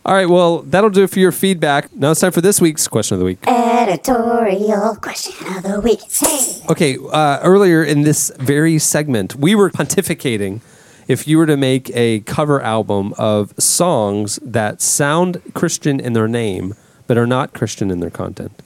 All 0.06 0.14
right, 0.14 0.28
well, 0.28 0.64
that'll 0.64 0.90
do 0.90 1.04
it 1.04 1.10
for 1.12 1.20
your 1.20 1.32
feedback. 1.32 1.94
Now 1.96 2.12
it's 2.12 2.20
time 2.20 2.34
for 2.34 2.42
this 2.42 2.60
week's 2.60 2.88
question 2.90 3.16
of 3.16 3.20
the 3.20 3.26
week. 3.26 3.40
Editorial 3.48 4.96
question 4.96 5.48
of 5.56 5.64
the 5.64 5.80
week. 5.80 6.00
Hey. 6.12 6.62
Okay, 6.70 6.98
uh, 7.12 7.40
earlier 7.42 7.84
in 7.84 8.02
this 8.02 8.32
very 8.40 8.80
segment, 8.80 9.36
we 9.36 9.56
were 9.56 9.70
pontificating 9.70 10.60
if 11.08 11.28
you 11.28 11.38
were 11.38 11.46
to 11.46 11.56
make 11.56 11.90
a 11.96 12.22
cover 12.22 12.62
album 12.62 13.14
of 13.18 13.54
songs 13.60 14.40
that 14.42 14.82
sound 14.82 15.42
Christian 15.54 16.00
in 16.00 16.14
their 16.14 16.28
name 16.28 16.74
but 17.08 17.18
are 17.18 17.28
not 17.28 17.54
Christian 17.54 17.92
in 17.92 18.00
their 18.00 18.10
content. 18.10 18.62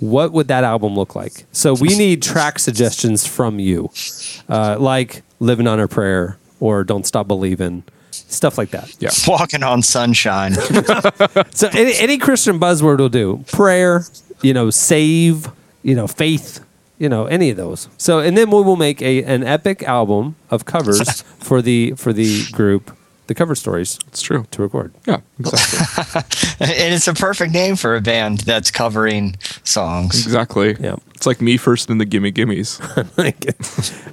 What 0.00 0.32
would 0.32 0.48
that 0.48 0.62
album 0.64 0.94
look 0.94 1.14
like? 1.14 1.46
So 1.52 1.74
we 1.74 1.96
need 1.96 2.22
track 2.22 2.58
suggestions 2.58 3.26
from 3.26 3.58
you, 3.58 3.90
uh, 4.48 4.76
like 4.78 5.22
"Living 5.40 5.66
on 5.66 5.80
a 5.80 5.88
Prayer" 5.88 6.36
or 6.60 6.84
"Don't 6.84 7.06
Stop 7.06 7.26
Believing," 7.26 7.82
stuff 8.10 8.58
like 8.58 8.70
that. 8.70 8.94
Yeah. 9.00 9.10
Walking 9.26 9.62
on 9.62 9.82
sunshine. 9.82 10.54
So 11.52 11.68
any, 11.72 11.94
any 11.96 12.18
Christian 12.18 12.60
buzzword 12.60 12.98
will 12.98 13.08
do. 13.08 13.42
Prayer, 13.50 14.04
you 14.42 14.52
know, 14.52 14.68
save, 14.68 15.48
you 15.82 15.94
know, 15.94 16.06
faith, 16.06 16.60
you 16.98 17.08
know, 17.08 17.24
any 17.26 17.48
of 17.50 17.56
those. 17.56 17.88
So 17.96 18.18
and 18.18 18.36
then 18.36 18.50
we 18.50 18.60
will 18.62 18.76
make 18.76 19.00
a 19.00 19.22
an 19.24 19.42
epic 19.44 19.82
album 19.82 20.36
of 20.50 20.66
covers 20.66 21.22
for 21.38 21.62
the 21.62 21.92
for 21.96 22.12
the 22.12 22.44
group, 22.52 22.94
the 23.26 23.34
cover 23.34 23.54
stories. 23.54 23.98
It's 24.08 24.22
true. 24.22 24.46
To 24.50 24.62
record. 24.62 24.94
Yeah, 25.06 25.20
exactly. 25.38 26.18
and 26.60 26.94
it's 26.94 27.08
a 27.08 27.14
perfect 27.14 27.52
name 27.52 27.76
for 27.76 27.96
a 27.96 28.00
band 28.00 28.40
that's 28.40 28.70
covering 28.70 29.36
songs. 29.64 30.24
exactly. 30.24 30.76
Yeah. 30.80 30.96
It's 31.14 31.26
like 31.26 31.40
me 31.40 31.56
first 31.56 31.88
in 31.88 31.96
the 31.98 32.04
Gimme 32.04 32.30
Gimmes. 32.30 32.78
Like 33.16 33.46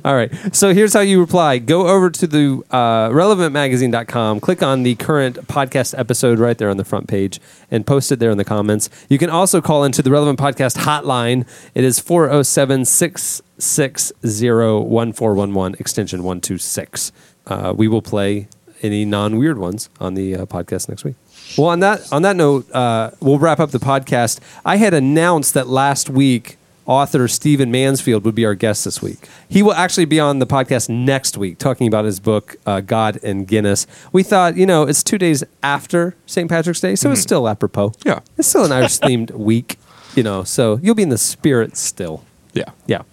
All 0.06 0.16
right. 0.16 0.32
So 0.56 0.74
here's 0.74 0.94
how 0.94 1.02
you 1.02 1.20
reply. 1.20 1.58
Go 1.58 1.88
over 1.88 2.10
to 2.10 2.26
the 2.28 2.64
uh, 2.72 3.10
relevantmagazine.com, 3.10 4.40
click 4.40 4.64
on 4.64 4.84
the 4.84 4.96
current 4.96 5.36
podcast 5.48 5.98
episode 5.98 6.40
right 6.40 6.58
there 6.58 6.70
on 6.70 6.78
the 6.78 6.86
front 6.86 7.08
page, 7.08 7.42
and 7.70 7.86
post 7.86 8.12
it 8.12 8.20
there 8.20 8.32
in 8.32 8.38
the 8.38 8.46
comments. 8.46 8.90
You 9.10 9.18
can 9.18 9.30
also 9.30 9.60
call 9.62 9.84
into 9.84 10.02
the 10.02 10.12
Relevant 10.12 10.40
Podcast 10.40 10.78
hotline. 10.78 11.46
It 11.76 11.84
is 11.84 12.00
407 12.00 12.86
660 12.86 14.14
1411, 14.24 15.76
extension 15.80 16.24
126. 16.24 17.12
Uh, 17.46 17.74
we 17.76 17.88
will 17.90 18.02
play 18.02 18.48
any 18.84 19.06
non 19.06 19.38
weird 19.38 19.58
ones 19.58 19.90
on 20.00 20.14
the 20.14 20.36
uh, 20.36 20.46
podcast 20.46 20.90
next 20.90 21.04
week. 21.04 21.16
Well, 21.58 21.68
on 21.68 21.80
that 21.80 22.12
on 22.12 22.22
that 22.22 22.36
note, 22.36 22.70
uh, 22.72 23.12
we'll 23.20 23.40
wrap 23.40 23.60
up 23.60 23.72
the 23.72 23.80
podcast. 23.80 24.40
I 24.66 24.78
had 24.78 24.94
announced 24.94 25.54
that 25.54 25.68
last 25.68 26.10
week 26.10 26.58
author 26.86 27.28
Stephen 27.28 27.72
Mansfield 27.72 28.26
would 28.26 28.36
be 28.36 28.46
our 28.46 28.56
guest 28.56 28.86
this 28.86 29.02
week. 29.02 29.28
He 29.48 29.64
will 29.64 29.74
actually 29.74 30.06
be 30.06 30.20
on 30.20 30.40
the 30.40 30.48
podcast 30.48 30.90
next 30.90 31.38
week 31.38 31.58
talking 31.58 31.88
about 31.88 32.06
his 32.06 32.20
book, 32.20 32.58
uh, 32.66 32.82
God 32.82 33.20
and 33.24 33.48
Guinness. 33.48 33.88
We 34.12 34.24
thought, 34.24 34.58
you 34.58 34.66
know, 34.66 34.84
it's 34.84 35.04
two 35.04 35.18
days 35.18 35.44
after 35.62 36.16
St. 36.26 36.50
Patrick's 36.50 36.82
Day, 36.82 36.96
so 36.96 37.12
it's 37.12 37.22
still 37.22 37.48
apropos. 37.48 37.94
Yeah. 38.06 38.20
It's 38.38 38.48
still 38.48 38.66
an 38.66 38.72
Irish 38.72 39.00
themed 39.00 39.32
week, 39.38 39.78
you 40.16 40.24
know, 40.24 40.44
so 40.44 40.80
you'll 40.82 40.96
be 40.96 41.04
in 41.04 41.10
the 41.10 41.18
spirit 41.18 41.78
still. 41.78 42.24
Yeah. 42.54 42.72
Yeah. 42.86 43.04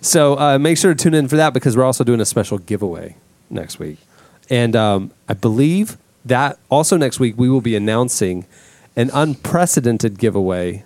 So 0.00 0.38
uh, 0.38 0.58
make 0.58 0.78
sure 0.78 0.94
to 0.94 1.02
tune 1.02 1.14
in 1.14 1.28
for 1.28 1.36
that 1.36 1.52
because 1.52 1.76
we're 1.76 1.84
also 1.84 2.04
doing 2.04 2.20
a 2.20 2.24
special 2.26 2.58
giveaway 2.58 3.16
next 3.50 3.78
week. 3.78 3.98
And 4.48 4.76
um, 4.76 5.12
I 5.28 5.34
believe 5.34 5.96
that 6.24 6.58
also 6.68 6.96
next 6.96 7.20
week 7.20 7.36
we 7.36 7.48
will 7.48 7.60
be 7.60 7.76
announcing 7.76 8.46
an 8.96 9.10
unprecedented 9.12 10.18
giveaway 10.18 10.84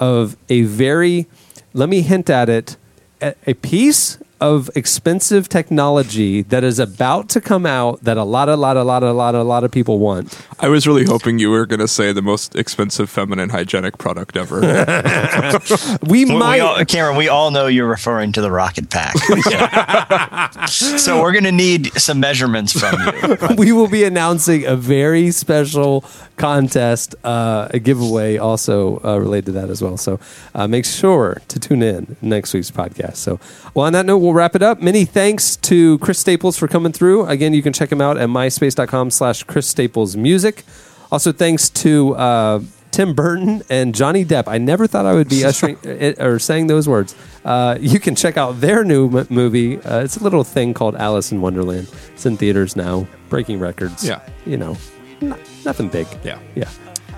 of 0.00 0.36
a 0.48 0.62
very, 0.62 1.26
let 1.72 1.88
me 1.88 2.02
hint 2.02 2.30
at 2.30 2.48
it, 2.48 2.76
a, 3.20 3.34
a 3.46 3.54
piece 3.54 4.18
of 4.42 4.68
expensive 4.74 5.48
technology 5.48 6.42
that 6.42 6.64
is 6.64 6.78
about 6.80 7.28
to 7.30 7.40
come 7.40 7.64
out 7.64 8.02
that 8.02 8.16
a 8.16 8.24
lot, 8.24 8.48
a 8.48 8.56
lot, 8.56 8.76
a 8.76 8.82
lot, 8.82 9.02
a 9.04 9.12
lot, 9.12 9.34
a 9.36 9.42
lot 9.44 9.62
of 9.64 9.70
people 9.70 9.98
want. 10.00 10.36
I 10.58 10.68
was 10.68 10.86
really 10.86 11.04
hoping 11.04 11.38
you 11.38 11.50
were 11.50 11.64
going 11.64 11.80
to 11.80 11.86
say 11.88 12.12
the 12.12 12.22
most 12.22 12.56
expensive 12.56 13.08
feminine 13.08 13.50
hygienic 13.50 13.98
product 13.98 14.36
ever. 14.36 14.60
We 14.60 16.22
We- 16.22 16.24
we 16.26 16.38
might. 16.38 16.60
all- 16.60 16.84
Cameron, 16.84 17.16
we 17.16 17.28
all 17.28 17.50
know 17.52 17.66
you're 17.68 17.88
referring 17.88 18.32
to 18.32 18.40
the 18.40 18.50
rocket 18.50 18.90
pack. 18.90 19.14
so 20.68 21.20
we're 21.22 21.32
going 21.32 21.44
to 21.44 21.52
need 21.52 21.92
some 21.94 22.20
measurements 22.20 22.72
from 22.78 22.94
you. 23.00 23.36
we 23.56 23.72
will 23.72 23.88
be 23.88 24.04
announcing 24.04 24.64
a 24.66 24.76
very 24.76 25.30
special 25.30 26.04
contest, 26.36 27.14
uh, 27.24 27.68
a 27.70 27.78
giveaway 27.78 28.36
also 28.36 29.00
uh, 29.04 29.18
related 29.18 29.46
to 29.46 29.52
that 29.52 29.70
as 29.70 29.80
well. 29.82 29.96
So 29.96 30.18
uh, 30.54 30.66
make 30.66 30.84
sure 30.84 31.40
to 31.48 31.60
tune 31.60 31.82
in 31.82 32.16
next 32.20 32.54
week's 32.54 32.70
podcast. 32.70 33.16
So, 33.16 33.38
well, 33.74 33.86
on 33.86 33.92
that 33.92 34.06
note, 34.06 34.18
we'll 34.18 34.31
wrap 34.32 34.54
it 34.56 34.62
up. 34.62 34.80
Many 34.82 35.04
thanks 35.04 35.56
to 35.56 35.98
Chris 35.98 36.18
Staples 36.18 36.58
for 36.58 36.68
coming 36.68 36.92
through. 36.92 37.26
Again, 37.26 37.54
you 37.54 37.62
can 37.62 37.72
check 37.72 37.90
him 37.90 38.00
out 38.00 38.16
at 38.18 38.28
myspace.com 38.28 39.10
slash 39.10 39.42
Chris 39.44 39.66
Staples 39.68 40.16
Music. 40.16 40.64
Also, 41.10 41.32
thanks 41.32 41.68
to 41.70 42.14
uh, 42.16 42.60
Tim 42.90 43.14
Burton 43.14 43.62
and 43.68 43.94
Johnny 43.94 44.24
Depp. 44.24 44.44
I 44.48 44.58
never 44.58 44.86
thought 44.86 45.04
I 45.06 45.12
would 45.14 45.28
be 45.28 45.44
ushering 45.44 45.78
it, 45.82 46.20
or 46.20 46.38
saying 46.38 46.66
those 46.68 46.88
words. 46.88 47.14
Uh, 47.44 47.76
you 47.80 48.00
can 48.00 48.14
check 48.14 48.36
out 48.36 48.60
their 48.60 48.84
new 48.84 49.18
m- 49.18 49.26
movie. 49.30 49.78
Uh, 49.80 50.00
it's 50.04 50.16
a 50.16 50.22
little 50.22 50.44
thing 50.44 50.72
called 50.74 50.96
Alice 50.96 51.30
in 51.32 51.40
Wonderland. 51.40 51.90
It's 52.14 52.24
in 52.26 52.36
theaters 52.36 52.76
now, 52.76 53.06
breaking 53.28 53.60
records. 53.60 54.06
Yeah. 54.06 54.20
you 54.46 54.56
know, 54.56 54.76
n- 55.20 55.34
nothing 55.64 55.88
big. 55.88 56.06
Yeah. 56.24 56.38
yeah. 56.54 56.68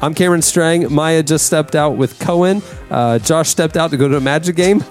I'm 0.02 0.12
Cameron 0.12 0.42
Strang. 0.42 0.92
Maya 0.92 1.22
just 1.22 1.46
stepped 1.46 1.74
out 1.76 1.96
with 1.96 2.18
Cohen. 2.18 2.62
Uh, 2.90 3.18
Josh 3.20 3.48
stepped 3.48 3.76
out 3.76 3.90
to 3.92 3.96
go 3.96 4.08
to 4.08 4.16
a 4.16 4.20
Magic 4.20 4.56
game. 4.56 4.82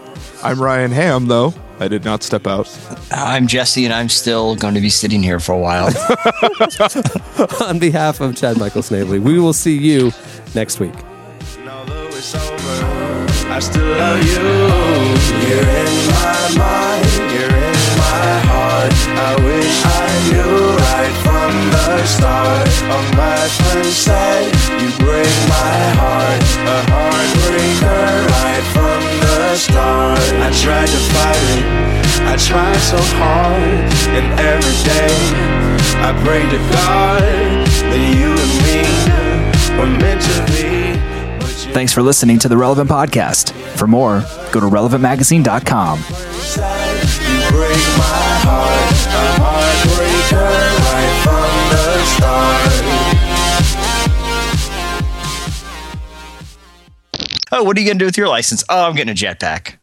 I'm 0.42 0.60
Ryan 0.62 0.92
Hamm, 0.92 1.28
though. 1.28 1.54
I 1.80 1.88
did 1.88 2.06
not 2.06 2.24
step 2.24 2.48
out. 2.48 2.70
I'm 3.12 3.48
Jesse, 3.48 3.86
and 3.86 3.94
I'm 3.94 4.10
still 4.10 4.56
going 4.56 4.74
to 4.76 4.82
be 4.82 4.90
sitting 4.90 5.24
here 5.24 5.40
for 5.40 5.54
a 5.54 5.58
while. 5.58 5.88
On 7.68 7.80
behalf 7.80 8.22
of 8.22 8.36
Chad 8.36 8.58
Michael 8.58 8.84
Snavely, 8.84 9.20
we 9.20 9.40
will 9.40 9.54
see 9.54 9.78
you 9.78 10.12
next 10.56 10.80
week. 10.80 10.94
Although 11.68 12.08
it's 12.08 12.36
over, 12.36 13.50
I 13.50 13.60
still 13.60 13.86
love 13.86 14.24
you. 14.24 14.32
You're 15.50 15.68
in 15.70 16.08
my 16.08 16.56
mind, 16.58 17.32
you're 17.34 17.44
in 17.46 17.50
my 17.50 17.53
heart. 18.84 18.94
I 19.18 19.36
wish 19.44 19.86
I 19.86 20.08
knew 20.30 20.76
right 20.76 21.16
from 21.24 21.52
the 21.72 22.06
start. 22.06 22.68
All 22.92 23.04
my 23.16 23.48
friends 23.48 23.96
said 23.96 24.52
you 24.82 24.90
break 25.00 25.34
my 25.48 25.94
heart. 26.00 26.44
A 26.68 26.70
heartbreaker 26.92 28.28
right 28.28 28.64
from 28.76 29.02
the 29.22 29.56
start. 29.56 30.20
I 30.20 30.52
tried 30.52 30.88
to 30.88 30.98
fight 31.14 31.44
it, 31.58 31.66
I 32.28 32.36
tried 32.38 32.80
so 32.80 32.98
hard. 33.20 33.64
And 34.18 34.40
every 34.40 34.78
day 34.84 35.16
I 36.04 36.12
pray 36.26 36.44
to 36.44 36.58
God 36.72 37.22
That 37.90 38.04
you 38.20 38.30
and 38.44 38.54
me 38.66 38.80
were 39.78 39.92
meant 40.00 40.22
to 40.22 40.36
be. 40.52 40.64
Thanks 41.74 41.94
for 41.94 42.02
listening 42.04 42.38
to 42.40 42.48
the 42.50 42.58
Relevant 42.58 42.90
Podcast. 42.90 43.52
For 43.78 43.88
more, 43.88 44.24
go 44.52 44.60
to 44.60 44.68
relevantmagazine.com. 44.68 47.23
Break 47.54 47.86
my 48.02 48.26
heart, 48.42 48.98
a 49.14 49.26
heartbreaker 49.44 50.50
right 50.90 51.14
from 51.24 51.52
the 51.70 51.86
start. 52.16 52.74
Oh, 57.52 57.62
what 57.64 57.78
are 57.78 57.80
you 57.80 57.86
going 57.86 58.00
to 58.00 58.04
do 58.04 58.06
with 58.08 58.18
your 58.18 58.28
license? 58.28 58.64
Oh, 58.70 58.88
I'm 58.88 58.96
getting 58.96 59.12
a 59.12 59.16
jetpack. 59.16 59.78